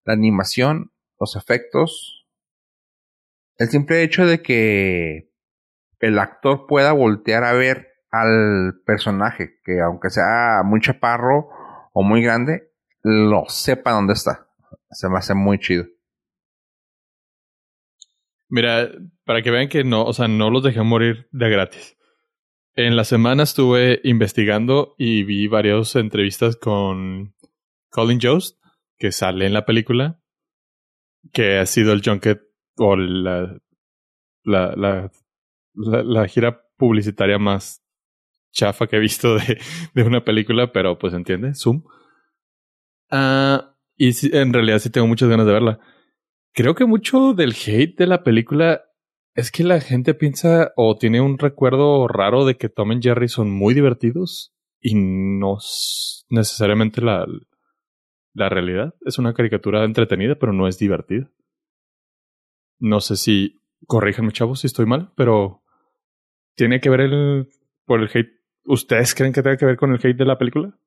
la 0.06 0.14
animación, 0.14 0.92
los 1.20 1.36
efectos, 1.36 2.23
el 3.64 3.70
simple 3.70 4.04
hecho 4.04 4.26
de 4.26 4.42
que 4.42 5.32
el 6.00 6.20
actor 6.20 6.66
pueda 6.68 6.92
voltear 6.92 7.46
a 7.46 7.54
ver 7.54 7.88
al 8.12 8.82
personaje, 8.86 9.60
que 9.64 9.80
aunque 9.80 10.10
sea 10.10 10.62
muy 10.66 10.82
chaparro 10.82 11.50
o 11.94 12.04
muy 12.04 12.22
grande, 12.22 12.72
lo 13.02 13.46
sepa 13.48 13.92
dónde 13.92 14.14
está. 14.14 14.48
Se 14.92 15.10
me 15.10 15.18
hace 15.18 15.34
muy 15.34 15.60
chido. 15.60 15.86
Mira, 18.50 18.90
para 19.24 19.42
que 19.42 19.50
vean 19.50 19.70
que 19.70 19.84
no, 19.84 20.04
o 20.04 20.14
sea, 20.14 20.28
no 20.28 20.50
los 20.50 20.62
dejé 20.62 20.82
morir 20.84 21.28
de 21.32 21.50
gratis. 21.50 21.98
En 22.76 22.96
la 22.96 23.06
semana 23.06 23.44
estuve 23.44 24.02
investigando 24.04 24.94
y 24.98 25.24
vi 25.24 25.48
varias 25.48 25.96
entrevistas 25.96 26.58
con 26.58 27.34
Colin 27.90 28.20
Jost, 28.22 28.60
que 28.98 29.12
sale 29.12 29.46
en 29.46 29.54
la 29.54 29.66
película, 29.66 30.20
que 31.32 31.60
ha 31.60 31.66
sido 31.66 31.94
el 31.94 32.02
junket 32.04 32.53
o 32.78 32.96
la, 32.96 33.58
la, 34.44 34.76
la, 34.76 35.12
la, 36.04 36.28
gira 36.28 36.66
publicitaria 36.78 37.38
más 37.38 37.84
chafa 38.52 38.88
que 38.88 38.98
he 38.98 39.00
visto 39.00 39.36
de, 39.36 39.60
de 39.94 40.04
una 40.04 40.24
película, 40.24 40.72
pero 40.72 40.98
pues 40.98 41.14
entiende, 41.14 41.54
Zoom. 41.56 41.84
Ah, 43.10 43.76
y 43.96 44.12
en 44.36 44.54
realidad 44.54 44.80
sí 44.80 44.90
tengo 44.90 45.08
muchas 45.08 45.30
ganas 45.30 45.46
de 45.46 45.54
verla. 45.54 45.80
Creo 46.54 46.76
que 46.76 46.86
mucho 46.86 47.34
del 47.34 47.54
hate 47.54 47.98
de 47.98 48.08
la 48.08 48.24
película 48.24 48.84
es 49.36 49.52
que 49.52 49.64
la 49.64 49.82
gente 49.82 50.14
piensa 50.14 50.72
o 50.76 50.98
tiene 50.98 51.22
un 51.22 51.38
recuerdo 51.38 52.08
raro 52.08 52.46
de 52.46 52.56
que 52.56 52.70
Tom 52.70 52.92
y 52.92 53.02
Jerry 53.02 53.28
son 53.28 53.52
muy 53.52 53.74
divertidos 53.74 54.54
y 54.80 54.96
no 54.96 55.58
es 55.58 56.26
necesariamente 56.30 57.02
la, 57.02 57.26
la 58.34 58.50
realidad. 58.50 58.94
Es 59.06 59.18
una 59.18 59.34
caricatura 59.34 59.84
entretenida, 59.84 60.36
pero 60.36 60.54
no 60.54 60.68
es 60.68 60.78
divertida. 60.78 61.32
No 62.84 63.00
sé 63.00 63.16
si, 63.16 63.62
corríjanme 63.88 64.32
chavos 64.32 64.60
si 64.60 64.68
estoy 64.68 64.86
mal, 64.86 65.12
pero 65.16 65.64
tiene 66.56 66.80
que 66.80 66.90
ver 66.90 67.02
el, 67.02 67.50
por 67.86 68.02
el 68.02 68.10
hate. 68.14 68.42
¿Ustedes 68.66 69.16
creen 69.16 69.34
que 69.34 69.42
tenga 69.42 69.58
que 69.58 69.66
ver 69.66 69.78
con 69.78 69.92
el 69.92 70.00
hate 70.00 70.18
de 70.18 70.26
la 70.26 70.38
película? 70.38 70.78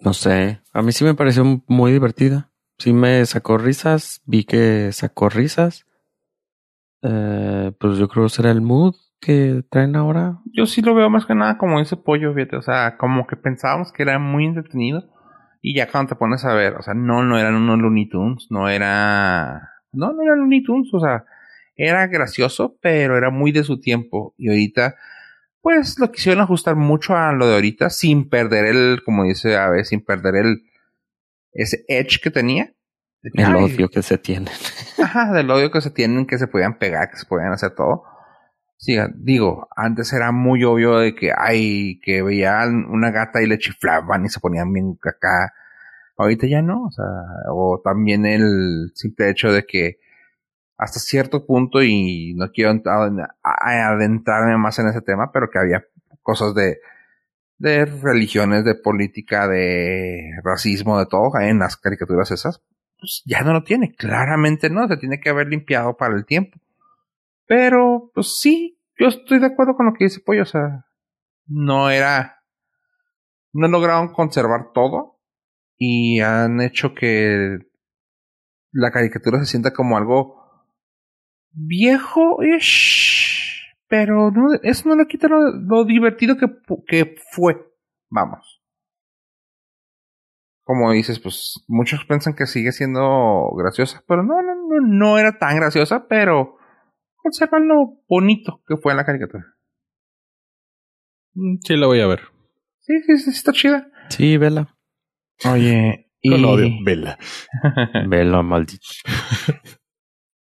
No 0.00 0.14
sé, 0.14 0.60
a 0.72 0.82
mí 0.82 0.92
sí 0.92 1.04
me 1.04 1.14
pareció 1.14 1.44
muy 1.66 1.92
divertida 1.92 2.52
sí 2.78 2.92
me 2.92 3.26
sacó 3.26 3.58
risas, 3.58 4.22
vi 4.24 4.44
que 4.44 4.92
sacó 4.92 5.28
risas. 5.28 5.86
Eh, 7.02 7.72
pues 7.78 7.98
yo 7.98 8.08
creo 8.08 8.24
que 8.24 8.30
será 8.30 8.50
el 8.50 8.60
mood 8.60 8.94
que 9.20 9.64
traen 9.70 9.96
ahora. 9.96 10.38
Yo 10.52 10.66
sí 10.66 10.80
lo 10.80 10.94
veo 10.94 11.10
más 11.10 11.26
que 11.26 11.34
nada 11.34 11.58
como 11.58 11.80
ese 11.80 11.96
pollo, 11.96 12.32
fíjate, 12.34 12.56
o 12.56 12.62
sea, 12.62 12.96
como 12.96 13.26
que 13.26 13.36
pensábamos 13.36 13.92
que 13.92 14.02
era 14.02 14.18
muy 14.18 14.46
entretenido 14.46 15.04
y 15.60 15.74
ya 15.74 15.90
cuando 15.90 16.10
te 16.10 16.16
pones 16.16 16.44
a 16.44 16.54
ver, 16.54 16.74
o 16.74 16.82
sea, 16.82 16.94
no, 16.94 17.22
no 17.22 17.38
eran 17.38 17.54
unos 17.54 17.78
Looney 17.78 18.08
Tunes, 18.08 18.46
no 18.50 18.68
era, 18.68 19.70
no, 19.92 20.12
no 20.12 20.22
eran 20.22 20.38
Looney 20.38 20.62
Tunes, 20.62 20.88
o 20.92 21.00
sea, 21.00 21.24
era 21.76 22.06
gracioso, 22.06 22.76
pero 22.80 23.16
era 23.16 23.30
muy 23.30 23.52
de 23.52 23.64
su 23.64 23.80
tiempo 23.80 24.34
y 24.36 24.48
ahorita, 24.48 24.96
pues 25.60 25.98
lo 25.98 26.10
quisieron 26.12 26.42
ajustar 26.42 26.76
mucho 26.76 27.16
a 27.16 27.32
lo 27.32 27.46
de 27.46 27.54
ahorita 27.54 27.90
sin 27.90 28.28
perder 28.28 28.66
el, 28.66 29.02
como 29.04 29.24
dice 29.24 29.56
Ave, 29.56 29.84
sin 29.84 30.04
perder 30.04 30.36
el, 30.36 30.62
ese 31.52 31.84
edge 31.88 32.20
que 32.22 32.30
tenía. 32.30 32.72
el 33.22 33.56
odio 33.56 33.88
que 33.88 34.02
se 34.02 34.18
tienen. 34.18 34.52
Ajá, 35.02 35.32
del 35.32 35.50
odio 35.50 35.70
que 35.70 35.80
se 35.80 35.90
tienen, 35.90 36.26
que 36.26 36.38
se 36.38 36.46
podían 36.46 36.78
pegar, 36.78 37.10
que 37.10 37.16
se 37.16 37.26
podían 37.26 37.52
hacer 37.52 37.74
todo. 37.74 38.04
Sí, 38.78 38.96
digo, 39.16 39.68
antes 39.76 40.12
era 40.12 40.32
muy 40.32 40.64
obvio 40.64 40.98
de 40.98 41.14
que, 41.14 41.32
ay, 41.36 42.00
que 42.00 42.22
veían 42.22 42.86
una 42.86 43.10
gata 43.10 43.42
y 43.42 43.46
le 43.46 43.58
chiflaban 43.58 44.24
y 44.24 44.28
se 44.28 44.40
ponían 44.40 44.72
bien 44.72 44.98
acá. 45.02 45.52
Ahorita 46.16 46.46
ya 46.46 46.62
no, 46.62 46.84
o 46.84 46.90
sea, 46.90 47.04
o 47.52 47.80
también 47.84 48.24
el 48.24 48.92
simple 48.94 49.30
hecho 49.30 49.52
de 49.52 49.64
que 49.66 49.98
hasta 50.76 51.00
cierto 51.00 51.44
punto, 51.46 51.82
y 51.82 52.34
no 52.36 52.50
quiero 52.52 52.70
adentrarme 53.42 54.56
más 54.58 54.78
en 54.78 54.88
ese 54.88 55.02
tema, 55.02 55.32
pero 55.32 55.50
que 55.50 55.58
había 55.58 55.84
cosas 56.22 56.54
de 56.54 56.78
de 57.58 57.84
religiones, 57.84 58.64
de 58.64 58.74
política, 58.76 59.48
de 59.48 60.30
racismo, 60.44 60.98
de 60.98 61.06
todo 61.06 61.38
en 61.40 61.58
las 61.58 61.76
caricaturas 61.76 62.30
esas, 62.30 62.62
pues 62.98 63.22
ya 63.26 63.42
no 63.42 63.52
lo 63.52 63.64
tiene. 63.64 63.94
Claramente 63.94 64.70
no, 64.70 64.86
se 64.88 64.96
tiene 64.96 65.20
que 65.20 65.30
haber 65.30 65.48
limpiado 65.48 65.96
para 65.96 66.14
el 66.14 66.24
tiempo. 66.24 66.58
Pero, 67.48 68.12
pues 68.14 68.38
sí, 68.38 68.78
yo 68.98 69.08
estoy 69.08 69.40
de 69.40 69.46
acuerdo 69.46 69.74
con 69.74 69.86
lo 69.86 69.94
que 69.94 70.04
dice 70.04 70.20
Pollo, 70.20 70.42
o 70.42 70.46
sea, 70.46 70.84
no 71.46 71.90
era, 71.90 72.44
no 73.52 73.68
lograron 73.68 74.12
conservar 74.12 74.72
todo 74.74 75.18
y 75.78 76.20
han 76.20 76.60
hecho 76.60 76.94
que 76.94 77.58
la 78.70 78.90
caricatura 78.90 79.38
se 79.40 79.46
sienta 79.46 79.72
como 79.72 79.96
algo 79.96 80.36
viejo 81.50 82.38
pero 83.88 84.30
no, 84.30 84.52
eso 84.62 84.86
no 84.86 84.96
le 84.96 85.06
quita 85.06 85.28
lo, 85.28 85.84
divertido 85.86 86.36
que, 86.36 86.46
que 86.86 87.16
fue. 87.32 87.72
Vamos. 88.10 88.62
Como 90.62 90.92
dices, 90.92 91.18
pues 91.18 91.64
muchos 91.66 92.04
piensan 92.04 92.34
que 92.34 92.44
sigue 92.44 92.72
siendo 92.72 93.50
graciosa, 93.56 94.04
pero 94.06 94.22
no, 94.22 94.42
no, 94.42 94.54
no, 94.54 94.86
no 94.86 95.18
era 95.18 95.38
tan 95.38 95.56
graciosa, 95.56 96.06
pero 96.06 96.57
conserva 97.22 97.58
lo 97.58 98.00
bonito 98.08 98.62
que 98.66 98.76
fue 98.76 98.92
en 98.92 98.98
la 98.98 99.04
caricatura. 99.04 99.44
Mm, 101.34 101.56
sí, 101.62 101.76
la 101.76 101.86
voy 101.86 102.00
a 102.00 102.06
ver. 102.06 102.20
Sí, 102.80 102.94
sí, 103.06 103.18
sí, 103.18 103.30
está 103.30 103.52
chida. 103.52 103.90
Sí, 104.08 104.36
vela. 104.36 104.74
Oye, 105.44 106.10
y... 106.20 106.30
Con 106.30 106.44
odio, 106.44 106.68
vela. 106.84 107.18
vela, 108.08 108.42
maldito. 108.42 108.86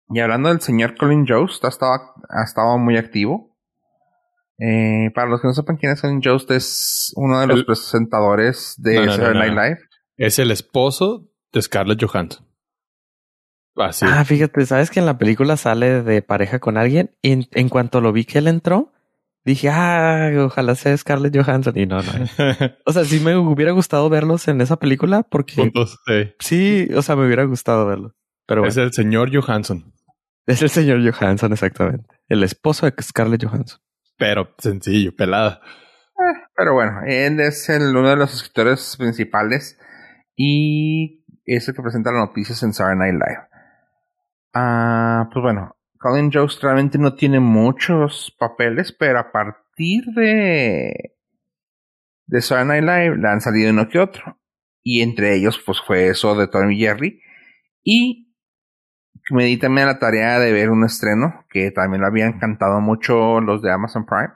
Y 0.10 0.20
hablando 0.20 0.50
del 0.50 0.62
señor 0.62 0.96
Colin 0.96 1.26
Jost, 1.28 1.66
ha 1.66 1.68
estado, 1.68 2.14
ha 2.30 2.44
estado 2.44 2.78
muy 2.78 2.98
activo. 2.98 3.58
Eh, 4.60 5.12
para 5.14 5.30
los 5.30 5.42
que 5.42 5.48
no 5.48 5.54
sepan 5.54 5.78
quién 5.78 5.92
es 5.92 6.02
Colin 6.02 6.22
Jost, 6.24 6.50
es 6.52 7.12
uno 7.16 7.40
de 7.42 7.48
los 7.48 7.64
presentadores 7.66 8.76
de 8.78 9.06
Saturday 9.06 9.34
Night 9.34 9.52
Live. 9.52 9.80
Es 10.16 10.40
el 10.40 10.52
esposo 10.52 11.28
de 11.52 11.62
Scarlett 11.62 12.02
Johansson. 12.02 12.47
Así. 13.78 14.06
Ah, 14.08 14.26
fíjate, 14.26 14.66
sabes 14.66 14.90
que 14.90 15.00
en 15.00 15.06
la 15.06 15.18
película 15.18 15.58
sale 15.58 16.02
de 16.04 16.22
pareja 16.22 16.60
con 16.60 16.78
alguien 16.78 17.12
y 17.22 17.48
en, 17.52 17.70
cuanto 17.70 18.02
lo 18.02 18.12
vi 18.12 18.26
que 18.26 18.40
él 18.40 18.48
entró, 18.48 18.92
dije, 19.46 19.70
ah, 19.70 20.32
ojalá 20.40 20.76
sea 20.76 20.98
Scarlett 20.98 21.36
Johansson. 21.36 21.78
Y 21.78 21.86
no, 21.86 22.02
no. 22.02 22.12
o 22.86 22.92
sea, 22.92 23.06
sí 23.06 23.20
me 23.20 23.36
hubiera 23.36 23.72
gustado 23.72 24.10
verlos 24.10 24.48
en 24.48 24.62
esa 24.62 24.78
película 24.78 25.24
porque. 25.24 25.72
sí. 26.40 26.88
o 26.96 27.02
sea, 27.02 27.16
me 27.16 27.26
hubiera 27.26 27.44
gustado 27.44 27.86
verlos. 27.86 28.14
Pero 28.48 28.66
Es 28.66 28.78
el 28.78 28.94
señor 28.94 29.30
Johansson. 29.34 29.94
Es 30.46 30.62
el 30.62 30.70
señor 30.70 31.00
Johansson, 31.04 31.52
exactamente. 31.52 32.08
El 32.30 32.42
esposo 32.44 32.86
de 32.86 32.94
Scarlett 33.02 33.44
Johansson. 33.44 33.82
Pero 34.18 34.56
sencillo, 34.58 35.14
pelada. 35.16 35.60
Eh, 36.18 36.48
pero 36.56 36.74
bueno, 36.74 37.02
él 37.06 37.40
es 37.42 37.70
el, 37.70 37.96
uno 37.96 38.10
de 38.10 38.16
los 38.16 38.34
escritores 38.34 38.96
principales 38.98 39.78
y 40.36 41.26
es 41.46 41.68
el 41.68 41.76
que 41.76 41.82
presenta 41.82 42.12
las 42.12 42.28
noticias 42.30 42.64
en 42.64 42.74
Saturday 42.74 42.98
Night 42.98 43.14
Live. 43.14 43.57
Ah, 44.60 45.30
pues 45.32 45.44
bueno, 45.44 45.76
Colin 46.00 46.32
Jost 46.34 46.64
realmente 46.64 46.98
no 46.98 47.14
tiene 47.14 47.40
muchos 47.40 48.36
papeles, 48.40 48.92
pero 48.92 49.20
a 49.20 49.32
partir 49.32 50.04
de 50.16 51.16
de 52.26 52.42
Saturday 52.42 52.82
Night 52.82 52.84
Live 52.84 53.18
le 53.22 53.28
han 53.30 53.40
salido 53.40 53.70
uno 53.70 53.88
que 53.88 54.00
otro. 54.00 54.40
Y 54.82 55.04
entre 55.04 55.36
ellos, 55.36 55.62
pues 55.64 55.80
fue 55.86 56.08
eso 56.08 56.36
de 56.36 56.48
Tony 56.48 56.76
Jerry. 56.76 57.22
Y 57.84 58.34
me 59.30 59.46
di 59.46 59.58
también 59.58 59.86
la 59.86 60.00
tarea 60.00 60.40
de 60.40 60.52
ver 60.52 60.72
un 60.72 60.86
estreno 60.86 61.46
que 61.52 61.70
también 61.70 62.02
lo 62.02 62.08
habían 62.08 62.40
cantado 62.40 62.80
mucho 62.82 63.40
los 63.40 63.62
de 63.62 63.72
Amazon 63.72 64.08
Prime. 64.08 64.34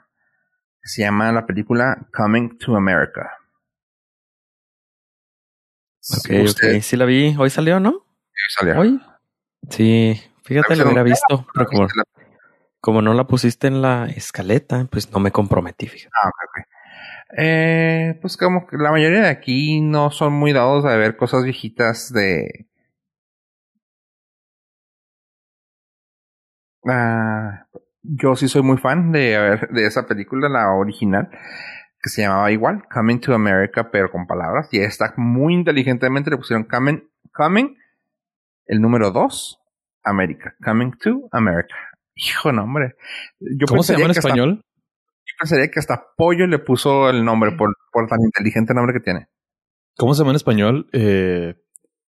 Se 0.84 1.02
llama 1.02 1.32
la 1.32 1.46
película 1.46 2.08
Coming 2.12 2.58
to 2.58 2.76
America. 2.76 3.28
Ok, 6.16 6.48
ok, 6.48 6.80
sí 6.80 6.96
la 6.96 7.06
vi. 7.06 7.34
Hoy 7.36 7.50
salió, 7.50 7.80
¿no? 7.80 7.90
Sí, 7.90 8.54
salió. 8.56 8.78
Hoy. 8.78 9.00
Sí, 9.68 10.20
fíjate, 10.42 10.76
lo 10.76 10.84
hubiera 10.84 11.02
visto, 11.02 11.46
pero 11.54 11.88
como, 12.80 13.00
no 13.00 13.14
la 13.14 13.26
pusiste 13.26 13.68
en 13.68 13.80
la 13.80 14.06
escaleta, 14.06 14.86
pues 14.90 15.10
no 15.12 15.20
me 15.20 15.30
comprometí, 15.30 15.86
fíjate. 15.86 16.12
Ah, 16.20 16.28
ok, 16.28 16.34
ok. 16.48 16.66
Eh, 17.38 18.18
pues 18.20 18.36
como 18.36 18.66
que 18.66 18.76
la 18.76 18.90
mayoría 18.90 19.22
de 19.22 19.28
aquí 19.28 19.80
no 19.80 20.10
son 20.10 20.34
muy 20.34 20.52
dados 20.52 20.84
a 20.84 20.96
ver 20.96 21.16
cosas 21.16 21.44
viejitas 21.44 22.12
de 22.12 22.66
Ah, 26.88 27.66
yo 28.02 28.34
sí 28.34 28.48
soy 28.48 28.62
muy 28.62 28.76
fan 28.76 29.12
de, 29.12 29.58
de 29.70 29.86
esa 29.86 30.06
película, 30.06 30.48
la 30.48 30.72
original, 30.72 31.30
que 32.02 32.10
se 32.10 32.22
llamaba 32.22 32.50
igual, 32.50 32.82
Coming 32.92 33.20
to 33.20 33.34
America, 33.34 33.90
pero 33.90 34.10
con 34.10 34.26
palabras. 34.26 34.68
Y 34.72 34.80
está 34.80 35.14
muy 35.16 35.54
inteligentemente 35.54 36.30
le 36.30 36.36
pusieron 36.36 36.64
Coming, 36.64 37.08
Coming 37.32 37.76
el 38.72 38.80
número 38.80 39.10
2, 39.10 39.60
America. 40.04 40.54
Coming 40.64 40.92
to 41.02 41.28
America. 41.30 41.76
Hijo, 42.14 42.52
no, 42.52 42.64
hombre. 42.64 42.94
Yo 43.38 43.66
¿Cómo 43.68 43.82
se 43.82 43.92
llama 43.92 44.06
en 44.06 44.10
español? 44.12 44.64
yo 45.24 45.34
pensaría 45.38 45.70
que 45.70 45.78
hasta 45.78 46.06
Pollo 46.16 46.46
le 46.46 46.58
puso 46.58 47.10
el 47.10 47.22
nombre 47.22 47.52
por, 47.52 47.74
por 47.92 48.08
tan 48.08 48.20
inteligente 48.22 48.72
nombre 48.72 48.94
que 48.94 49.00
tiene. 49.00 49.28
¿Cómo 49.96 50.14
se 50.14 50.20
llama 50.20 50.30
en 50.30 50.36
español? 50.36 50.88
Eh, 50.92 51.54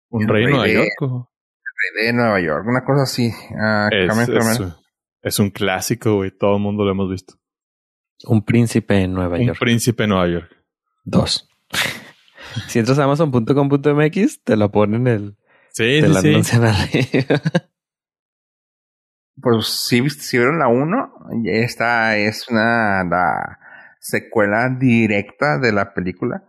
¿Un 0.09 0.27
rey, 0.27 0.47
de 0.47 0.51
Nueva 0.53 0.69
York? 0.69 0.89
Rey 1.01 2.07
de 2.07 2.13
Nueva 2.15 2.41
York, 2.41 2.65
una 2.67 2.83
cosa 2.83 3.03
así. 3.03 3.29
Uh, 3.51 3.89
es, 3.93 4.61
es, 5.23 5.39
un 5.39 5.51
clásico, 5.51 6.15
güey. 6.15 6.31
Todo 6.31 6.57
el 6.57 6.63
mundo 6.63 6.85
lo 6.85 6.93
hemos 6.93 7.11
visto. 7.11 7.35
Un 8.25 8.43
príncipe 8.43 9.03
en 9.03 9.13
Nueva 9.13 9.37
York. 9.37 9.59
Un 9.61 9.67
príncipe 9.67 10.05
en 10.05 10.11
Nueva 10.11 10.29
York. 10.29 10.51
Dos. 11.05 11.47
si 12.69 12.79
entras 12.79 12.99
a 12.99 13.05
amazon.com.mx, 13.05 14.43
te 14.45 14.57
lo 14.57 14.71
ponen 14.71 15.07
el. 15.07 15.37
Sí, 15.75 16.01
sí, 16.03 16.45
sí. 16.45 17.27
pues 19.43 19.67
si, 19.89 20.09
si 20.09 20.39
vieron 20.39 20.61
la 20.61 20.69
1, 20.69 21.15
esta 21.47 22.17
es 22.17 22.49
una 22.49 23.03
la 23.05 23.59
secuela 23.99 24.69
directa 24.79 25.59
de 25.59 25.73
la 25.73 25.93
película. 25.93 26.45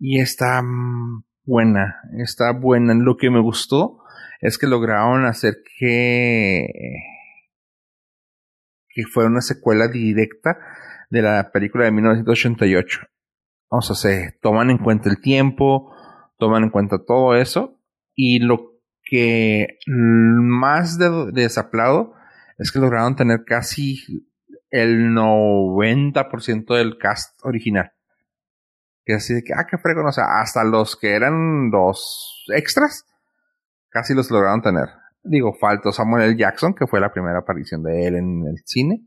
Y 0.00 0.20
está 0.20 0.62
buena, 1.44 2.00
está 2.18 2.52
buena. 2.52 2.92
Lo 2.94 3.16
que 3.16 3.30
me 3.30 3.40
gustó 3.40 4.02
es 4.40 4.58
que 4.58 4.66
lograron 4.66 5.24
hacer 5.26 5.54
que 5.78 6.66
que 8.88 9.02
fuera 9.04 9.28
una 9.28 9.42
secuela 9.42 9.88
directa 9.88 10.58
de 11.10 11.22
la 11.22 11.50
película 11.52 11.84
de 11.84 11.92
1988. 11.92 13.00
O 13.68 13.82
sea, 13.82 13.94
se 13.94 14.38
toman 14.40 14.70
en 14.70 14.78
cuenta 14.78 15.08
el 15.08 15.20
tiempo, 15.20 15.94
toman 16.38 16.64
en 16.64 16.70
cuenta 16.70 17.04
todo 17.04 17.36
eso. 17.36 17.75
Y 18.16 18.40
lo 18.40 18.72
que 19.04 19.78
más 19.86 20.98
de, 20.98 21.30
desaplado 21.32 22.14
es 22.58 22.72
que 22.72 22.80
lograron 22.80 23.14
tener 23.14 23.44
casi 23.44 24.26
el 24.70 25.10
90% 25.14 26.74
del 26.74 26.98
cast 26.98 27.38
original. 27.44 27.92
Que 29.04 29.14
así 29.14 29.34
de 29.34 29.44
que, 29.44 29.52
ah, 29.54 29.66
qué 29.70 29.78
fregón. 29.78 30.06
O 30.06 30.12
sea, 30.12 30.40
hasta 30.40 30.64
los 30.64 30.96
que 30.96 31.14
eran 31.14 31.70
los 31.70 32.44
extras, 32.52 33.04
casi 33.88 34.14
los 34.14 34.30
lograron 34.30 34.62
tener. 34.62 34.88
Digo, 35.22 35.54
faltó 35.54 35.92
Samuel 35.92 36.24
L. 36.24 36.36
Jackson, 36.36 36.74
que 36.74 36.86
fue 36.86 37.00
la 37.00 37.12
primera 37.12 37.38
aparición 37.38 37.82
de 37.82 38.06
él 38.06 38.16
en 38.16 38.44
el 38.46 38.62
cine. 38.64 39.06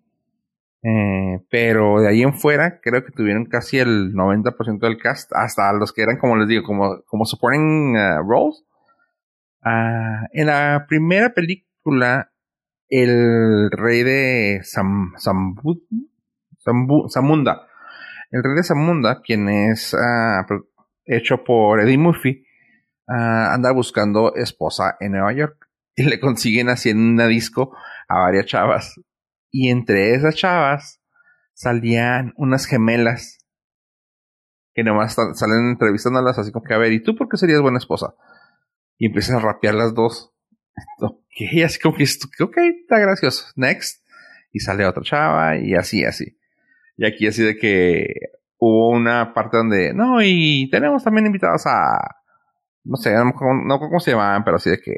Eh, 0.81 1.41
pero 1.49 1.99
de 1.99 2.07
ahí 2.07 2.21
en 2.21 2.33
fuera, 2.33 2.79
creo 2.81 3.03
que 3.03 3.11
tuvieron 3.11 3.45
casi 3.45 3.79
el 3.79 4.13
90% 4.13 4.79
del 4.79 4.97
cast, 4.97 5.31
hasta 5.33 5.73
los 5.73 5.91
que 5.91 6.03
eran, 6.03 6.17
como 6.17 6.37
les 6.37 6.47
digo, 6.47 6.63
como, 6.63 7.01
como 7.05 7.25
supporting 7.25 7.97
uh, 7.97 8.23
roles. 8.25 8.63
Uh, 9.63 10.25
en 10.31 10.47
la 10.47 10.85
primera 10.87 11.33
película, 11.33 12.31
el 12.87 13.69
rey 13.71 14.03
de 14.03 14.61
Sam, 14.63 15.13
Sambu, 15.17 15.85
Samunda, 17.09 17.67
el 18.31 18.43
rey 18.43 18.55
de 18.55 18.63
Samunda, 18.63 19.21
quien 19.21 19.49
es 19.49 19.93
uh, 19.93 20.63
hecho 21.05 21.43
por 21.43 21.81
Eddie 21.81 21.97
Murphy, 21.97 22.45
anda 23.07 23.71
buscando 23.71 24.35
esposa 24.35 24.95
en 24.99 25.13
Nueva 25.13 25.33
York 25.33 25.67
y 25.95 26.03
le 26.03 26.19
consiguen 26.19 26.69
haciendo 26.69 27.03
una 27.03 27.27
disco 27.27 27.75
a 28.07 28.19
varias 28.19 28.45
chavas 28.45 28.99
y 29.51 29.69
entre 29.69 30.13
esas 30.13 30.35
chavas 30.35 31.01
salían 31.53 32.33
unas 32.37 32.65
gemelas 32.65 33.39
que 34.73 34.83
nomás 34.83 35.15
salen 35.33 35.71
entrevistándolas 35.71 36.37
así 36.37 36.51
como 36.51 36.63
que, 36.63 36.73
a 36.73 36.77
ver, 36.77 36.93
¿y 36.93 37.03
tú 37.03 37.15
por 37.15 37.27
qué 37.27 37.37
serías 37.37 37.61
buena 37.61 37.79
esposa? 37.79 38.13
Y 38.99 39.07
empiezan 39.07 39.37
a 39.37 39.39
rapear 39.39 39.73
las 39.73 39.95
dos. 39.95 40.31
Ok, 41.01 41.63
así 41.63 41.79
como 41.79 41.95
que, 41.95 42.03
ok, 42.43 42.57
está 42.81 42.99
gracioso. 42.99 43.45
Next. 43.55 44.03
Y 44.51 44.59
sale 44.59 44.85
otra 44.85 45.03
chava 45.03 45.57
y 45.57 45.73
así, 45.73 46.03
así. 46.03 46.37
Y 46.97 47.05
aquí 47.05 47.27
así 47.27 47.43
de 47.43 47.57
que 47.57 48.07
hubo 48.57 48.89
una 48.89 49.33
parte 49.33 49.57
donde, 49.57 49.93
no, 49.93 50.21
y 50.21 50.69
tenemos 50.69 51.03
también 51.03 51.25
invitados 51.27 51.65
a, 51.65 52.17
no 52.83 52.97
sé, 52.97 53.13
no, 53.13 53.33
no 53.65 53.79
cómo 53.79 53.99
se 53.99 54.11
llamaban, 54.11 54.43
pero 54.43 54.57
así 54.57 54.69
de 54.69 54.79
que, 54.79 54.97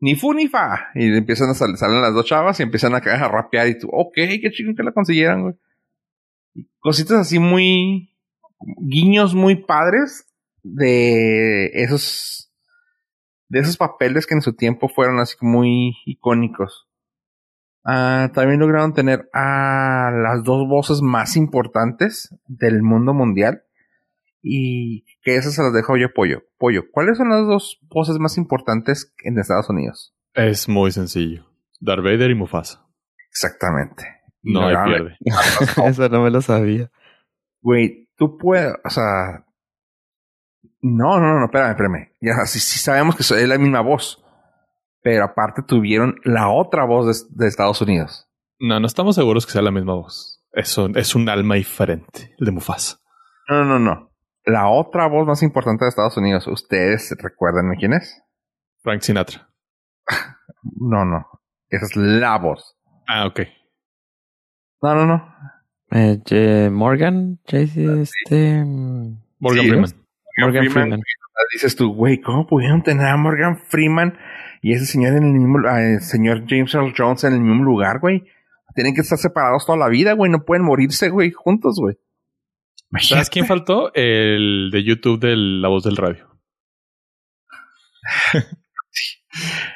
ni 0.00 0.14
fu 0.14 0.32
ni 0.32 0.48
fa. 0.48 0.90
Y 0.94 1.14
empiezan 1.16 1.50
a 1.50 1.54
salir, 1.54 1.76
salen 1.76 2.00
las 2.00 2.14
dos 2.14 2.24
chavas 2.24 2.58
y 2.58 2.62
empiezan 2.62 2.94
a, 2.94 2.98
a 2.98 3.28
rapear 3.28 3.68
y 3.68 3.78
tú, 3.78 3.88
ok, 3.92 4.14
qué 4.14 4.50
chido 4.50 4.74
que 4.74 4.82
la 4.82 4.92
consiguieran, 4.92 5.42
güey. 5.42 5.54
cositas 6.78 7.18
así 7.18 7.38
muy, 7.38 8.14
guiños 8.60 9.34
muy 9.34 9.56
padres 9.56 10.26
de 10.62 11.66
esos, 11.74 12.47
de 13.48 13.60
esos 13.60 13.76
papeles 13.76 14.26
que 14.26 14.34
en 14.34 14.42
su 14.42 14.54
tiempo 14.54 14.88
fueron 14.88 15.20
así 15.20 15.36
muy 15.40 15.96
icónicos. 16.04 16.88
Ah, 17.84 18.30
también 18.34 18.60
lograron 18.60 18.92
tener 18.92 19.28
a 19.32 20.10
las 20.12 20.44
dos 20.44 20.68
voces 20.68 21.00
más 21.00 21.36
importantes 21.36 22.34
del 22.46 22.82
mundo 22.82 23.14
mundial. 23.14 23.62
Y 24.42 25.04
que 25.22 25.36
esas 25.36 25.54
se 25.54 25.62
las 25.62 25.72
dejo 25.72 25.96
yo 25.96 26.12
Pollo. 26.14 26.42
Pollo, 26.58 26.84
¿cuáles 26.92 27.18
son 27.18 27.30
las 27.30 27.46
dos 27.46 27.80
voces 27.88 28.18
más 28.18 28.38
importantes 28.38 29.14
en 29.24 29.38
Estados 29.38 29.68
Unidos? 29.68 30.14
Es 30.34 30.68
muy 30.68 30.92
sencillo. 30.92 31.46
Darth 31.80 32.04
Vader 32.04 32.30
y 32.30 32.34
Mufasa. 32.34 32.86
Exactamente. 33.30 34.04
no 34.42 34.66
hay 34.66 34.76
pierde. 34.84 35.16
Eso 35.86 36.08
no 36.08 36.22
me 36.22 36.30
lo 36.30 36.40
sabía. 36.40 36.90
Güey, 37.60 38.08
tú 38.16 38.36
puedes, 38.36 38.74
o 38.84 38.90
sea... 38.90 39.44
No, 40.80 41.18
no, 41.18 41.38
no, 41.38 41.44
espérame, 41.46 41.70
espérame. 41.70 42.12
Ya, 42.20 42.46
sí, 42.46 42.60
sí 42.60 42.78
sabemos 42.78 43.16
que 43.16 43.22
es 43.22 43.48
la 43.48 43.58
misma 43.58 43.80
voz. 43.80 44.24
Pero 45.02 45.24
aparte 45.24 45.62
tuvieron 45.62 46.16
la 46.24 46.48
otra 46.48 46.84
voz 46.84 47.28
de, 47.30 47.46
Estados 47.46 47.80
Unidos. 47.80 48.28
No, 48.58 48.80
no 48.80 48.86
estamos 48.86 49.14
seguros 49.14 49.46
que 49.46 49.52
sea 49.52 49.62
la 49.62 49.70
misma 49.70 49.94
voz. 49.94 50.44
Eso 50.52 50.88
es 50.94 51.14
un 51.14 51.28
alma 51.28 51.54
diferente, 51.54 52.34
el 52.38 52.46
de 52.46 52.52
Mufasa. 52.52 52.98
No, 53.48 53.64
no, 53.64 53.78
no 53.78 54.08
la 54.48 54.68
otra 54.68 55.06
voz 55.08 55.26
más 55.26 55.42
importante 55.42 55.84
de 55.84 55.90
Estados 55.90 56.16
Unidos, 56.16 56.46
¿ustedes 56.46 57.14
recuerdan 57.20 57.74
quién 57.78 57.92
es? 57.92 58.22
Frank 58.82 59.02
Sinatra. 59.02 59.50
no, 60.80 61.04
no. 61.04 61.26
Esa 61.68 61.84
es 61.84 61.96
la 61.96 62.38
voz. 62.38 62.76
Ah, 63.06 63.26
ok. 63.26 63.40
No, 64.80 64.94
no, 64.94 65.06
no. 65.06 65.34
Eh, 65.90 66.70
Morgan, 66.70 67.40
este. 67.46 68.64
Morgan 69.38 69.66
Freeman. 69.66 70.07
Morgan, 70.38 70.70
Freeman. 70.70 71.02
Dices 71.52 71.76
tú, 71.76 71.94
güey, 71.94 72.20
¿cómo 72.20 72.46
pudieron 72.46 72.82
tener 72.82 73.06
a 73.06 73.16
Morgan 73.16 73.58
Freeman 73.58 74.18
y 74.60 74.72
ese 74.72 74.86
señor 74.86 75.16
en 75.16 75.24
el 75.24 75.32
mismo, 75.32 75.58
el 75.68 76.00
señor 76.00 76.44
James 76.48 76.74
Earl 76.74 76.92
Jones 76.96 77.24
en 77.24 77.34
el 77.34 77.40
mismo 77.40 77.64
lugar, 77.64 78.00
güey? 78.00 78.24
Tienen 78.74 78.94
que 78.94 79.00
estar 79.00 79.18
separados 79.18 79.66
toda 79.66 79.78
la 79.78 79.88
vida, 79.88 80.12
güey. 80.12 80.30
No 80.30 80.44
pueden 80.44 80.64
morirse, 80.64 81.08
güey, 81.08 81.30
juntos, 81.32 81.76
güey. 81.80 81.96
¿Sabes 83.00 83.28
quién 83.30 83.46
faltó? 83.46 83.92
El 83.94 84.70
de 84.72 84.82
YouTube 84.84 85.20
de 85.20 85.36
La 85.36 85.68
Voz 85.68 85.84
del 85.84 85.96
Radio. 85.96 86.28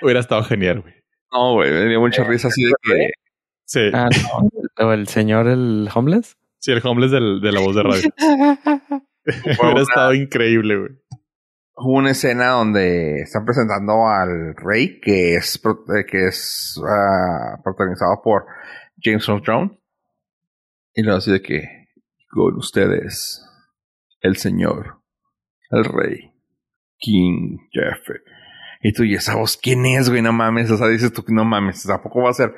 Hubiera 0.03 0.21
estado 0.21 0.43
genial, 0.45 0.81
güey. 0.81 0.95
No, 1.33 1.55
güey, 1.55 1.71
me 1.71 1.89
dio 1.89 2.01
mucha 2.01 2.25
risa 2.25 2.49
así 2.49 2.65
de 2.65 2.73
que... 2.83 3.11
Sí. 3.65 3.91
Ah, 3.93 4.09
no. 4.79 4.93
el 4.93 5.09
señor, 5.09 5.49
el 5.49 5.89
homeless? 5.95 6.37
Sí, 6.59 6.73
el 6.73 6.81
homeless 6.85 7.11
del, 7.11 7.41
de 7.41 7.53
La 7.53 7.61
Voz 7.61 7.75
del 7.75 7.85
Radio. 7.85 8.11
Hubiera 9.25 9.83
estado 9.83 10.15
increíble, 10.15 10.79
güey. 10.79 10.91
Hubo 11.75 11.99
una 11.99 12.11
escena 12.11 12.49
donde 12.49 13.21
están 13.23 13.45
presentando 13.45 14.07
al 14.07 14.55
rey, 14.57 15.01
que 15.01 15.35
es, 15.35 15.57
eh, 15.57 16.05
que 16.07 16.27
es 16.27 16.77
uh, 16.79 17.63
protagonizado 17.63 18.21
por 18.23 18.45
James 19.01 19.27
Earl 19.29 19.43
Jones. 19.45 19.73
Y 20.95 21.03
luego 21.03 21.19
así 21.19 21.33
de 21.33 21.41
que 21.41 21.89
con 22.29 22.57
ustedes, 22.57 23.43
el 24.21 24.37
señor, 24.37 25.01
el 25.71 25.85
rey, 25.85 26.33
King 26.99 27.59
Jeff. 27.73 28.17
Y 28.83 28.93
tú, 28.93 29.05
¿y 29.05 29.15
esa 29.15 29.37
voz 29.37 29.57
quién 29.57 29.87
es, 29.87 30.09
güey? 30.11 30.23
No 30.23 30.33
mames. 30.33 30.71
O 30.71 30.77
sea, 30.77 30.89
dices 30.89 31.13
tú, 31.13 31.25
no 31.29 31.45
mames. 31.45 31.83
Tampoco 31.85 32.23
va 32.23 32.31
a 32.31 32.35
ser 32.35 32.55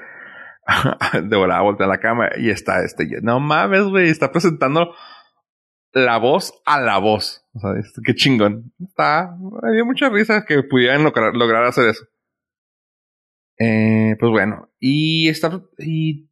de 1.22 1.36
volada 1.36 1.62
vuelta 1.62 1.84
a 1.84 1.88
la 1.88 1.98
cama 1.98 2.30
y 2.36 2.50
está 2.50 2.84
este. 2.84 3.06
No 3.22 3.40
mames, 3.40 3.84
güey. 3.84 4.08
Está 4.08 4.32
presentando 4.32 4.94
la 5.94 6.18
voz 6.18 6.60
a 6.66 6.80
la 6.80 6.98
voz. 6.98 7.46
O 7.54 7.60
sea, 7.60 7.70
qué 8.04 8.14
chingón. 8.14 8.72
Está. 8.80 9.36
Había 9.62 9.84
mucha 9.84 10.08
risa 10.08 10.44
que 10.44 10.62
pudieran 10.62 11.04
lograr, 11.04 11.34
lograr 11.34 11.64
hacer 11.64 11.88
eso. 11.88 12.04
Eh, 13.58 14.16
pues 14.18 14.30
bueno. 14.30 14.70
Y 14.78 15.28
está. 15.28 15.62
Y 15.78 16.28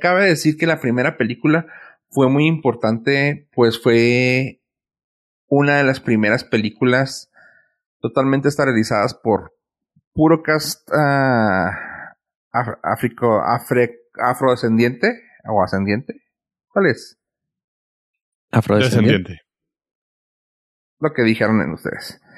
cabe 0.00 0.26
decir 0.26 0.56
que 0.56 0.66
la 0.66 0.80
primera 0.80 1.16
película 1.16 1.66
fue 2.10 2.28
muy 2.30 2.46
importante, 2.46 3.48
pues 3.52 3.80
fue 3.82 4.62
una 5.48 5.76
de 5.76 5.84
las 5.84 6.00
primeras 6.00 6.44
películas 6.44 7.30
totalmente 8.00 8.48
esterilizadas 8.48 9.14
por 9.14 9.54
puro 10.12 10.42
cast 10.42 10.88
uh, 10.90 11.70
afrodescendiente 14.14 15.22
o 15.48 15.62
ascendiente. 15.62 16.22
¿Cuál 16.68 16.86
es? 16.86 17.15
Afrodescendiente. 18.50 19.40
Lo 21.00 21.12
que 21.14 21.22
dijeron 21.22 21.60
en 21.62 21.72
ustedes. 21.72 22.20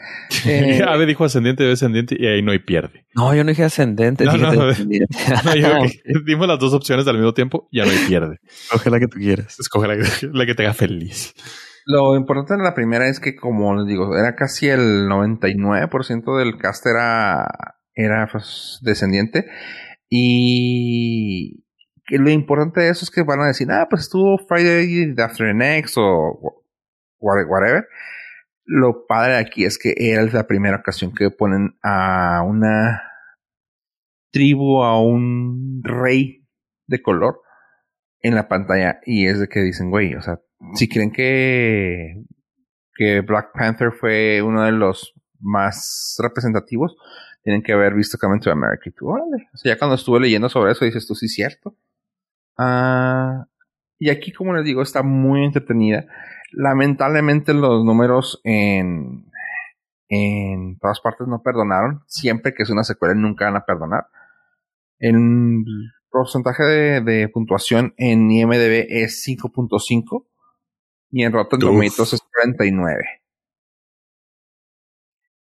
Eh, 0.47 0.81
Ave 0.87 1.07
dijo 1.07 1.25
ascendiente 1.25 1.65
y 1.65 1.69
descendiente 1.69 2.17
y 2.19 2.27
ahí 2.27 2.41
no 2.43 2.53
hay 2.53 2.61
pierde. 2.61 3.07
No, 3.15 3.35
yo 3.35 3.45
no 3.45 3.49
dije 3.51 3.65
ascendente, 3.65 4.25
No, 4.25 4.33
dije 4.35 4.45
no. 4.45 4.53
No, 4.55 4.73
yo 5.85 6.21
dimos 6.25 6.47
las 6.47 6.59
dos 6.59 6.73
opciones 6.73 7.07
al 7.09 7.17
mismo 7.17 7.35
tiempo, 7.35 7.69
ya 7.73 7.85
no 7.85 7.91
hay 7.91 7.99
pierde. 8.07 8.39
Coge 8.71 8.91
la 8.91 9.01
que 9.01 9.09
tú 9.09 9.19
quieras. 9.19 9.59
Escoge 9.59 9.89
la, 9.89 9.97
que- 9.97 10.29
la 10.33 10.47
que 10.47 10.55
te 10.55 10.63
haga 10.65 10.75
feliz. 10.75 11.35
Lo 11.85 12.15
importante 12.17 12.55
de 12.57 12.63
la 12.63 12.75
primera 12.75 13.09
es 13.09 13.19
que, 13.21 13.35
como 13.35 13.75
les 13.75 13.87
digo, 13.87 14.17
era 14.17 14.35
casi 14.37 14.69
el 14.69 15.09
99% 15.09 16.39
del 16.39 16.59
cast 16.59 16.87
era, 16.87 17.47
era 17.95 18.29
pues, 18.31 18.79
descendiente. 18.83 19.47
Y 20.11 21.65
que 22.09 22.19
lo 22.19 22.31
importante 22.31 22.81
de 22.81 22.89
eso 22.91 23.05
es 23.05 23.11
que 23.11 23.23
van 23.23 23.41
a 23.41 23.47
decir, 23.47 23.71
ah, 23.71 23.87
pues 23.89 24.03
estuvo 24.03 24.39
Friday 24.39 25.15
After 25.19 25.55
Next 25.55 25.97
o 25.99 26.39
wha- 27.21 27.45
whatever. 27.47 27.87
Lo 28.65 29.07
padre 29.07 29.37
aquí 29.37 29.65
es 29.65 29.79
que 29.79 29.95
era 29.97 30.23
la 30.25 30.47
primera 30.47 30.77
ocasión 30.79 31.13
que 31.15 31.31
ponen 31.31 31.79
a 31.83 32.43
una 32.47 33.03
tribu, 34.33 34.83
a 34.83 35.01
un 35.01 35.83
rey 35.85 36.47
de 36.87 37.03
color 37.03 37.41
en 38.21 38.35
la 38.35 38.49
pantalla. 38.49 39.01
Y 39.05 39.27
es 39.27 39.39
de 39.41 39.49
que 39.49 39.61
dicen, 39.61 39.91
güey, 39.91 40.15
o 40.15 40.23
sea, 40.23 40.41
si 40.75 40.89
creen 40.89 41.13
que, 41.13 42.23
que 42.95 43.21
Black 43.21 43.51
Panther 43.55 43.93
fue 43.93 44.43
uno 44.43 44.65
de 44.65 44.73
los 44.73 45.15
más 45.41 46.17
representativos, 46.23 46.97
tienen 47.43 47.63
que 47.63 47.73
haber 47.73 47.95
visto 47.95 48.19
Coming 48.19 48.41
to 48.41 48.51
America. 48.51 48.83
Y 48.87 48.93
tú, 48.93 49.09
órale. 49.09 49.49
O 49.55 49.57
sea, 49.57 49.75
ya 49.75 49.79
cuando 49.79 49.95
estuve 49.95 50.21
leyendo 50.21 50.49
sobre 50.49 50.73
eso, 50.73 50.85
dices 50.85 51.07
tú, 51.07 51.15
sí, 51.15 51.29
cierto. 51.29 51.77
Ah, 52.59 53.47
y 53.99 54.11
aquí, 54.11 54.33
como 54.33 54.53
les 54.53 54.65
digo, 54.65 54.83
está 54.83 55.03
muy 55.03 55.45
entretenida. 55.45 56.07
Lamentablemente, 56.53 57.55
los 57.55 57.85
números 57.85 58.41
en, 58.45 59.31
en 60.09 60.79
todas 60.79 61.01
partes 61.01 61.27
no 61.29 61.43
perdonaron. 61.43 62.03
Siempre 62.07 62.55
que 62.55 62.65
es 62.65 62.71
una 62.71 62.85
secuela, 62.85 63.15
nunca 63.15 63.47
van 63.47 63.57
a 63.57 63.65
perdonar. 63.65 64.07
El 64.99 65.65
porcentaje 66.11 66.65
de, 66.65 67.01
de 67.01 67.29
puntuación 67.29 67.95
en 67.97 68.31
IMDb 68.31 68.87
es 68.89 69.25
5.5 69.27 70.27
y 71.11 71.23
en 71.23 71.33
Rotten. 71.33 71.61
Tomatoes 71.61 72.15
es 72.15 72.21
49. 72.21 73.05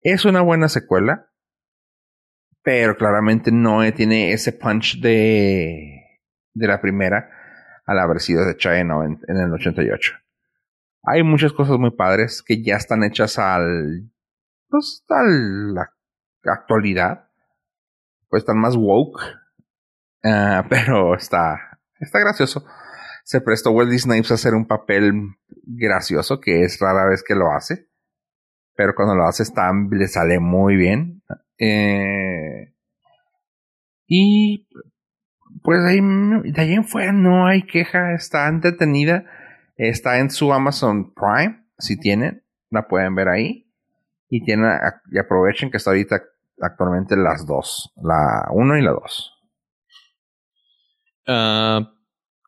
Es 0.01 0.25
una 0.25 0.41
buena 0.41 0.69
secuela, 0.69 1.31
pero 2.61 2.95
claramente 2.95 3.51
no 3.51 3.81
tiene 3.93 4.31
ese 4.31 4.53
punch 4.53 5.01
de, 5.01 5.96
de 6.57 6.67
la 6.67 6.81
primera 6.81 7.29
haber 7.85 8.19
sido 8.19 8.49
hecha 8.49 8.77
en, 8.79 8.89
noven- 8.89 9.21
en 9.27 9.37
el 9.37 9.53
88. 9.53 10.13
Hay 11.03 11.23
muchas 11.23 11.53
cosas 11.53 11.77
muy 11.77 11.91
padres 11.91 12.43
que 12.45 12.61
ya 12.61 12.75
están 12.75 13.03
hechas 13.03 13.39
al, 13.39 14.11
pues, 14.67 15.05
a 15.09 15.23
la 15.23 15.93
actualidad. 16.43 17.29
Pues 18.29 18.41
están 18.43 18.57
más 18.57 18.75
woke. 18.75 19.21
Ah, 20.23 20.65
pero 20.69 21.15
está, 21.15 21.79
está 21.99 22.19
gracioso. 22.19 22.65
Se 23.23 23.39
prestó 23.41 23.71
Wesley 23.71 23.99
Snipes 23.99 24.31
a 24.31 24.35
hacer 24.35 24.53
un 24.53 24.67
papel 24.67 25.13
gracioso, 25.63 26.39
que 26.41 26.63
es 26.63 26.79
rara 26.79 27.05
vez 27.05 27.23
que 27.23 27.35
lo 27.35 27.51
hace. 27.51 27.89
Pero 28.75 28.93
cuando 28.95 29.15
lo 29.15 29.25
hace 29.25 29.43
está, 29.43 29.71
le 29.91 30.07
sale 30.07 30.39
muy 30.39 30.75
bien. 30.75 31.23
Eh, 31.57 32.73
y 34.07 34.67
pues 35.67 35.83
ahí, 35.83 35.99
de 35.99 36.61
ahí 36.61 36.75
en 36.75 36.85
fuera 36.85 37.11
no 37.11 37.45
hay 37.45 37.63
queja. 37.63 38.13
Está 38.13 38.47
entretenida. 38.47 39.25
Está 39.75 40.19
en 40.19 40.29
su 40.29 40.53
Amazon 40.53 41.13
Prime. 41.13 41.61
Si 41.77 41.99
tienen, 41.99 42.45
la 42.69 42.87
pueden 42.87 43.15
ver 43.15 43.27
ahí. 43.27 43.69
Y 44.29 44.45
tienen, 44.45 44.71
y 45.11 45.19
aprovechen 45.19 45.69
que 45.69 45.75
está 45.75 45.89
ahorita 45.89 46.21
actualmente 46.61 47.17
las 47.17 47.45
dos. 47.45 47.91
La 48.01 48.47
1 48.51 48.77
y 48.77 48.81
la 48.81 48.91
2. 48.91 49.33
Ah, 51.27 51.91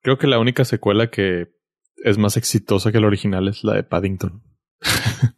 creo 0.02 0.18
que 0.18 0.28
la 0.28 0.40
única 0.40 0.64
secuela 0.64 1.12
que 1.12 1.54
es 1.98 2.18
más 2.18 2.38
exitosa 2.38 2.94
que 2.94 3.02
la 3.02 3.08
original 3.08 3.50
es 3.50 3.66
la 3.66 3.74
de 3.74 3.84
Paddington. 3.84 4.44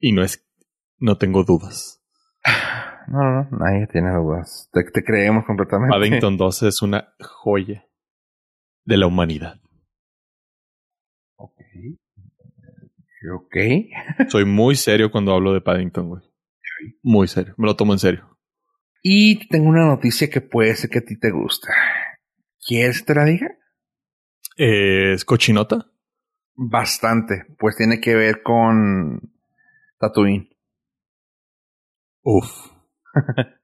y 0.00 0.12
no 0.12 0.22
es, 0.22 0.46
no 0.98 1.16
tengo 1.16 1.44
dudas. 1.44 2.03
No, 3.08 3.22
no, 3.22 3.48
no, 3.50 3.58
nadie 3.58 3.86
tiene 3.86 4.12
dudas. 4.12 4.68
Te, 4.72 4.84
te 4.84 5.04
creemos 5.04 5.44
completamente. 5.44 5.94
Paddington 5.94 6.36
2 6.36 6.62
es 6.64 6.82
una 6.82 7.14
joya 7.20 7.86
de 8.84 8.96
la 8.96 9.06
humanidad. 9.06 9.60
Ok. 11.36 11.60
Ok. 13.34 13.56
Soy 14.28 14.44
muy 14.44 14.76
serio 14.76 15.10
cuando 15.10 15.32
hablo 15.32 15.52
de 15.52 15.60
Paddington, 15.60 16.08
güey. 16.08 16.22
Muy 17.02 17.28
serio. 17.28 17.54
Me 17.56 17.66
lo 17.66 17.76
tomo 17.76 17.92
en 17.92 17.98
serio. 17.98 18.38
Y 19.02 19.46
tengo 19.48 19.68
una 19.68 19.86
noticia 19.86 20.28
que 20.30 20.40
puede 20.40 20.74
ser 20.74 20.90
que 20.90 20.98
a 20.98 21.04
ti 21.04 21.18
te 21.18 21.30
gusta. 21.30 21.72
¿Quieres 22.66 23.00
que 23.00 23.06
te 23.06 23.14
la 23.14 23.24
diga? 23.24 23.48
Eh, 24.56 25.12
¿Es 25.12 25.24
cochinota? 25.24 25.90
Bastante. 26.54 27.44
Pues 27.58 27.76
tiene 27.76 28.00
que 28.00 28.14
ver 28.14 28.42
con 28.42 29.20
Tatooine. 29.98 30.48
Uf. 32.22 32.73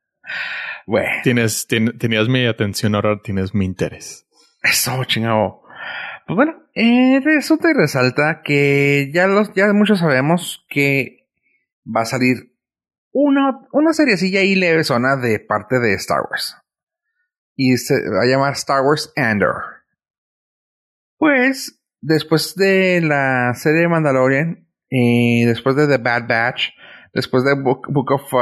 Bueno, 0.87 1.09
Tienes, 1.23 1.69
tien- 1.69 1.99
tenías 1.99 2.29
mi 2.29 2.47
atención, 2.47 2.95
ahora 2.95 3.21
tienes 3.23 3.55
mi 3.55 3.65
interés. 3.65 4.27
eso, 4.63 5.05
chingado. 5.05 5.63
Pues 6.27 6.37
bueno, 6.37 6.63
eh, 6.75 7.21
resulta 7.23 7.71
y 7.71 7.75
resalta 7.75 8.41
que 8.43 9.11
ya 9.13 9.27
los, 9.27 9.53
ya 9.55 9.73
muchos 9.73 9.99
sabemos 10.01 10.65
que 10.69 11.29
va 11.85 12.03
a 12.03 12.07
salir 12.07 12.55
una, 13.13 13.61
una 13.73 13.93
seriecilla 13.93 14.43
y 14.43 14.55
leve 14.55 14.83
zona 14.85 15.17
de 15.17 15.39
parte 15.41 15.79
de 15.81 15.95
Star 15.95 16.23
Wars. 16.29 16.57
Y 17.57 17.77
se 17.77 17.95
va 18.09 18.23
a 18.23 18.27
llamar 18.27 18.53
Star 18.55 18.83
Wars 18.83 19.13
Andor. 19.17 19.63
Pues, 21.19 21.81
después 22.01 22.55
de 22.57 23.01
la 23.03 23.53
serie 23.55 23.83
de 23.83 23.89
Mandalorian, 23.89 24.67
y 24.89 25.45
después 25.45 25.77
de 25.77 25.87
The 25.87 25.99
Bad 25.99 26.27
Batch, 26.27 26.71
después 27.13 27.45
de 27.45 27.55
Book, 27.55 28.11
of 28.13 28.33
uh, 28.33 28.39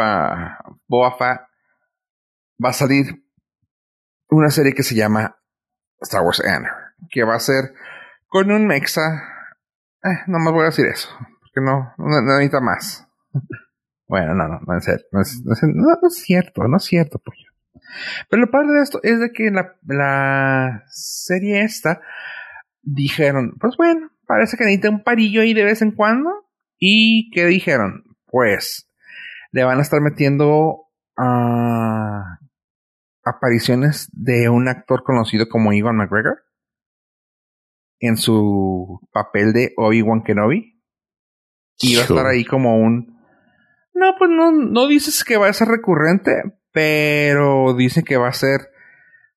va 2.64 2.71
a 2.71 2.73
salir 2.73 3.25
una 4.31 4.51
serie 4.51 4.73
que 4.75 4.83
se 4.83 4.95
llama 4.95 5.37
Star 6.01 6.23
Wars 6.23 6.41
Andor, 6.45 6.73
que 7.11 7.25
va 7.25 7.35
a 7.37 7.41
ser 7.41 7.75
con 8.27 8.51
un 8.51 8.66
mexa. 8.66 9.23
Eh, 10.05 10.19
no 10.27 10.39
más 10.39 10.53
voy 10.53 10.62
a 10.62 10.66
decir 10.66 10.87
eso, 10.87 11.09
porque 11.41 11.61
no, 11.61 11.93
no, 11.99 12.21
necesita 12.23 12.61
más. 12.61 13.09
bueno, 14.07 14.35
no, 14.35 14.49
no, 14.49 14.61
no 14.61 14.73
no 15.12 15.21
es, 15.21 15.43
no 15.45 15.53
es- 15.53 16.14
cierto, 16.14 16.66
no 16.69 16.77
es 16.77 16.85
cierto, 16.85 17.19
pollo. 17.19 17.49
Pero 18.29 18.43
lo 18.43 18.51
padre 18.51 18.73
de 18.73 18.83
esto 18.83 19.01
es 19.03 19.19
de 19.19 19.33
que 19.33 19.51
la, 19.51 19.77
la 19.87 20.85
serie 20.89 21.62
esta 21.62 22.01
dijeron, 22.83 23.55
pues 23.59 23.77
bueno, 23.77 24.11
parece 24.27 24.57
que 24.57 24.64
necesita 24.64 24.91
un 24.91 25.03
parillo 25.03 25.41
ahí 25.41 25.55
de 25.55 25.64
vez 25.64 25.81
en 25.83 25.93
cuando. 25.93 26.31
¿Y 26.79 27.31
qué 27.31 27.47
dijeron? 27.47 28.05
Pues 28.31 28.89
le 29.53 29.64
van 29.64 29.79
a 29.79 29.83
estar 29.83 30.01
metiendo 30.01 30.87
ah, 31.16 32.39
apariciones 33.24 34.09
de 34.12 34.49
un 34.49 34.68
actor 34.68 35.03
conocido 35.03 35.49
como 35.49 35.72
Ivan 35.72 35.97
McGregor 35.97 36.45
en 38.01 38.16
su 38.16 39.01
papel 39.12 39.53
de 39.53 39.72
Obi-Wan 39.76 40.22
Kenobi. 40.22 40.81
Y 41.81 41.95
va 41.95 42.03
a 42.03 42.05
estar 42.05 42.26
ahí 42.26 42.45
como 42.45 42.76
un... 42.76 43.18
No, 43.95 44.14
pues 44.18 44.31
no, 44.31 44.53
no 44.53 44.87
dices 44.87 45.24
que 45.24 45.37
va 45.37 45.49
a 45.49 45.53
ser 45.53 45.68
recurrente, 45.68 46.43
pero 46.72 47.74
dice 47.74 48.03
que 48.03 48.16
va 48.16 48.29
a 48.29 48.33
ser 48.33 48.61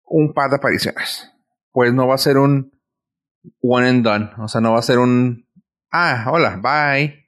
un 0.06 0.34
par 0.34 0.50
de 0.50 0.58
apariciones. 0.58 1.32
Pues 1.72 1.94
no 1.94 2.08
va 2.08 2.16
a 2.16 2.20
ser 2.20 2.38
un 2.38 2.72
one 3.62 3.88
and 3.88 4.04
done. 4.04 4.32
O 4.40 4.48
sea, 4.48 4.62
no 4.62 4.74
va 4.74 4.80
a 4.80 4.84
ser 4.84 5.00
un... 5.00 5.48
Ah, 5.92 6.26
hola, 6.32 6.58
bye. 6.58 7.21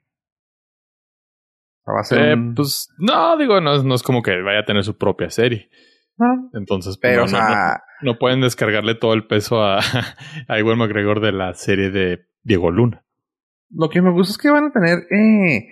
O 1.84 1.86
sea, 1.86 1.94
va 1.94 2.00
a 2.00 2.04
ser 2.04 2.20
Eh, 2.20 2.34
un... 2.34 2.56
pues 2.56 2.90
no, 2.98 3.38
digo, 3.38 3.60
no, 3.62 3.76
es- 3.76 3.84
no 3.84 3.96
es 3.96 4.04
como 4.04 4.22
que 4.22 4.42
vaya 4.42 4.60
a 4.60 4.66
tener 4.66 4.84
su 4.84 4.98
propia 4.98 5.30
serie. 5.30 5.70
no, 6.18 6.50
Entonces, 6.54 6.98
pues, 7.00 7.12
pero, 7.12 7.26
no, 7.26 7.26
o 7.26 7.32
no, 7.32 7.40
no- 7.40 7.48
sea... 7.48 7.84
no 8.02 8.18
pueden 8.20 8.42
descargarle 8.42 8.96
todo 8.96 9.14
el 9.14 9.26
peso 9.28 9.64
a, 9.64 9.80
a 10.48 10.60
Iwan 10.60 10.78
McGregor 10.78 11.20
de 11.22 11.32
la 11.32 11.54
serie 11.54 11.90
de 11.92 12.26
Diego 12.44 12.72
Luna. 12.72 13.04
Lo 13.70 13.90
que 13.90 14.02
me 14.02 14.12
gusta 14.12 14.32
es 14.32 14.38
que 14.38 14.50
van 14.52 14.66
a 14.66 14.72
tener, 14.72 15.00
eh, 15.12 15.68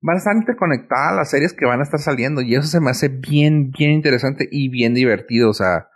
van 0.00 0.14
a 0.14 0.18
estar 0.18 0.36
interconectadas 0.36 1.16
las 1.16 1.30
series 1.30 1.52
que 1.52 1.66
van 1.66 1.80
a 1.80 1.82
estar 1.82 1.98
saliendo 1.98 2.40
y 2.42 2.54
eso 2.54 2.68
se 2.68 2.80
me 2.80 2.90
hace 2.90 3.08
bien, 3.08 3.70
bien 3.72 3.90
interesante 3.90 4.48
y 4.50 4.68
bien 4.68 4.94
divertido. 4.94 5.50
O 5.50 5.54
sea, 5.54 5.88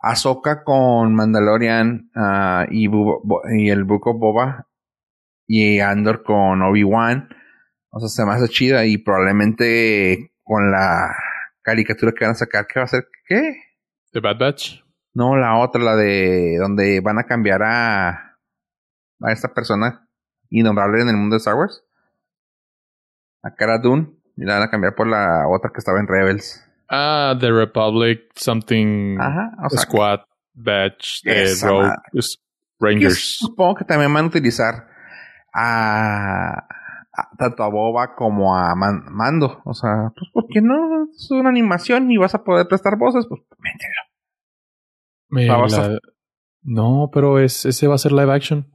Ahsoka 0.00 0.64
con 0.64 1.14
Mandalorian 1.14 2.10
ah, 2.16 2.66
y, 2.70 2.88
y 3.56 3.70
el 3.70 3.84
Book 3.84 4.06
of 4.06 4.18
Boba 4.20 4.68
y 5.46 5.80
Andor 5.80 6.22
con 6.22 6.62
Obi-Wan. 6.62 7.28
O 7.94 8.00
sea, 8.00 8.08
se 8.08 8.24
me 8.24 8.32
hace 8.32 8.48
chida 8.48 8.86
y 8.86 8.96
probablemente 8.96 10.32
con 10.42 10.70
la 10.70 11.14
caricatura 11.60 12.12
que 12.12 12.24
van 12.24 12.32
a 12.32 12.36
sacar, 12.36 12.66
¿qué 12.66 12.80
va 12.80 12.84
a 12.84 12.88
ser? 12.88 13.06
¿Qué? 13.26 13.54
The 14.12 14.20
Bad 14.20 14.38
Batch. 14.38 14.82
No, 15.14 15.36
la 15.36 15.58
otra, 15.58 15.82
la 15.82 15.94
de 15.94 16.56
donde 16.58 17.00
van 17.00 17.18
a 17.18 17.24
cambiar 17.24 17.62
a, 17.62 18.08
a 19.20 19.30
esta 19.30 19.52
persona 19.52 20.08
innombrable 20.48 21.02
en 21.02 21.08
el 21.10 21.16
mundo 21.16 21.34
de 21.34 21.38
Star 21.38 21.54
Wars. 21.54 21.84
a 23.42 23.54
Cara 23.54 23.78
Dune 23.78 24.08
y 24.36 24.44
la 24.44 24.54
van 24.54 24.62
a 24.62 24.70
cambiar 24.70 24.94
por 24.94 25.06
la 25.06 25.46
otra 25.48 25.70
que 25.70 25.78
estaba 25.78 26.00
en 26.00 26.08
Rebels. 26.08 26.66
Ah, 26.88 27.36
The 27.38 27.50
Republic, 27.50 28.30
something 28.34 29.18
Ajá, 29.20 29.52
o 29.64 29.70
sea, 29.70 29.80
Squad, 29.80 30.20
Batch, 30.54 31.26
eh, 31.26 31.52
Rogue, 31.62 31.90
Rangers. 32.80 33.36
supongo 33.38 33.76
que 33.76 33.84
también 33.84 34.12
van 34.12 34.24
a 34.24 34.28
utilizar 34.28 34.88
a, 35.54 36.66
a- 37.12 37.36
tanto 37.36 37.62
a 37.62 37.68
Boba 37.68 38.14
como 38.14 38.56
a 38.56 38.74
Man- 38.74 39.04
Mando. 39.10 39.60
O 39.64 39.74
sea, 39.74 40.12
pues 40.16 40.30
¿por 40.32 40.46
qué 40.48 40.60
no? 40.62 41.04
Es 41.14 41.30
una 41.30 41.48
animación 41.50 42.10
y 42.10 42.16
vas 42.16 42.34
a 42.34 42.42
poder 42.44 42.66
prestar 42.68 42.96
voces, 42.98 43.26
pues 43.28 43.40
mételo. 43.58 44.02
Me 45.28 45.46
la- 45.46 45.98
No, 46.62 47.10
pero 47.12 47.38
es, 47.38 47.64
ese 47.66 47.86
va 47.88 47.94
a 47.94 47.98
ser 47.98 48.12
live 48.12 48.32
action. 48.32 48.66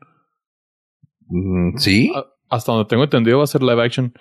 Mm, 1.30 1.78
¿Sí? 1.78 2.12
Hasta 2.50 2.72
donde 2.72 2.88
tengo 2.88 3.04
entendido 3.04 3.38
va 3.40 3.44
a 3.44 3.48
ser 3.48 3.62
live 3.64 3.84
action. 3.84 4.14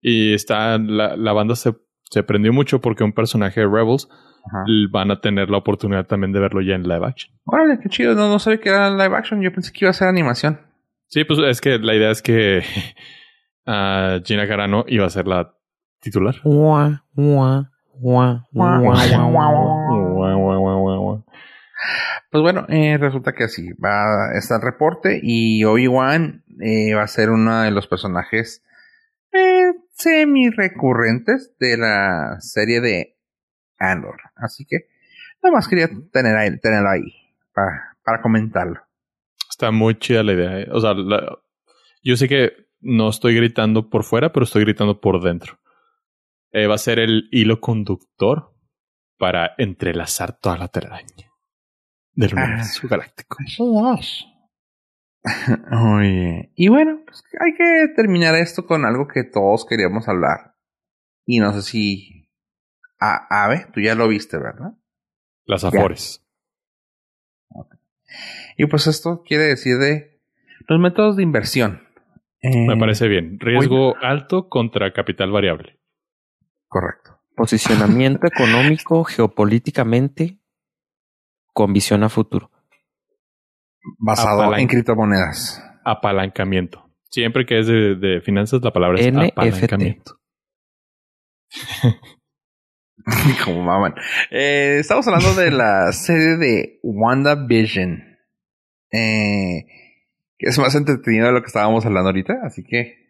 Y 0.00 0.34
está, 0.34 0.78
la, 0.78 1.16
la 1.16 1.32
banda 1.32 1.56
se, 1.56 1.74
se 2.10 2.22
prendió 2.22 2.52
mucho 2.52 2.80
porque 2.80 3.04
un 3.04 3.12
personaje 3.12 3.60
de 3.60 3.66
Rebels 3.66 4.08
Ajá. 4.46 4.64
van 4.90 5.10
a 5.10 5.20
tener 5.20 5.50
la 5.50 5.58
oportunidad 5.58 6.06
también 6.06 6.32
de 6.32 6.40
verlo 6.40 6.60
ya 6.60 6.74
en 6.74 6.82
live 6.84 7.06
action. 7.06 7.34
Órale, 7.44 7.78
qué 7.82 7.88
chido. 7.88 8.14
No, 8.14 8.28
no 8.28 8.38
sabía 8.38 8.60
que 8.60 8.68
era 8.68 8.90
live 8.90 9.16
action. 9.16 9.42
Yo 9.42 9.52
pensé 9.52 9.72
que 9.72 9.84
iba 9.84 9.90
a 9.90 9.94
ser 9.94 10.08
animación. 10.08 10.60
Sí, 11.08 11.24
pues 11.24 11.38
es 11.40 11.60
que 11.60 11.78
la 11.78 11.94
idea 11.94 12.10
es 12.10 12.22
que 12.22 12.62
ah, 13.66 14.18
Gina 14.24 14.46
Carano 14.48 14.84
iba 14.88 15.06
a 15.06 15.10
ser 15.10 15.26
la 15.26 15.52
titular. 16.00 16.34
Pues 22.30 22.42
bueno, 22.42 22.64
eh, 22.68 22.96
resulta 22.98 23.32
que 23.32 23.44
así 23.44 23.72
va 23.74 24.32
está 24.36 24.56
el 24.56 24.62
reporte 24.62 25.20
y 25.22 25.62
Obi-Wan 25.64 26.44
eh, 26.60 26.94
va 26.94 27.02
a 27.02 27.06
ser 27.08 27.30
uno 27.30 27.62
de 27.62 27.70
los 27.70 27.86
personajes 27.86 28.62
eh, 29.32 29.72
semi 29.92 30.50
recurrentes 30.50 31.54
de 31.60 31.76
la 31.76 32.36
serie 32.40 32.80
de 32.80 33.16
Andor. 33.78 34.16
Así 34.36 34.64
que 34.66 34.88
nada 35.42 35.54
más 35.54 35.68
quería 35.68 35.88
tener 36.12 36.36
ahí, 36.36 36.58
tenerlo 36.58 36.88
ahí 36.90 37.12
para, 37.54 37.96
para 38.04 38.22
comentarlo. 38.22 38.80
Está 39.50 39.70
muy 39.70 39.98
chida 39.98 40.22
la 40.22 40.32
idea. 40.32 40.60
eh. 40.60 40.68
O 40.72 40.80
sea, 40.80 40.94
la- 40.94 41.38
yo 42.02 42.16
sé 42.16 42.28
que 42.28 42.65
no 42.80 43.08
estoy 43.08 43.34
gritando 43.34 43.88
por 43.90 44.04
fuera, 44.04 44.32
pero 44.32 44.44
estoy 44.44 44.62
gritando 44.64 45.00
por 45.00 45.22
dentro. 45.22 45.58
Eh, 46.52 46.66
va 46.66 46.74
a 46.76 46.78
ser 46.78 46.98
el 46.98 47.28
hilo 47.32 47.60
conductor 47.60 48.54
para 49.18 49.52
entrelazar 49.58 50.38
toda 50.38 50.56
la 50.58 50.68
telaraña 50.68 51.30
del 52.12 52.30
Ah. 52.38 52.44
universo 52.44 52.88
galáctico. 52.88 53.36
Oye, 55.98 56.52
y 56.54 56.68
bueno, 56.68 57.00
pues 57.04 57.24
hay 57.40 57.52
que 57.54 57.92
terminar 57.96 58.34
esto 58.36 58.66
con 58.66 58.84
algo 58.84 59.08
que 59.08 59.24
todos 59.24 59.66
queríamos 59.66 60.08
hablar. 60.08 60.54
Y 61.24 61.40
no 61.40 61.52
sé 61.52 61.62
si... 61.62 62.30
Ah, 63.00 63.26
Ave, 63.28 63.66
tú 63.74 63.80
ya 63.80 63.94
lo 63.94 64.08
viste, 64.08 64.38
¿verdad? 64.38 64.72
Las 65.44 65.64
afores. 65.64 66.22
Y 68.56 68.66
pues 68.66 68.86
esto 68.86 69.22
quiere 69.26 69.44
decir 69.44 69.76
de 69.78 70.22
los 70.68 70.80
métodos 70.80 71.16
de 71.16 71.22
inversión. 71.22 71.85
Eh, 72.42 72.66
Me 72.66 72.76
parece 72.76 73.08
bien. 73.08 73.38
Riesgo 73.40 73.94
alto 74.02 74.48
contra 74.48 74.92
capital 74.92 75.30
variable. 75.30 75.78
correcto. 76.68 77.12
Posicionamiento 77.34 78.26
económico 78.32 79.04
geopolíticamente 79.04 80.38
con 81.52 81.72
visión 81.72 82.02
a 82.02 82.08
futuro. 82.08 82.50
Basado 83.98 84.54
en 84.56 84.66
criptomonedas. 84.66 85.62
Apalancamiento. 85.84 86.90
Siempre 87.10 87.46
que 87.46 87.58
es 87.60 87.66
de, 87.66 87.94
de 87.94 88.20
finanzas, 88.20 88.60
la 88.62 88.72
palabra 88.72 88.98
es 89.00 89.12
NFT. 89.12 89.30
apalancamiento. 89.32 90.18
Como 93.44 93.62
maman. 93.62 93.94
Eh, 94.30 94.78
estamos 94.80 95.06
hablando 95.06 95.34
de 95.34 95.50
la 95.50 95.92
serie 95.92 96.36
de 96.36 96.80
WandaVision. 96.82 98.02
Eh, 98.92 99.66
que 100.38 100.48
es 100.50 100.58
más 100.58 100.74
entretenido 100.74 101.26
de 101.26 101.32
lo 101.32 101.40
que 101.40 101.46
estábamos 101.46 101.84
hablando 101.86 102.08
ahorita, 102.10 102.34
así 102.44 102.62
que. 102.64 103.06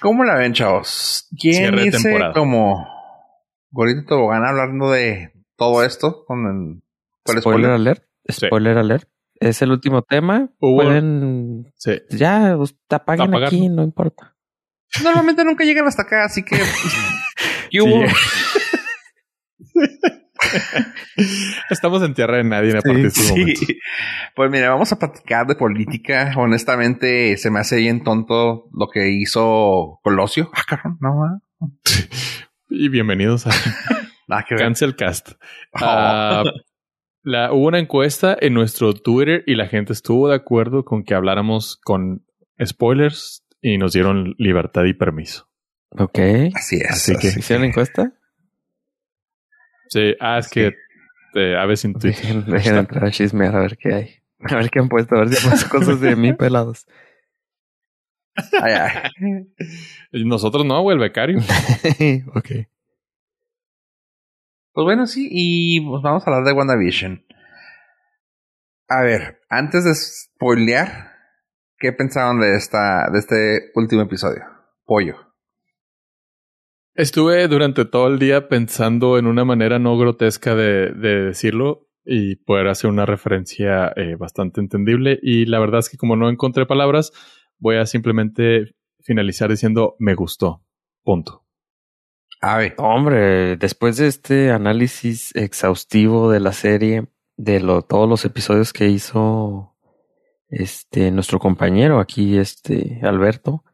¿Cómo 0.00 0.24
la 0.24 0.36
ven, 0.36 0.52
chavos? 0.52 1.28
¿Quién 1.40 1.74
temporada. 1.90 2.32
como 2.34 2.86
Gorito 3.70 4.04
Tobogán 4.06 4.44
hablando 4.44 4.90
de 4.90 5.32
todo 5.56 5.82
esto? 5.84 6.24
Con 6.26 6.40
el, 6.46 6.82
con 7.22 7.36
el 7.36 7.42
Spoiler 7.42 7.42
spoiler? 7.42 7.70
alert. 7.70 8.04
Sí. 8.28 8.46
Spoiler 8.46 8.78
alert. 8.78 9.08
Es 9.40 9.62
el 9.62 9.70
último 9.72 10.02
tema. 10.02 10.50
Hubo- 10.60 10.82
Pueden. 10.84 11.72
Sí. 11.76 12.00
Ya, 12.10 12.56
us- 12.56 12.76
apaguen 12.90 13.34
aquí, 13.34 13.68
no 13.68 13.82
importa. 13.82 14.36
Normalmente 15.02 15.44
nunca 15.44 15.64
llegan 15.64 15.86
hasta 15.86 16.02
acá, 16.02 16.24
así 16.24 16.44
que. 16.44 16.56
¿Qué 17.70 17.80
Sí. 17.80 18.04
Estamos 21.70 22.02
en 22.02 22.14
tierra 22.14 22.36
de 22.38 22.44
nadie 22.44 22.70
a 22.70 22.80
partir 22.80 23.02
de 23.02 23.08
estos 23.08 23.26
Sí. 23.26 23.78
Pues 24.34 24.50
mira, 24.50 24.70
vamos 24.70 24.92
a 24.92 24.98
platicar 24.98 25.46
de 25.46 25.54
política. 25.54 26.32
Honestamente, 26.36 27.36
se 27.36 27.50
me 27.50 27.60
hace 27.60 27.76
bien 27.76 28.02
tonto 28.02 28.68
lo 28.72 28.88
que 28.88 29.10
hizo 29.10 30.00
Colosio. 30.02 30.50
Ah, 30.54 30.62
cabrón, 30.66 30.98
no, 31.00 31.20
¿verdad? 31.20 32.08
Y 32.68 32.88
bienvenidos 32.88 33.46
a 33.46 33.50
que. 34.48 34.56
Cancel 34.56 34.96
Cast. 34.96 35.32
Oh. 35.74 35.78
Ah, 35.80 36.44
la, 37.22 37.52
hubo 37.52 37.68
una 37.68 37.78
encuesta 37.78 38.36
en 38.40 38.54
nuestro 38.54 38.94
Twitter 38.94 39.44
y 39.46 39.54
la 39.54 39.68
gente 39.68 39.92
estuvo 39.92 40.28
de 40.28 40.34
acuerdo 40.34 40.84
con 40.84 41.04
que 41.04 41.14
habláramos 41.14 41.78
con 41.84 42.24
spoilers 42.64 43.44
y 43.60 43.78
nos 43.78 43.92
dieron 43.92 44.34
libertad 44.38 44.84
y 44.84 44.94
permiso. 44.94 45.48
Ok. 45.90 46.18
Así 46.54 46.76
es. 46.76 46.90
Así 46.90 47.12
que- 47.16 47.28
así 47.28 47.40
¿Hicieron 47.40 47.64
encuesta? 47.66 48.12
Sí, 49.92 50.14
ah, 50.20 50.38
es 50.38 50.46
Sí. 50.46 50.52
que 50.54 50.74
eh, 51.34 51.56
a 51.56 51.66
veces 51.66 51.84
en 51.86 51.92
Twitter. 51.94 52.12
Dejen, 52.36 52.44
dejen 52.50 52.76
entrar 52.76 53.04
a 53.04 53.10
chismear 53.10 53.54
a 53.56 53.60
ver 53.60 53.76
qué 53.76 53.94
hay. 53.94 54.10
A 54.50 54.56
ver 54.56 54.70
qué 54.70 54.80
han 54.80 54.88
puesto, 54.88 55.14
a 55.16 55.20
ver 55.20 55.28
si 55.28 55.44
han 55.44 55.50
puesto 55.50 55.68
cosas 55.70 56.00
de 56.00 56.16
mí 56.16 56.32
pelados. 56.38 56.86
Ay, 58.62 58.72
ay. 58.72 59.10
Y 60.12 60.24
Nosotros 60.24 60.64
no, 60.64 60.80
güey, 60.82 60.94
el 60.96 61.00
becario. 61.00 61.38
ok. 62.34 62.50
Pues 64.74 64.84
bueno, 64.84 65.06
sí, 65.06 65.28
y 65.30 65.80
pues 65.86 66.02
vamos 66.02 66.22
a 66.26 66.30
hablar 66.30 66.44
de 66.46 66.52
WandaVision. 66.52 67.24
A 68.88 69.02
ver, 69.02 69.40
antes 69.50 69.84
de 69.84 69.94
spoilear, 69.94 71.12
¿qué 71.78 71.92
pensaron 71.92 72.40
de 72.40 72.56
esta, 72.56 73.08
de 73.12 73.18
este 73.18 73.70
último 73.74 74.02
episodio? 74.02 74.42
Pollo. 74.86 75.31
Estuve 76.94 77.48
durante 77.48 77.84
todo 77.84 78.08
el 78.08 78.18
día 78.18 78.48
pensando 78.48 79.18
en 79.18 79.26
una 79.26 79.44
manera 79.44 79.78
no 79.78 79.96
grotesca 79.96 80.54
de, 80.54 80.92
de 80.92 81.22
decirlo 81.24 81.88
y 82.04 82.36
poder 82.36 82.68
hacer 82.68 82.90
una 82.90 83.06
referencia 83.06 83.92
eh, 83.96 84.16
bastante 84.16 84.60
entendible. 84.60 85.18
Y 85.22 85.46
la 85.46 85.58
verdad 85.58 85.80
es 85.80 85.88
que 85.88 85.96
como 85.96 86.16
no 86.16 86.28
encontré 86.28 86.66
palabras, 86.66 87.12
voy 87.58 87.76
a 87.76 87.86
simplemente 87.86 88.74
finalizar 89.00 89.50
diciendo 89.50 89.96
me 89.98 90.14
gustó. 90.14 90.62
Punto. 91.02 91.44
Ave. 92.40 92.74
Hombre, 92.78 93.56
después 93.56 93.96
de 93.96 94.08
este 94.08 94.50
análisis 94.50 95.34
exhaustivo 95.36 96.30
de 96.30 96.40
la 96.40 96.52
serie, 96.52 97.06
de 97.36 97.60
lo, 97.60 97.82
todos 97.82 98.08
los 98.08 98.24
episodios 98.24 98.72
que 98.72 98.88
hizo 98.88 99.76
este 100.48 101.10
nuestro 101.12 101.38
compañero 101.38 102.00
aquí, 102.00 102.36
este 102.36 103.00
Alberto, 103.02 103.64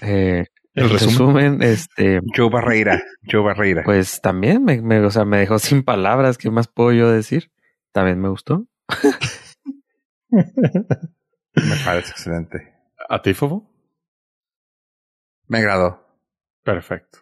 eh, 0.00 0.46
El 0.78 0.90
resumen. 0.90 1.58
resumen, 1.58 1.62
este, 1.62 2.20
Joe 2.36 2.50
Barreira. 2.50 3.02
Joe 3.30 3.42
Barreira. 3.42 3.82
pues 3.84 4.20
también 4.20 4.64
me, 4.64 4.80
me, 4.80 5.00
o 5.00 5.10
sea, 5.10 5.24
me 5.24 5.38
dejó 5.38 5.58
sin 5.58 5.82
palabras. 5.82 6.38
¿Qué 6.38 6.50
más 6.50 6.68
puedo 6.68 6.92
yo 6.92 7.10
decir? 7.10 7.50
También 7.92 8.20
me 8.20 8.28
gustó. 8.28 8.66
Me 10.30 11.76
parece 11.84 12.10
excelente. 12.10 12.74
¿A 13.08 13.22
ti, 13.22 13.34
Fofo? 13.34 13.68
Me 15.46 15.58
agradó. 15.58 16.06
Perfecto. 16.62 17.18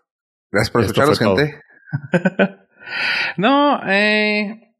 Gracias 0.50 0.70
por 0.70 0.82
escucharnos, 0.82 1.18
gente. 1.18 1.60
no, 3.36 3.80
eh. 3.88 4.74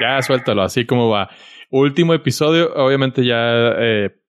Ya 0.00 0.22
suéltalo, 0.22 0.62
así 0.62 0.86
como 0.86 1.08
va. 1.08 1.28
Último 1.70 2.14
episodio, 2.14 2.72
obviamente 2.74 3.24
ya 3.24 3.72
eh, 3.78 4.19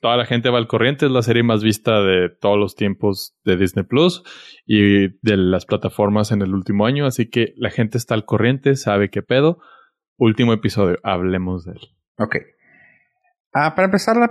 toda 0.00 0.16
la 0.16 0.24
gente 0.24 0.50
va 0.50 0.58
al 0.58 0.66
corriente, 0.66 1.06
es 1.06 1.12
la 1.12 1.22
serie 1.22 1.42
más 1.42 1.62
vista 1.62 2.02
de 2.02 2.30
todos 2.30 2.58
los 2.58 2.74
tiempos 2.74 3.36
de 3.44 3.56
Disney 3.56 3.84
Plus 3.84 4.22
y 4.66 5.08
de 5.08 5.36
las 5.36 5.66
plataformas 5.66 6.32
en 6.32 6.42
el 6.42 6.54
último 6.54 6.86
año, 6.86 7.06
así 7.06 7.28
que 7.28 7.52
la 7.56 7.70
gente 7.70 7.98
está 7.98 8.14
al 8.14 8.24
corriente, 8.24 8.76
sabe 8.76 9.10
qué 9.10 9.22
pedo. 9.22 9.60
Último 10.16 10.52
episodio, 10.52 10.98
hablemos 11.02 11.64
de 11.64 11.72
él. 11.72 11.80
Ok. 12.18 12.36
Ah, 13.52 13.74
para 13.74 13.86
empezar 13.86 14.16
la, 14.16 14.30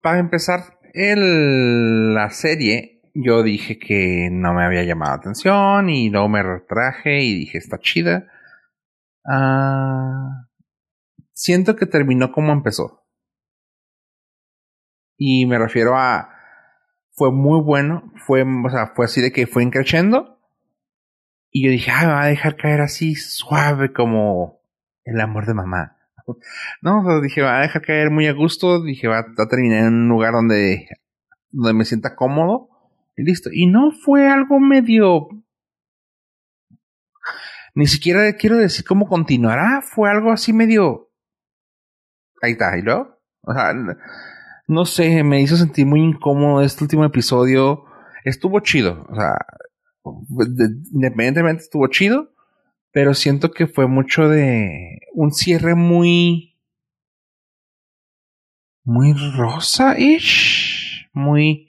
para 0.00 0.18
empezar 0.18 0.78
el, 0.94 2.14
la 2.14 2.30
serie, 2.30 3.02
yo 3.14 3.42
dije 3.42 3.78
que 3.78 4.28
no 4.30 4.52
me 4.52 4.64
había 4.64 4.84
llamado 4.84 5.12
la 5.12 5.18
atención 5.18 5.88
y 5.88 6.10
luego 6.10 6.28
me 6.28 6.42
retraje 6.42 7.22
y 7.22 7.34
dije 7.34 7.58
está 7.58 7.78
chida. 7.78 8.26
Ah, 9.24 10.48
siento 11.32 11.76
que 11.76 11.86
terminó 11.86 12.30
como 12.30 12.52
empezó. 12.52 13.05
Y 15.16 15.46
me 15.46 15.58
refiero 15.58 15.96
a 15.96 16.36
fue 17.16 17.32
muy 17.32 17.60
bueno. 17.60 18.12
Fue, 18.26 18.42
o 18.42 18.70
sea, 18.70 18.92
fue 18.94 19.06
así 19.06 19.20
de 19.20 19.32
que 19.32 19.46
fue 19.46 19.62
increciendo. 19.62 20.38
Y 21.50 21.64
yo 21.64 21.70
dije, 21.70 21.90
ah, 21.90 22.02
me 22.02 22.12
va 22.12 22.22
a 22.22 22.26
dejar 22.26 22.56
caer 22.56 22.82
así 22.82 23.14
suave 23.14 23.92
como 23.92 24.60
el 25.04 25.20
amor 25.20 25.46
de 25.46 25.54
mamá. 25.54 25.92
No, 26.82 27.20
dije, 27.20 27.40
va 27.40 27.58
a 27.58 27.62
dejar 27.62 27.82
caer 27.82 28.10
muy 28.10 28.26
a 28.26 28.32
gusto. 28.32 28.82
Dije, 28.82 29.06
va, 29.06 29.20
a 29.20 29.48
terminar 29.48 29.86
en 29.86 29.94
un 29.94 30.08
lugar 30.08 30.32
donde, 30.32 30.88
donde 31.50 31.72
me 31.72 31.84
sienta 31.84 32.16
cómodo. 32.16 32.68
Y 33.16 33.22
listo. 33.22 33.48
Y 33.52 33.66
no 33.66 33.92
fue 33.92 34.28
algo 34.28 34.58
medio. 34.58 35.28
Ni 37.76 37.86
siquiera 37.86 38.32
quiero 38.32 38.56
decir 38.56 38.84
cómo 38.84 39.06
continuará. 39.06 39.82
Fue 39.82 40.10
algo 40.10 40.32
así 40.32 40.52
medio. 40.52 41.10
Ahí 42.42 42.52
está, 42.52 42.76
¿y 42.76 42.82
luego? 42.82 43.20
O 43.42 43.54
sea, 43.54 43.72
no 44.66 44.84
sé, 44.84 45.22
me 45.22 45.40
hizo 45.40 45.56
sentir 45.56 45.86
muy 45.86 46.00
incómodo 46.00 46.62
este 46.62 46.84
último 46.84 47.04
episodio. 47.04 47.84
Estuvo 48.24 48.60
chido, 48.60 49.06
o 49.08 49.14
sea, 49.14 49.36
independientemente 50.92 51.62
estuvo 51.62 51.86
chido, 51.88 52.32
pero 52.92 53.14
siento 53.14 53.50
que 53.50 53.66
fue 53.66 53.86
mucho 53.86 54.28
de 54.28 55.00
un 55.14 55.32
cierre 55.32 55.74
muy 55.74 56.56
muy 58.84 59.12
rosa-ish, 59.36 61.10
muy 61.12 61.68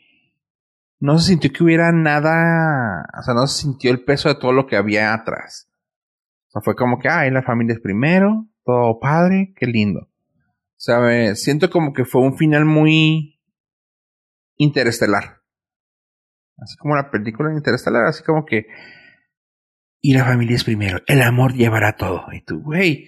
no 1.00 1.18
se 1.20 1.30
sintió 1.30 1.52
que 1.52 1.64
hubiera 1.64 1.92
nada, 1.92 3.06
o 3.20 3.24
sea, 3.24 3.34
no 3.34 3.46
se 3.48 3.62
sintió 3.62 3.92
el 3.92 4.04
peso 4.04 4.30
de 4.30 4.36
todo 4.36 4.52
lo 4.52 4.66
que 4.66 4.78
había 4.78 5.14
atrás. 5.14 5.70
O 6.48 6.52
sea, 6.52 6.62
fue 6.62 6.76
como 6.76 6.98
que, 7.00 7.10
ay, 7.10 7.30
la 7.30 7.44
familia 7.44 7.74
es 7.74 7.82
primero, 7.82 8.48
todo 8.64 9.00
padre, 9.00 9.54
qué 9.56 9.68
lindo. 9.68 10.10
O 10.78 10.80
sea, 10.80 11.36
siento 11.36 11.72
como 11.72 11.92
que 11.92 12.06
fue 12.06 12.22
un 12.22 12.38
final 12.38 12.64
muy 12.64 13.42
interestelar. 14.58 15.42
Así 16.58 16.78
como 16.78 16.96
la 16.96 17.10
película 17.10 17.52
interestelar, 17.52 18.06
así 18.06 18.24
como 18.24 18.46
que. 18.46 18.68
Y 20.02 20.14
la 20.14 20.24
familia 20.24 20.56
es 20.56 20.64
primero. 20.64 21.02
El 21.08 21.24
amor 21.24 21.54
llevará 21.54 21.96
todo. 21.96 22.26
Y 22.32 22.42
tú, 22.42 22.62
güey. 22.62 23.08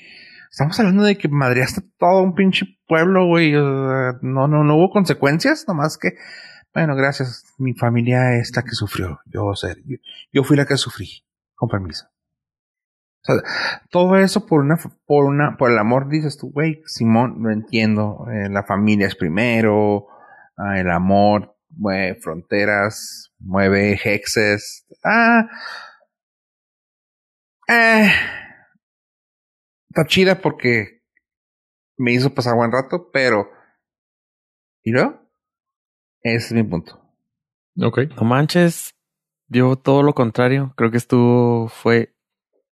Estamos 0.50 0.80
hablando 0.80 1.04
de 1.04 1.16
que 1.16 1.28
madreaste 1.28 1.82
todo 2.00 2.24
un 2.24 2.34
pinche 2.34 2.66
pueblo, 2.88 3.28
güey. 3.28 3.52
no, 3.52 4.48
no, 4.48 4.64
no 4.64 4.76
hubo 4.76 4.90
consecuencias, 4.90 5.66
nomás 5.68 6.00
que. 6.00 6.14
Bueno, 6.74 6.96
gracias. 6.96 7.54
Mi 7.60 7.76
familia 7.76 8.36
es 8.36 8.52
la 8.56 8.64
que 8.64 8.72
sufrió. 8.72 9.20
Yo, 9.28 9.54
ser, 9.54 9.78
yo 10.32 10.44
fui 10.44 10.58
la 10.58 10.66
que 10.66 10.76
sufrí. 10.76 11.24
Con 11.56 11.70
permiso 11.70 12.08
todo 13.90 14.18
eso 14.18 14.46
por 14.46 14.62
una, 14.62 14.78
por 15.06 15.26
una, 15.26 15.58
por 15.58 15.72
el 15.72 15.78
amor, 15.78 16.10
dices 16.10 16.38
tú, 16.38 16.52
güey, 16.52 16.82
Simón, 16.86 17.44
lo 17.44 17.52
entiendo. 17.52 18.26
Eh, 18.32 18.50
la 18.50 18.64
familia 18.64 19.08
es 19.08 19.16
primero, 19.16 20.08
ah, 20.58 20.80
el 20.80 20.90
amor 20.90 21.56
mueve 21.70 22.16
fronteras, 22.16 23.34
mueve 23.40 24.00
hexes. 24.04 24.86
Ah, 25.04 25.48
eh, 27.68 28.10
está 29.90 30.06
chida 30.06 30.42
porque 30.42 31.04
me 31.98 32.14
hizo 32.14 32.34
pasar 32.34 32.56
buen 32.56 32.72
rato, 32.72 33.10
pero, 33.12 33.50
¿y 34.84 34.92
luego? 34.92 35.30
Ese 36.22 36.48
es 36.48 36.54
mi 36.54 36.64
punto. 36.64 37.00
Ok. 37.82 38.00
No 38.18 38.24
manches, 38.24 38.96
yo 39.48 39.76
todo 39.76 40.04
lo 40.04 40.14
contrario. 40.14 40.74
Creo 40.76 40.92
que 40.92 40.98
estuvo, 40.98 41.70
fue 41.70 42.16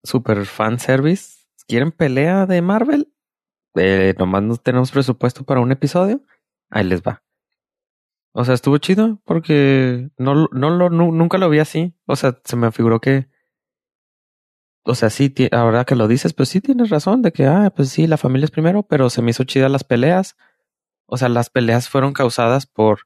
super 0.06 0.46
fan 0.46 0.78
service. 0.78 1.36
¿Quieren 1.68 1.92
pelea 1.92 2.46
de 2.46 2.62
Marvel? 2.62 3.12
Eh, 3.74 4.14
nomás 4.18 4.42
no 4.42 4.56
tenemos 4.56 4.90
presupuesto 4.90 5.44
para 5.44 5.60
un 5.60 5.72
episodio. 5.72 6.22
Ahí 6.70 6.84
les 6.84 7.02
va. 7.02 7.22
O 8.32 8.44
sea, 8.44 8.54
estuvo 8.54 8.78
chido 8.78 9.20
porque 9.24 10.10
no, 10.18 10.48
no 10.52 10.90
nunca 10.90 11.38
lo 11.38 11.48
vi 11.48 11.58
así. 11.58 11.94
O 12.06 12.16
sea, 12.16 12.38
se 12.44 12.56
me 12.56 12.70
figuró 12.72 13.00
que. 13.00 13.28
O 14.84 14.94
sea, 14.94 15.10
sí, 15.10 15.34
ahora 15.52 15.84
que 15.84 15.96
lo 15.96 16.06
dices, 16.06 16.32
pues 16.32 16.48
sí 16.50 16.60
tienes 16.60 16.90
razón 16.90 17.22
de 17.22 17.32
que, 17.32 17.46
ah, 17.46 17.72
pues 17.74 17.88
sí, 17.88 18.06
la 18.06 18.18
familia 18.18 18.44
es 18.44 18.50
primero, 18.50 18.84
pero 18.84 19.10
se 19.10 19.20
me 19.20 19.30
hizo 19.30 19.44
chida 19.44 19.68
las 19.68 19.84
peleas. 19.84 20.36
O 21.06 21.16
sea, 21.16 21.28
las 21.28 21.50
peleas 21.50 21.88
fueron 21.88 22.12
causadas 22.12 22.66
por, 22.66 23.00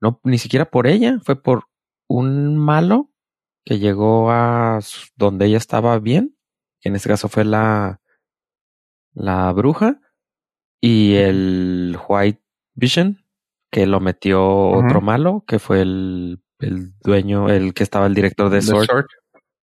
no, 0.00 0.20
ni 0.24 0.38
siquiera 0.38 0.70
por 0.70 0.86
ella, 0.86 1.18
fue 1.22 1.42
por 1.42 1.64
un 2.08 2.56
malo 2.56 3.10
que 3.64 3.78
llegó 3.78 4.30
a 4.30 4.78
donde 5.16 5.46
ella 5.46 5.58
estaba 5.58 5.98
bien 5.98 6.35
que 6.80 6.88
en 6.88 6.96
este 6.96 7.08
caso 7.08 7.28
fue 7.28 7.44
la, 7.44 8.00
la 9.14 9.52
bruja, 9.52 10.00
y 10.80 11.14
el 11.14 11.98
White 12.08 12.42
Vision, 12.74 13.24
que 13.70 13.86
lo 13.86 14.00
metió 14.00 14.44
otro 14.44 15.00
malo, 15.00 15.44
que 15.46 15.58
fue 15.58 15.82
el, 15.82 16.40
el, 16.60 16.92
dueño, 17.00 17.48
el 17.48 17.74
que 17.74 17.82
estaba 17.82 18.06
el 18.06 18.14
director 18.14 18.50
de 18.50 18.62
Sword. 18.62 19.06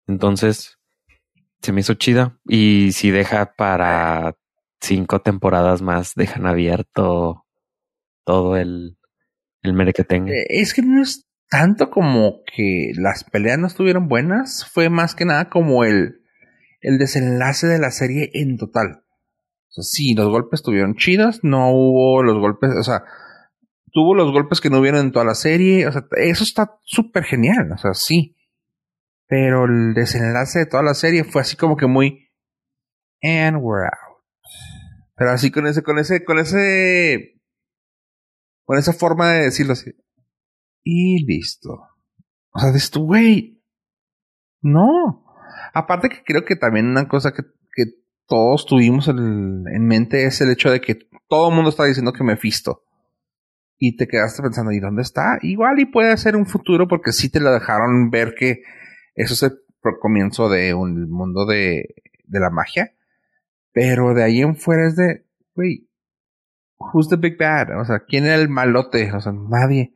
Entonces, 0.07 0.77
se 1.61 1.71
me 1.71 1.81
hizo 1.81 1.93
chida. 1.93 2.37
Y 2.45 2.91
si 2.91 3.11
deja 3.11 3.53
para 3.53 4.35
cinco 4.81 5.21
temporadas 5.21 5.81
más, 5.81 6.13
dejan 6.15 6.45
abierto 6.45 7.45
todo 8.25 8.57
el, 8.57 8.97
el 9.61 9.73
mere 9.73 9.93
que 9.93 10.03
tenga. 10.03 10.33
Eh, 10.33 10.45
es 10.49 10.73
que 10.73 10.81
no 10.81 11.01
es 11.01 11.25
tanto 11.49 11.89
como 11.89 12.41
que 12.45 12.91
las 12.95 13.23
peleas 13.23 13.59
no 13.59 13.67
estuvieron 13.67 14.07
buenas, 14.07 14.65
fue 14.65 14.89
más 14.89 15.15
que 15.15 15.25
nada 15.25 15.49
como 15.49 15.83
el 15.85 16.22
el 16.83 16.97
desenlace 16.97 17.65
de 17.67 17.79
la 17.79 17.91
serie 17.91 18.29
en 18.33 18.57
total. 18.57 19.03
O 19.69 19.71
sea, 19.71 19.83
sí, 19.83 20.13
los 20.13 20.29
golpes 20.29 20.59
estuvieron 20.59 20.95
chidos, 20.95 21.39
no 21.43 21.71
hubo 21.71 22.21
los 22.21 22.37
golpes, 22.37 22.69
o 22.77 22.83
sea, 22.83 23.03
tuvo 23.91 24.13
los 24.13 24.31
golpes 24.31 24.61
que 24.61 24.69
no 24.69 24.79
hubieron 24.79 24.99
en 24.99 25.11
toda 25.11 25.25
la 25.25 25.33
serie, 25.33 25.87
o 25.87 25.91
sea, 25.91 26.05
eso 26.17 26.43
está 26.43 26.79
súper 26.83 27.23
genial, 27.23 27.71
o 27.73 27.77
sea, 27.77 27.93
sí. 27.93 28.37
Pero 29.27 29.65
el 29.65 29.93
desenlace 29.93 30.59
de 30.59 30.65
toda 30.67 30.83
la 30.83 30.93
serie 30.93 31.23
fue 31.23 31.41
así 31.41 31.55
como 31.55 31.75
que 31.75 31.87
muy 31.87 32.29
and 33.23 33.57
we're 33.61 33.85
out. 33.85 34.21
Pero 35.15 35.31
así 35.31 35.51
con 35.51 35.65
ese, 35.65 35.81
con 35.81 35.97
ese, 35.97 36.23
con 36.25 36.37
ese, 36.37 37.41
con 38.65 38.77
esa 38.77 38.93
forma 38.93 39.31
de 39.31 39.45
decirlo 39.45 39.73
así. 39.73 39.91
Y 40.83 41.25
listo. 41.25 41.69
O 42.51 42.59
sea, 42.59 42.71
de 42.71 42.77
esto, 42.77 42.99
güey. 42.99 43.63
No. 44.61 45.23
Aparte 45.73 46.09
que 46.09 46.23
creo 46.23 46.45
que 46.45 46.55
también 46.55 46.87
una 46.87 47.07
cosa 47.07 47.33
que, 47.33 47.43
que 47.73 47.85
todos 48.27 48.65
tuvimos 48.65 49.07
en, 49.07 49.63
mente 49.85 50.25
es 50.25 50.39
el 50.41 50.51
hecho 50.51 50.71
de 50.71 50.79
que 50.79 50.99
todo 51.27 51.49
el 51.49 51.55
mundo 51.55 51.69
está 51.69 51.85
diciendo 51.85 52.13
que 52.13 52.23
me 52.23 52.37
fisto. 52.37 52.83
Y 53.77 53.97
te 53.97 54.07
quedaste 54.07 54.41
pensando, 54.41 54.71
¿y 54.71 54.79
dónde 54.79 55.01
está? 55.01 55.39
Igual 55.41 55.79
y 55.79 55.85
puede 55.85 56.15
ser 56.17 56.35
un 56.35 56.45
futuro 56.45 56.87
porque 56.87 57.11
sí 57.11 57.29
te 57.29 57.39
lo 57.39 57.51
dejaron 57.51 58.11
ver 58.11 58.35
que 58.35 58.61
eso 59.15 59.33
es 59.33 59.43
el 59.43 59.59
comienzo 59.99 60.47
de 60.47 60.73
un 60.73 61.09
mundo 61.09 61.45
de, 61.45 61.95
de 62.25 62.39
la 62.39 62.49
magia. 62.49 62.93
Pero 63.73 64.13
de 64.13 64.23
ahí 64.23 64.41
en 64.41 64.55
fuera 64.55 64.87
es 64.87 64.95
de, 64.95 65.25
güey, 65.55 65.89
who's 66.77 67.09
the 67.09 67.15
big 67.15 67.37
bad? 67.37 67.79
O 67.79 67.85
sea, 67.85 67.99
¿quién 68.07 68.25
era 68.25 68.35
el 68.35 68.47
malote? 68.47 69.11
O 69.11 69.19
sea, 69.19 69.33
nadie. 69.33 69.95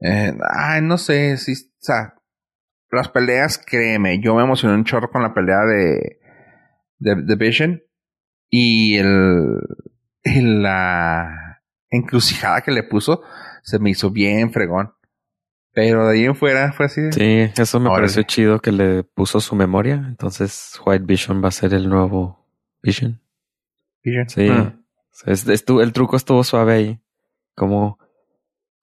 Eh, 0.00 0.36
ay, 0.50 0.82
no 0.82 0.98
sé, 0.98 1.36
si, 1.38 1.52
o 1.52 1.78
sea, 1.78 2.14
las 2.90 3.08
peleas, 3.08 3.58
créeme, 3.58 4.20
yo 4.20 4.34
me 4.34 4.42
emocioné 4.42 4.74
un 4.74 4.84
chorro 4.84 5.10
con 5.10 5.22
la 5.22 5.34
pelea 5.34 5.64
de, 5.64 6.18
de, 6.98 7.36
Vision 7.36 7.82
y 8.48 8.96
el, 8.96 9.60
la 10.24 11.62
encrucijada 11.90 12.60
que 12.60 12.72
le 12.72 12.82
puso 12.82 13.22
se 13.62 13.78
me 13.78 13.90
hizo 13.90 14.10
bien 14.10 14.52
fregón. 14.52 14.92
Pero 15.72 16.06
de 16.06 16.14
ahí 16.14 16.24
en 16.24 16.34
fuera 16.34 16.72
fue 16.72 16.86
así. 16.86 17.12
Sí, 17.12 17.50
eso 17.54 17.80
me 17.80 17.90
pareció 17.90 18.22
chido 18.22 18.60
que 18.60 18.72
le 18.72 19.02
puso 19.02 19.40
su 19.40 19.54
memoria. 19.54 20.06
Entonces 20.08 20.80
White 20.86 21.04
Vision 21.04 21.44
va 21.44 21.48
a 21.48 21.52
ser 21.52 21.74
el 21.74 21.90
nuevo 21.90 22.46
Vision. 22.82 23.20
Vision. 24.02 24.28
Sí. 24.30 24.48
Ah. 24.48 24.74
el 25.26 25.92
truco 25.92 26.16
estuvo 26.16 26.42
suave 26.44 26.72
ahí. 26.72 27.00
Como 27.54 27.98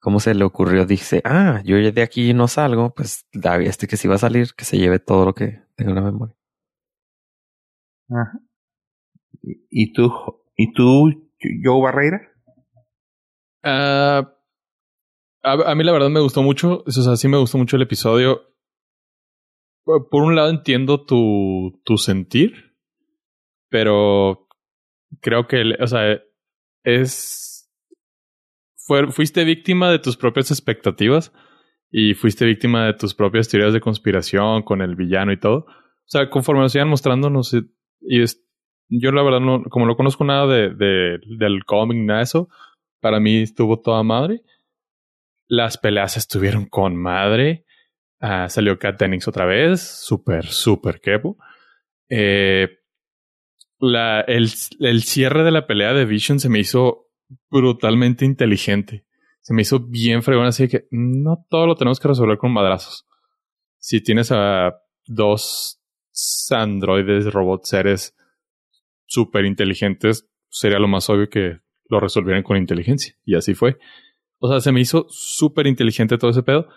cómo 0.04 0.20
se 0.20 0.34
le 0.34 0.44
ocurrió, 0.44 0.84
dice, 0.84 1.22
ah, 1.24 1.62
yo 1.64 1.78
ya 1.78 1.90
de 1.90 2.02
aquí 2.02 2.34
no 2.34 2.46
salgo, 2.46 2.92
pues 2.92 3.26
este 3.32 3.86
que 3.86 3.96
sí 3.96 4.06
va 4.06 4.16
a 4.16 4.18
salir, 4.18 4.52
que 4.54 4.66
se 4.66 4.76
lleve 4.76 4.98
todo 4.98 5.24
lo 5.24 5.34
que 5.34 5.62
tenga 5.76 5.92
en 5.92 5.94
la 5.94 6.02
memoria. 6.02 6.36
Ajá. 8.10 8.38
¿Y 9.70 9.94
tú, 9.94 10.12
y 10.56 10.74
tú, 10.74 11.32
Joe 11.40 11.82
Barreira? 11.82 12.20
Ah, 13.62 14.30
a, 15.42 15.74
mí 15.74 15.84
la 15.84 15.92
verdad 15.92 16.10
me 16.10 16.20
gustó 16.20 16.42
mucho, 16.42 16.84
o 16.86 16.90
sea, 16.90 17.16
sí 17.16 17.26
me 17.28 17.38
gustó 17.38 17.56
mucho 17.56 17.76
el 17.76 17.82
episodio. 17.82 18.42
Por 19.86 20.22
un 20.22 20.36
lado 20.36 20.50
entiendo 20.50 21.06
tu, 21.06 21.80
tu 21.82 21.96
sentir, 21.96 22.76
pero 23.70 24.48
creo 25.22 25.46
que, 25.46 25.62
o 25.80 25.86
sea, 25.86 26.20
es 26.82 27.53
fuiste 29.10 29.44
víctima 29.44 29.90
de 29.90 29.98
tus 29.98 30.16
propias 30.16 30.50
expectativas 30.50 31.32
y 31.90 32.14
fuiste 32.14 32.44
víctima 32.44 32.86
de 32.86 32.94
tus 32.94 33.14
propias 33.14 33.48
teorías 33.48 33.72
de 33.72 33.80
conspiración 33.80 34.62
con 34.62 34.82
el 34.82 34.96
villano 34.96 35.32
y 35.32 35.38
todo. 35.38 35.66
O 35.66 36.06
sea, 36.06 36.28
conforme 36.28 36.62
nos 36.62 36.74
iban 36.74 36.88
mostrando, 36.88 37.30
no 37.30 37.42
sé, 37.42 37.62
y 38.00 38.20
es, 38.20 38.44
yo 38.88 39.12
la 39.12 39.22
verdad 39.22 39.40
no, 39.40 39.62
como 39.64 39.86
no 39.86 39.96
conozco 39.96 40.24
nada 40.24 40.46
de, 40.46 41.18
del 41.38 41.64
cómic, 41.64 41.98
nada 41.98 42.18
de 42.18 42.24
eso, 42.24 42.48
para 43.00 43.20
mí 43.20 43.42
estuvo 43.42 43.80
toda 43.80 44.02
madre. 44.02 44.42
Las 45.46 45.78
peleas 45.78 46.16
estuvieron 46.16 46.66
con 46.66 46.96
madre. 46.96 47.64
Ah, 48.20 48.48
salió 48.48 48.78
Kat 48.78 48.98
Dennings 48.98 49.28
otra 49.28 49.44
vez. 49.44 49.82
Súper, 49.82 50.46
súper 50.46 51.00
quepo. 51.00 51.36
Eh, 52.08 52.68
la, 53.78 54.22
el, 54.22 54.48
el 54.80 55.02
cierre 55.02 55.44
de 55.44 55.50
la 55.50 55.66
pelea 55.66 55.92
de 55.92 56.06
Vision 56.06 56.40
se 56.40 56.48
me 56.48 56.58
hizo 56.58 57.03
brutalmente 57.50 58.24
inteligente. 58.24 59.04
Se 59.40 59.54
me 59.54 59.62
hizo 59.62 59.80
bien 59.80 60.22
fregón, 60.22 60.46
así 60.46 60.68
que 60.68 60.86
no 60.90 61.44
todo 61.48 61.66
lo 61.66 61.74
tenemos 61.74 62.00
que 62.00 62.08
resolver 62.08 62.38
con 62.38 62.52
madrazos. 62.52 63.06
Si 63.78 64.00
tienes 64.00 64.32
a 64.32 64.74
dos 65.06 65.80
androides, 66.50 67.32
robots, 67.32 67.68
seres 67.68 68.16
súper 69.06 69.44
inteligentes, 69.44 70.28
sería 70.48 70.78
lo 70.78 70.88
más 70.88 71.10
obvio 71.10 71.28
que 71.28 71.58
lo 71.88 72.00
resolvieran 72.00 72.42
con 72.42 72.56
inteligencia. 72.56 73.14
Y 73.24 73.34
así 73.34 73.54
fue. 73.54 73.78
O 74.38 74.48
sea, 74.48 74.60
se 74.60 74.72
me 74.72 74.80
hizo 74.80 75.06
súper 75.08 75.66
inteligente 75.66 76.18
todo 76.18 76.30
ese 76.30 76.42
pedo. 76.42 76.68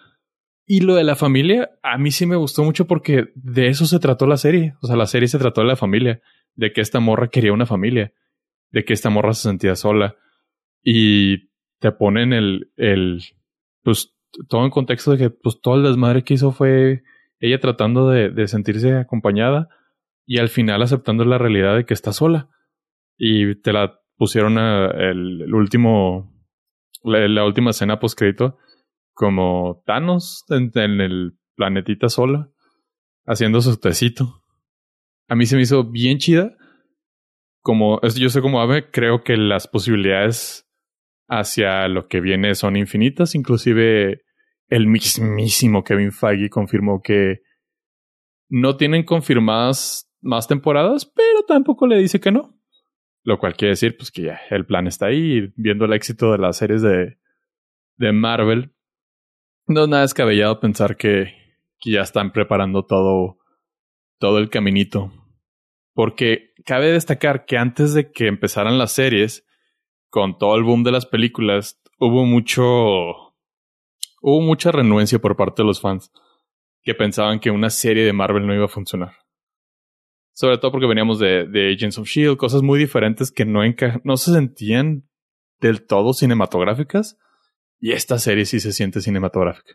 Y 0.65 0.81
lo 0.81 0.95
de 0.95 1.03
la 1.03 1.15
familia, 1.15 1.71
a 1.81 1.97
mí 1.97 2.11
sí 2.11 2.25
me 2.25 2.35
gustó 2.35 2.63
mucho 2.63 2.87
porque 2.87 3.27
de 3.35 3.67
eso 3.67 3.85
se 3.85 3.99
trató 3.99 4.27
la 4.27 4.37
serie. 4.37 4.75
O 4.81 4.87
sea, 4.87 4.97
la 4.97 5.07
serie 5.07 5.29
se 5.29 5.39
trató 5.39 5.61
de 5.61 5.67
la 5.67 5.75
familia, 5.77 6.21
de 6.55 6.73
que 6.73 6.81
esta 6.81 6.99
morra 6.99 7.29
quería 7.29 7.53
una 7.53 7.65
familia, 7.65 8.13
de 8.71 8.83
que 8.83 8.93
esta 8.93 9.09
morra 9.09 9.33
se 9.33 9.43
sentía 9.43 9.75
sola. 9.75 10.17
Y 10.89 11.49
te 11.79 11.91
ponen 11.91 12.31
el, 12.31 12.71
el, 12.77 13.21
pues 13.83 14.15
todo 14.47 14.63
en 14.63 14.71
contexto 14.71 15.11
de 15.11 15.17
que 15.17 15.29
pues 15.29 15.59
todo 15.59 15.75
el 15.75 15.83
desmadre 15.83 16.23
que 16.23 16.35
hizo 16.35 16.53
fue 16.53 17.03
ella 17.41 17.59
tratando 17.59 18.09
de, 18.09 18.29
de 18.29 18.47
sentirse 18.47 18.95
acompañada 18.95 19.67
y 20.25 20.37
al 20.37 20.47
final 20.47 20.81
aceptando 20.81 21.25
la 21.25 21.37
realidad 21.37 21.75
de 21.75 21.85
que 21.85 21.93
está 21.93 22.13
sola. 22.13 22.49
Y 23.17 23.55
te 23.55 23.73
la 23.73 23.99
pusieron 24.15 24.57
el, 24.57 25.53
último, 25.53 26.33
la, 27.03 27.43
última 27.43 27.71
escena 27.71 27.99
post 27.99 28.17
crédito 28.17 28.57
como 29.13 29.83
Thanos 29.85 30.45
en, 30.47 30.71
en, 30.75 31.01
el 31.01 31.37
planetita 31.57 32.07
sola, 32.07 32.49
haciendo 33.25 33.59
su 33.59 33.75
tecito. 33.77 34.41
A 35.27 35.35
mí 35.35 35.47
se 35.47 35.57
me 35.57 35.63
hizo 35.63 35.83
bien 35.83 36.17
chida. 36.17 36.55
Como 37.61 37.99
yo 38.15 38.29
sé 38.29 38.41
como 38.41 38.61
Ave, 38.61 38.89
creo 38.89 39.25
que 39.25 39.35
las 39.35 39.67
posibilidades 39.67 40.66
hacia 41.27 41.87
lo 41.87 42.07
que 42.07 42.21
viene 42.21 42.55
son 42.55 42.75
infinitas. 42.75 43.35
Inclusive 43.35 44.21
el 44.67 44.87
mismísimo 44.87 45.83
Kevin 45.83 46.11
Feige 46.11 46.49
confirmó 46.49 47.01
que 47.01 47.41
no 48.49 48.77
tienen 48.77 49.03
confirmadas 49.03 50.09
más 50.21 50.47
temporadas, 50.47 51.05
pero 51.05 51.43
tampoco 51.47 51.87
le 51.87 51.97
dice 51.97 52.19
que 52.19 52.31
no. 52.31 52.57
Lo 53.23 53.39
cual 53.39 53.55
quiere 53.55 53.71
decir 53.71 53.97
pues 53.97 54.11
que 54.11 54.23
ya 54.23 54.39
el 54.49 54.65
plan 54.65 54.87
está 54.87 55.07
ahí, 55.07 55.51
viendo 55.55 55.85
el 55.85 55.93
éxito 55.93 56.31
de 56.31 56.37
las 56.37 56.57
series 56.57 56.81
de, 56.81 57.17
de 57.97 58.11
Marvel. 58.13 58.73
No 59.67 59.83
es 59.83 59.89
nada 59.89 60.03
descabellado 60.03 60.59
pensar 60.61 60.95
que, 60.95 61.33
que 61.79 61.91
ya 61.91 62.01
están 62.01 62.31
preparando 62.31 62.85
todo, 62.85 63.39
todo 64.17 64.37
el 64.37 64.49
caminito. 64.49 65.11
Porque 65.93 66.53
cabe 66.63 66.91
destacar 66.91 67.45
que 67.45 67.57
antes 67.57 67.93
de 67.93 68.11
que 68.11 68.27
empezaran 68.27 68.77
las 68.77 68.93
series, 68.93 69.46
con 70.09 70.37
todo 70.37 70.55
el 70.55 70.63
boom 70.63 70.83
de 70.83 70.91
las 70.91 71.05
películas, 71.05 71.81
hubo 71.99 72.25
mucho. 72.25 72.63
Hubo 74.19 74.41
mucha 74.41 74.71
renuencia 74.71 75.19
por 75.19 75.35
parte 75.35 75.61
de 75.61 75.67
los 75.67 75.79
fans 75.79 76.11
que 76.81 76.95
pensaban 76.95 77.39
que 77.39 77.51
una 77.51 77.69
serie 77.69 78.05
de 78.05 78.13
Marvel 78.13 78.47
no 78.47 78.55
iba 78.55 78.65
a 78.65 78.69
funcionar. 78.69 79.13
Sobre 80.33 80.57
todo 80.57 80.71
porque 80.71 80.87
veníamos 80.87 81.19
de, 81.19 81.73
Agents 81.75 81.97
of 81.97 82.07
Shield, 82.07 82.37
cosas 82.37 82.61
muy 82.61 82.79
diferentes 82.79 83.31
que 83.31 83.43
no, 83.43 83.59
no 84.03 84.17
se 84.17 84.31
sentían 84.31 85.07
del 85.59 85.85
todo 85.85 86.13
cinematográficas. 86.13 87.17
Y 87.79 87.91
esta 87.91 88.17
serie 88.19 88.45
sí 88.45 88.59
se 88.59 88.71
siente 88.71 89.01
cinematográfica. 89.01 89.73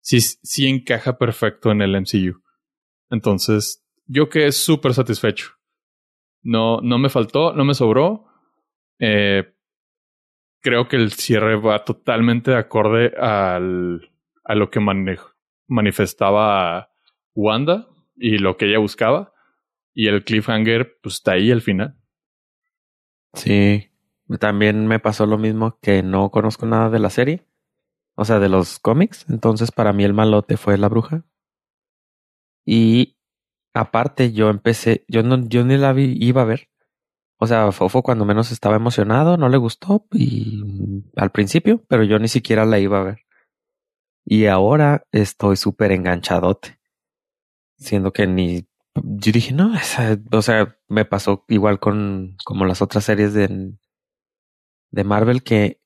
Sí, 0.00 0.20
sí 0.20 0.68
encaja 0.68 1.18
perfecto 1.18 1.70
en 1.70 1.82
el 1.82 2.00
MCU. 2.00 2.42
Entonces, 3.10 3.84
yo 4.06 4.28
quedé 4.28 4.52
súper 4.52 4.94
satisfecho. 4.94 5.50
No, 6.42 6.80
no 6.80 6.98
me 6.98 7.10
faltó, 7.10 7.52
no 7.52 7.64
me 7.64 7.74
sobró. 7.74 8.24
Eh, 8.98 9.54
creo 10.60 10.88
que 10.88 10.96
el 10.96 11.12
cierre 11.12 11.56
va 11.56 11.84
totalmente 11.84 12.50
de 12.52 12.56
acorde 12.58 13.14
al, 13.18 14.10
a 14.44 14.54
lo 14.54 14.70
que 14.70 14.80
manifestaba 15.66 16.90
Wanda 17.34 17.88
y 18.16 18.38
lo 18.38 18.56
que 18.56 18.66
ella 18.66 18.78
buscaba. 18.78 19.32
Y 19.94 20.08
el 20.08 20.24
cliffhanger, 20.24 20.98
pues 21.02 21.16
está 21.16 21.32
ahí 21.32 21.50
al 21.50 21.62
final. 21.62 21.96
Sí, 23.34 23.90
también 24.38 24.86
me 24.86 24.98
pasó 24.98 25.26
lo 25.26 25.38
mismo 25.38 25.78
que 25.80 26.02
no 26.02 26.30
conozco 26.30 26.66
nada 26.66 26.90
de 26.90 26.98
la 26.98 27.10
serie, 27.10 27.46
o 28.14 28.24
sea, 28.24 28.38
de 28.38 28.48
los 28.48 28.78
cómics. 28.78 29.26
Entonces, 29.28 29.72
para 29.72 29.92
mí 29.92 30.04
el 30.04 30.14
malote 30.14 30.56
fue 30.56 30.78
la 30.78 30.88
bruja. 30.88 31.24
Y 32.64 33.16
aparte, 33.74 34.32
yo 34.32 34.50
empecé, 34.50 35.04
yo 35.08 35.22
no, 35.22 35.48
yo 35.48 35.64
ni 35.64 35.76
la 35.76 35.92
vi, 35.92 36.16
iba 36.20 36.42
a 36.42 36.46
ver. 36.46 36.68
O 37.38 37.46
sea, 37.46 37.70
Fofo 37.72 38.02
cuando 38.02 38.24
menos 38.24 38.50
estaba 38.50 38.76
emocionado, 38.76 39.36
no 39.36 39.48
le 39.48 39.56
gustó 39.56 40.06
y 40.12 40.62
al 41.16 41.30
principio, 41.30 41.84
pero 41.88 42.02
yo 42.02 42.18
ni 42.18 42.28
siquiera 42.28 42.64
la 42.64 42.78
iba 42.80 43.00
a 43.00 43.04
ver. 43.04 43.18
Y 44.24 44.46
ahora 44.46 45.06
estoy 45.12 45.56
súper 45.56 45.92
enganchadote. 45.92 46.78
Siendo 47.76 48.12
que 48.12 48.26
ni 48.26 48.66
yo 49.04 49.32
dije, 49.32 49.52
no, 49.52 49.72
o 50.32 50.42
sea, 50.42 50.76
me 50.88 51.04
pasó 51.04 51.44
igual 51.48 51.78
con 51.78 52.36
como 52.44 52.64
las 52.64 52.82
otras 52.82 53.04
series 53.04 53.32
de, 53.34 53.72
de 54.90 55.04
Marvel 55.04 55.42
que 55.42 55.80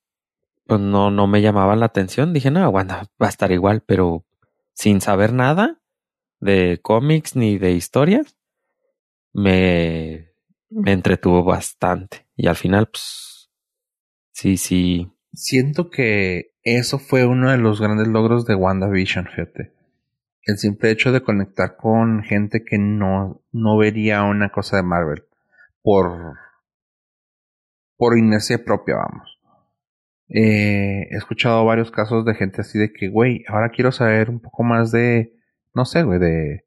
pues 0.65 0.79
no, 0.79 1.11
no 1.11 1.27
me 1.27 1.41
llamaban 1.41 1.79
la 1.79 1.87
atención. 1.87 2.33
Dije, 2.33 2.51
no, 2.51 2.71
bueno, 2.71 2.93
va 3.21 3.27
a 3.27 3.29
estar 3.29 3.51
igual, 3.51 3.81
pero 3.85 4.25
sin 4.73 5.01
saber 5.01 5.33
nada 5.33 5.81
de 6.39 6.79
cómics 6.81 7.35
ni 7.35 7.57
de 7.57 7.71
historias, 7.71 8.37
me 9.33 10.32
me 10.73 10.91
entretuvo 10.91 11.43
bastante. 11.43 12.25
Y 12.35 12.47
al 12.47 12.55
final, 12.55 12.87
pues, 12.87 13.51
sí, 14.31 14.57
sí. 14.57 15.11
Siento 15.33 15.89
que 15.89 16.53
eso 16.63 16.99
fue 16.99 17.25
uno 17.25 17.51
de 17.51 17.57
los 17.57 17.81
grandes 17.81 18.07
logros 18.07 18.45
de 18.45 18.55
WandaVision, 18.55 19.25
fíjate. 19.27 19.73
El 20.45 20.57
simple 20.57 20.91
hecho 20.91 21.11
de 21.11 21.21
conectar 21.21 21.77
con 21.77 22.23
gente 22.23 22.63
que 22.65 22.77
no, 22.77 23.41
no 23.51 23.77
vería 23.77 24.23
una 24.23 24.49
cosa 24.49 24.77
de 24.77 24.83
Marvel. 24.83 25.23
Por, 25.81 26.37
por 27.97 28.17
inercia 28.17 28.63
propia, 28.63 28.95
vamos. 28.95 29.39
Eh, 30.29 31.07
he 31.11 31.17
escuchado 31.17 31.63
varios 31.65 31.91
casos 31.91 32.25
de 32.25 32.33
gente 32.33 32.61
así 32.61 32.79
de 32.79 32.91
que, 32.91 33.09
güey, 33.09 33.43
ahora 33.47 33.69
quiero 33.69 33.91
saber 33.91 34.29
un 34.29 34.39
poco 34.39 34.63
más 34.63 34.91
de, 34.91 35.33
no 35.73 35.85
sé, 35.85 36.03
güey, 36.03 36.19
de 36.19 36.65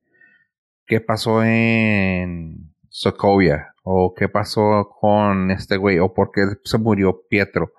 qué 0.86 1.01
pasó 1.01 1.43
en 1.43 2.76
Sokovia 2.98 3.74
o 3.82 4.14
qué 4.14 4.27
pasó 4.27 4.89
con 4.98 5.51
este 5.51 5.77
güey, 5.77 5.98
o 5.98 6.14
por 6.14 6.31
qué 6.32 6.40
se 6.64 6.78
murió 6.78 7.27
Pietro. 7.28 7.74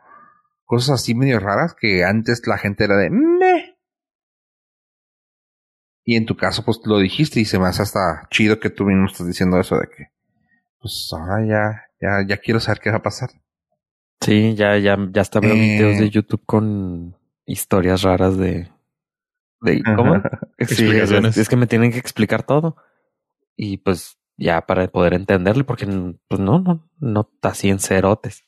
Cosas 0.63 1.01
así 1.01 1.15
medio 1.15 1.39
raras 1.39 1.73
que 1.73 2.03
antes 2.05 2.45
la 2.45 2.59
gente 2.59 2.83
era 2.83 2.97
de 2.97 3.09
meh. 3.09 3.77
Y 6.03 6.17
en 6.17 6.27
tu 6.27 6.37
caso, 6.37 6.63
pues 6.63 6.79
lo 6.85 6.99
dijiste 6.99 7.39
y 7.39 7.45
se 7.45 7.57
me 7.57 7.65
hace 7.65 7.81
hasta 7.81 8.27
chido 8.29 8.59
que 8.59 8.69
tú 8.69 8.85
mismo 8.85 9.07
estás 9.07 9.25
diciendo 9.25 9.59
eso 9.59 9.75
de 9.77 9.87
que, 9.87 10.11
pues 10.79 11.09
ahora 11.11 11.43
ya, 11.47 11.81
ya, 11.99 12.23
ya 12.27 12.37
quiero 12.37 12.59
saber 12.59 12.79
qué 12.79 12.91
va 12.91 12.97
a 12.97 13.03
pasar. 13.03 13.31
Sí, 14.21 14.53
ya, 14.53 14.77
ya, 14.77 14.97
ya 15.11 15.21
está 15.23 15.39
viendo 15.39 15.57
videos 15.57 15.97
de 15.97 16.05
eh. 16.05 16.09
YouTube 16.11 16.45
con 16.45 17.17
historias 17.47 18.03
raras 18.03 18.37
de, 18.37 18.69
de 19.61 19.81
¿cómo? 19.95 20.21
sí, 20.59 20.87
es, 20.91 21.49
que 21.49 21.55
me 21.55 21.65
tienen 21.65 21.91
que 21.91 21.97
explicar 21.97 22.43
todo. 22.43 22.77
Y 23.55 23.77
pues 23.77 24.19
ya 24.37 24.61
para 24.61 24.87
poder 24.87 25.13
entenderlo, 25.13 25.65
porque 25.65 25.85
pues 26.27 26.39
no, 26.39 26.59
no, 26.59 26.87
no 26.99 27.29
está 27.33 27.49
así 27.49 27.69
en 27.69 27.79
cerotes. 27.79 28.43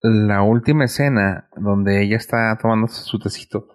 La 0.00 0.42
última 0.42 0.84
escena 0.84 1.48
donde 1.56 2.02
ella 2.02 2.16
está 2.16 2.56
tomando 2.60 2.88
su 2.88 3.18
tecito, 3.18 3.68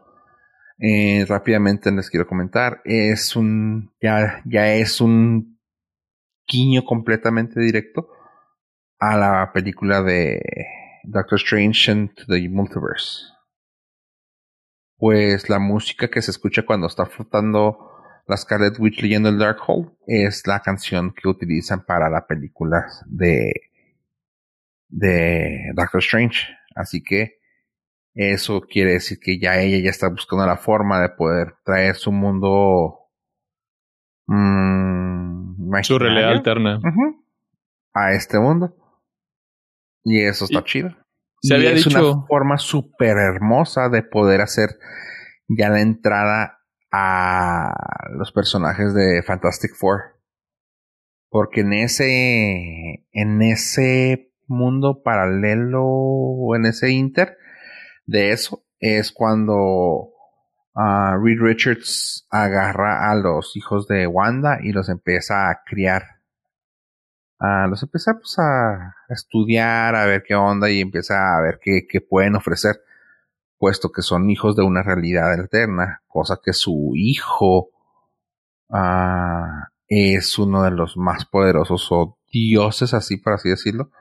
eh, 0.77 1.26
rápidamente 1.27 1.91
les 1.91 2.09
quiero 2.09 2.27
comentar, 2.27 2.81
es 2.85 3.35
un, 3.35 3.93
ya, 4.01 4.41
ya 4.45 4.73
es 4.73 5.01
un 5.01 5.59
guiño 6.47 6.84
completamente 6.84 7.59
directo 7.59 8.09
a 8.99 9.17
la 9.17 9.51
película 9.53 10.01
de 10.01 10.41
Doctor 11.03 11.38
Strange 11.38 11.91
and 11.91 12.11
the 12.27 12.49
Multiverse. 12.49 13.26
Pues 14.97 15.49
la 15.49 15.59
música 15.59 16.09
que 16.09 16.21
se 16.21 16.31
escucha 16.31 16.63
cuando 16.65 16.88
está 16.88 17.05
flotando 17.05 17.88
la 18.30 18.38
Scarlet 18.38 18.77
Witch 18.80 19.01
leyendo 19.01 19.30
el 19.30 19.39
Darkhold 19.39 19.91
es 20.06 20.45
la 20.45 20.60
canción 20.60 21.11
que 21.14 21.27
utilizan 21.27 21.84
para 21.84 22.10
la 22.11 22.27
película 22.27 22.85
de, 23.07 23.51
de 24.88 25.72
Doctor 25.73 25.99
Strange. 25.99 26.47
Así 26.76 27.01
que 27.03 27.39
eso 28.14 28.61
quiere 28.61 28.93
decir 28.93 29.19
que 29.19 29.39
ya 29.39 29.60
ella 29.60 29.84
ya 29.84 29.89
está 29.89 30.10
buscando 30.10 30.45
la 30.45 30.57
forma 30.57 31.01
de 31.01 31.10
poder 31.10 31.56
traer 31.64 31.95
su 31.95 32.11
mundo 32.11 32.99
mmm, 34.27 35.73
su 35.81 35.97
realidad 35.97 36.30
alterna 36.30 36.80
a 37.93 38.14
este 38.14 38.39
mundo. 38.39 38.76
Y 40.03 40.22
eso 40.22 40.45
está 40.45 40.64
chido. 40.64 40.95
Se 41.41 41.56
y 41.56 41.57
había 41.57 41.72
es 41.72 41.84
dicho. 41.84 41.89
una 41.89 42.27
forma 42.27 42.60
súper 42.60 43.18
hermosa 43.18 43.89
de 43.89 44.03
poder 44.03 44.41
hacer 44.41 44.69
ya 45.47 45.69
la 45.69 45.81
entrada 45.81 46.59
a 46.91 47.73
los 48.11 48.31
personajes 48.31 48.93
de 48.93 49.23
Fantastic 49.23 49.75
Four. 49.75 50.19
Porque 51.29 51.61
en 51.61 51.73
ese, 51.73 53.05
en 53.11 53.41
ese 53.41 54.31
mundo 54.47 55.03
paralelo 55.03 56.55
en 56.55 56.65
ese 56.65 56.89
inter 56.89 57.37
de 58.05 58.31
eso 58.31 58.63
es 58.79 59.11
cuando 59.11 60.09
ah, 60.75 61.17
Reed 61.21 61.39
Richards 61.39 62.27
agarra 62.31 63.11
a 63.11 63.15
los 63.15 63.55
hijos 63.55 63.87
de 63.87 64.07
Wanda 64.07 64.59
y 64.61 64.71
los 64.71 64.89
empieza 64.89 65.49
a 65.49 65.61
criar. 65.65 66.03
Ah, 67.39 67.67
los 67.69 67.83
empieza 67.83 68.15
pues, 68.15 68.37
a 68.39 68.95
estudiar, 69.09 69.95
a 69.95 70.05
ver 70.05 70.23
qué 70.23 70.35
onda 70.35 70.69
y 70.69 70.81
empieza 70.81 71.37
a 71.37 71.41
ver 71.41 71.59
qué, 71.61 71.87
qué 71.89 72.01
pueden 72.01 72.35
ofrecer, 72.35 72.81
puesto 73.60 73.91
que 73.91 74.02
son 74.02 74.30
hijos 74.30 74.56
de 74.56 74.64
una 74.64 74.81
realidad 74.81 75.31
alterna, 75.34 76.02
cosa 76.07 76.40
que 76.44 76.53
su 76.53 76.94
hijo 76.95 77.69
ah, 78.69 79.68
es 79.88 80.40
uno 80.40 80.64
de 80.64 80.72
los 80.72 80.98
más 80.98 81.26
poderosos 81.26 81.88
o 81.91 82.18
dioses, 82.31 82.94
así 82.94 83.18
por 83.18 83.34
así 83.34 83.49
decirlo, 83.49 83.91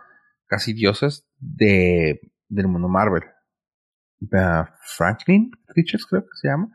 casi 0.47 0.73
dioses 0.73 1.27
de, 1.39 2.21
del 2.49 2.69
mundo 2.69 2.89
Marvel. 2.89 3.25
Uh, 4.21 4.65
Franklin 4.81 5.51
Richards 5.69 6.07
creo 6.07 6.23
que 6.23 6.37
se 6.41 6.49
llama. 6.49 6.71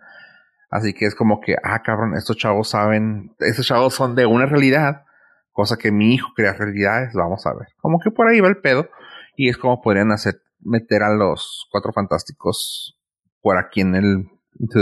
Así 0.69 0.93
que 0.93 1.05
es 1.05 1.13
como 1.13 1.39
que, 1.39 1.55
ah, 1.61 1.81
cabrón, 1.83 2.15
estos 2.15 2.37
chavos 2.37 2.69
saben, 2.69 3.35
estos 3.39 3.65
chavos 3.65 3.93
son 3.93 4.15
de 4.15 4.25
una 4.25 4.45
realidad, 4.45 5.05
cosa 5.51 5.77
que 5.77 5.91
mi 5.91 6.15
hijo 6.15 6.29
crea 6.35 6.53
realidades, 6.53 7.13
vamos 7.13 7.45
a 7.45 7.53
ver. 7.53 7.67
Como 7.77 7.99
que 7.99 8.09
por 8.09 8.27
ahí 8.27 8.39
va 8.39 8.47
el 8.47 8.57
pedo, 8.57 8.89
y 9.35 9.49
es 9.49 9.57
como 9.57 9.81
podrían 9.81 10.11
hacer, 10.11 10.41
meter 10.65 11.03
a 11.03 11.15
los 11.15 11.67
cuatro 11.71 11.91
fantásticos 11.93 12.97
por 13.41 13.57
aquí 13.57 13.81
en 13.81 13.95
el, 13.95 14.27
into 14.59 14.79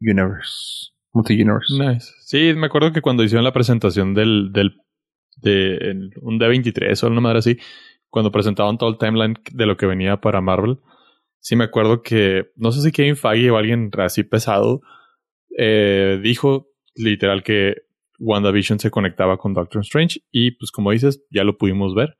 universe, 0.00 0.90
multi-universe. 1.12 1.74
Nice. 1.78 2.12
Sí, 2.20 2.52
me 2.54 2.66
acuerdo 2.66 2.92
que 2.92 3.02
cuando 3.02 3.22
hicieron 3.22 3.44
la 3.44 3.52
presentación 3.52 4.14
del, 4.14 4.52
del 4.52 4.80
de 5.36 6.10
un 6.22 6.40
D23 6.40 7.02
o 7.02 7.06
una 7.08 7.20
madre 7.20 7.38
así, 7.38 7.58
cuando 8.08 8.32
presentaban 8.32 8.78
todo 8.78 8.90
el 8.90 8.98
timeline 8.98 9.34
de 9.52 9.66
lo 9.66 9.76
que 9.76 9.86
venía 9.86 10.20
para 10.20 10.40
Marvel, 10.40 10.78
sí 11.40 11.56
me 11.56 11.64
acuerdo 11.64 12.02
que, 12.02 12.50
no 12.56 12.72
sé 12.72 12.82
si 12.82 12.92
Kevin 12.92 13.16
Feige 13.16 13.50
o 13.50 13.56
alguien 13.56 13.90
así 13.98 14.24
pesado, 14.24 14.80
eh, 15.56 16.18
dijo 16.22 16.68
literal 16.94 17.42
que 17.42 17.74
WandaVision 18.18 18.78
se 18.78 18.90
conectaba 18.90 19.36
con 19.36 19.52
Doctor 19.52 19.82
Strange 19.82 20.20
y 20.30 20.52
pues 20.52 20.70
como 20.70 20.90
dices, 20.90 21.24
ya 21.30 21.44
lo 21.44 21.58
pudimos 21.58 21.94
ver, 21.94 22.16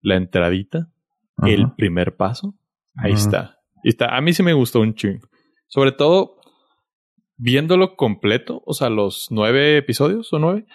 la 0.00 0.16
entradita, 0.16 0.90
Ajá. 1.38 1.50
el 1.50 1.72
primer 1.74 2.16
paso, 2.16 2.54
ahí 2.96 3.12
está. 3.12 3.58
Y 3.82 3.90
está. 3.90 4.16
A 4.16 4.20
mí 4.20 4.32
sí 4.32 4.42
me 4.42 4.52
gustó 4.52 4.80
un 4.80 4.94
chingo. 4.94 5.28
Sobre 5.68 5.92
todo 5.92 6.38
viéndolo 7.36 7.96
completo, 7.96 8.62
o 8.66 8.74
sea, 8.74 8.90
los 8.90 9.28
nueve 9.30 9.78
episodios 9.78 10.32
o 10.32 10.38
nueve, 10.38 10.66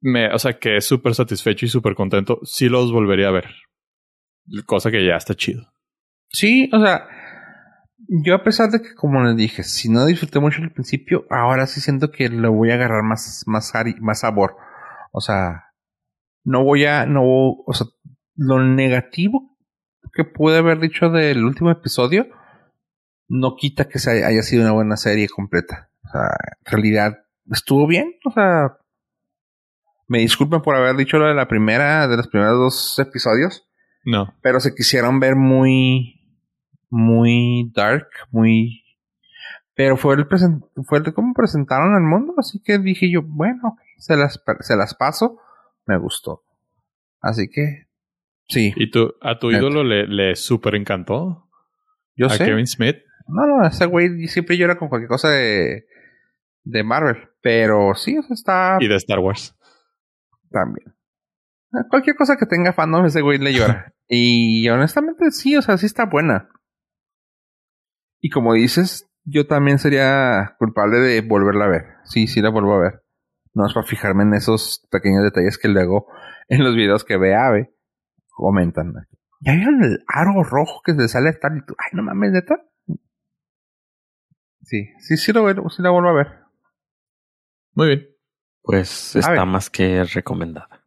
me, 0.00 0.32
o 0.32 0.38
sea, 0.38 0.58
que 0.58 0.76
es 0.76 0.86
súper 0.86 1.14
satisfecho 1.14 1.66
y 1.66 1.68
súper 1.68 1.94
contento. 1.94 2.38
Sí 2.44 2.68
los 2.68 2.92
volvería 2.92 3.28
a 3.28 3.32
ver. 3.32 3.54
Cosa 4.64 4.90
que 4.90 5.04
ya 5.04 5.16
está 5.16 5.34
chido. 5.34 5.72
Sí, 6.28 6.70
o 6.72 6.80
sea, 6.80 7.06
yo 8.24 8.34
a 8.34 8.42
pesar 8.42 8.70
de 8.70 8.80
que, 8.80 8.94
como 8.94 9.22
les 9.22 9.36
dije, 9.36 9.62
si 9.62 9.90
no 9.90 10.06
disfruté 10.06 10.40
mucho 10.40 10.62
al 10.62 10.72
principio, 10.72 11.26
ahora 11.28 11.66
sí 11.66 11.80
siento 11.80 12.10
que 12.10 12.28
le 12.28 12.48
voy 12.48 12.70
a 12.70 12.74
agarrar 12.74 13.02
más, 13.02 13.44
más, 13.46 13.72
más 14.00 14.20
sabor. 14.20 14.56
O 15.12 15.20
sea, 15.20 15.64
no 16.44 16.64
voy 16.64 16.86
a, 16.86 17.04
no, 17.04 17.22
o 17.24 17.72
sea, 17.74 17.86
lo 18.40 18.58
negativo 18.64 19.54
que 20.14 20.24
pude 20.24 20.56
haber 20.56 20.80
dicho 20.80 21.10
del 21.10 21.44
último 21.44 21.70
episodio 21.70 22.26
no 23.28 23.54
quita 23.54 23.86
que 23.86 23.98
se 23.98 24.24
haya, 24.24 24.42
sido 24.42 24.62
una 24.62 24.72
buena 24.72 24.96
serie 24.96 25.28
completa. 25.28 25.90
O 26.04 26.08
sea, 26.08 26.30
en 26.64 26.72
realidad 26.72 27.18
estuvo 27.50 27.86
bien. 27.86 28.14
O 28.24 28.30
sea, 28.30 28.78
me 30.08 30.20
disculpen 30.20 30.62
por 30.62 30.74
haber 30.74 30.96
dicho 30.96 31.18
lo 31.18 31.26
de 31.26 31.34
la 31.34 31.48
primera, 31.48 32.08
de 32.08 32.16
los 32.16 32.28
primeros 32.28 32.56
dos 32.56 32.98
episodios 32.98 33.68
No. 34.06 34.34
pero 34.42 34.58
se 34.58 34.74
quisieron 34.74 35.20
ver 35.20 35.36
muy 35.36 36.16
muy 36.88 37.70
dark, 37.74 38.08
muy 38.30 38.82
pero 39.74 39.98
fue 39.98 40.14
el 40.14 40.26
present, 40.26 40.64
fue 40.86 40.98
el 40.98 41.12
cómo 41.12 41.34
presentaron 41.34 41.94
al 41.94 42.02
mundo, 42.02 42.34
así 42.38 42.60
que 42.62 42.78
dije 42.78 43.10
yo, 43.12 43.20
bueno, 43.22 43.76
se 43.98 44.16
las 44.16 44.42
se 44.60 44.76
las 44.76 44.94
paso, 44.94 45.38
me 45.86 45.98
gustó. 45.98 46.42
Así 47.20 47.48
que 47.50 47.89
sí, 48.50 48.72
¿Y 48.76 48.90
tú, 48.90 49.14
a 49.22 49.38
tu 49.38 49.50
ídolo 49.50 49.82
le, 49.84 50.06
le 50.06 50.36
súper 50.36 50.74
encantó? 50.74 51.48
yo 52.16 52.26
a 52.26 52.30
sé. 52.30 52.44
Kevin 52.44 52.66
Smith. 52.66 52.96
No, 53.26 53.46
no, 53.46 53.66
ese 53.66 53.86
güey 53.86 54.26
siempre 54.26 54.58
llora 54.58 54.76
con 54.76 54.88
cualquier 54.88 55.08
cosa 55.08 55.30
de 55.30 55.86
de 56.64 56.84
Marvel, 56.84 57.16
pero 57.42 57.94
sí, 57.94 58.18
o 58.18 58.22
sea, 58.22 58.34
está 58.34 58.76
Y 58.80 58.88
de 58.88 58.96
Star 58.96 59.18
Wars. 59.20 59.56
también. 60.50 60.94
A 61.72 61.88
Cualquier 61.88 62.16
cosa 62.16 62.36
que 62.36 62.46
tenga 62.46 62.72
fandom, 62.72 63.06
ese 63.06 63.22
güey 63.22 63.38
le 63.38 63.52
llora. 63.54 63.94
y 64.08 64.68
honestamente 64.68 65.30
sí, 65.30 65.56
o 65.56 65.62
sea, 65.62 65.78
sí 65.78 65.86
está 65.86 66.04
buena. 66.06 66.48
Y 68.20 68.28
como 68.30 68.54
dices, 68.54 69.08
yo 69.24 69.46
también 69.46 69.78
sería 69.78 70.56
culpable 70.58 70.98
de 70.98 71.20
volverla 71.22 71.66
a 71.66 71.68
ver. 71.68 71.84
Sí, 72.04 72.26
sí 72.26 72.40
la 72.42 72.50
vuelvo 72.50 72.74
a 72.74 72.80
ver. 72.80 73.02
No 73.54 73.66
es 73.66 73.72
para 73.72 73.86
fijarme 73.86 74.24
en 74.24 74.34
esos 74.34 74.86
pequeños 74.90 75.22
detalles 75.22 75.58
que 75.58 75.68
luego 75.68 76.06
en 76.48 76.62
los 76.64 76.74
videos 76.74 77.04
que 77.04 77.16
ve 77.16 77.34
Ave 77.34 77.72
comentan. 78.40 78.92
¿Ya 79.40 79.54
vieron 79.54 79.82
el 79.84 80.04
aro 80.06 80.42
rojo 80.42 80.82
que 80.84 80.94
se 80.94 81.08
sale 81.08 81.30
y 81.30 81.64
tú? 81.66 81.74
Ay, 81.78 81.90
no 81.92 82.02
mames, 82.02 82.32
neta. 82.32 82.56
Sí, 84.62 84.88
sí, 84.98 85.16
sí, 85.16 85.32
lo, 85.32 85.42
vuelvo- 85.42 85.70
sí 85.70 85.82
la 85.82 85.90
vuelvo 85.90 86.10
a 86.10 86.12
ver. 86.14 86.28
Muy 87.74 87.86
bien. 87.88 88.06
Pues 88.62 89.16
A 89.16 89.20
está 89.20 89.30
ver. 89.32 89.46
más 89.46 89.70
que 89.70 90.04
recomendada. 90.04 90.84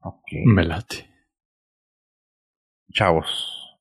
Ok. 0.00 0.28
Me 0.46 0.64
late. 0.64 1.10
Chavos, 2.92 3.78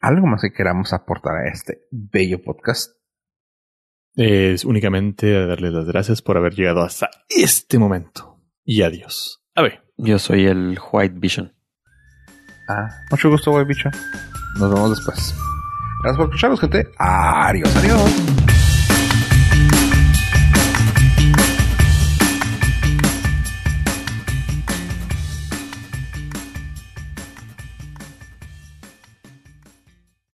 ¿algo 0.00 0.26
más 0.26 0.42
que 0.42 0.52
queramos 0.52 0.92
aportar 0.92 1.34
a 1.36 1.48
este 1.48 1.86
bello 1.90 2.42
podcast? 2.42 2.96
Es 4.14 4.64
únicamente 4.64 5.46
darles 5.46 5.72
las 5.72 5.86
gracias 5.86 6.20
por 6.22 6.36
haber 6.36 6.54
llegado 6.54 6.82
hasta 6.82 7.10
este 7.28 7.78
momento. 7.78 8.40
Y 8.64 8.82
adiós. 8.82 9.42
A 9.54 9.62
ver. 9.62 9.89
Yo 10.02 10.18
soy 10.18 10.46
el 10.46 10.78
White 10.92 11.14
Vision. 11.18 11.52
Ah, 12.68 12.88
mucho 13.10 13.28
gusto, 13.28 13.50
güey, 13.50 13.64
bicho. 13.66 13.90
Nos 14.58 14.72
vemos 14.72 14.90
después. 14.90 15.34
Gracias 16.02 16.16
por 16.16 16.26
escucharnos, 16.26 16.60
gente. 16.60 16.88
Adiós, 16.98 17.76
adiós. 17.76 18.39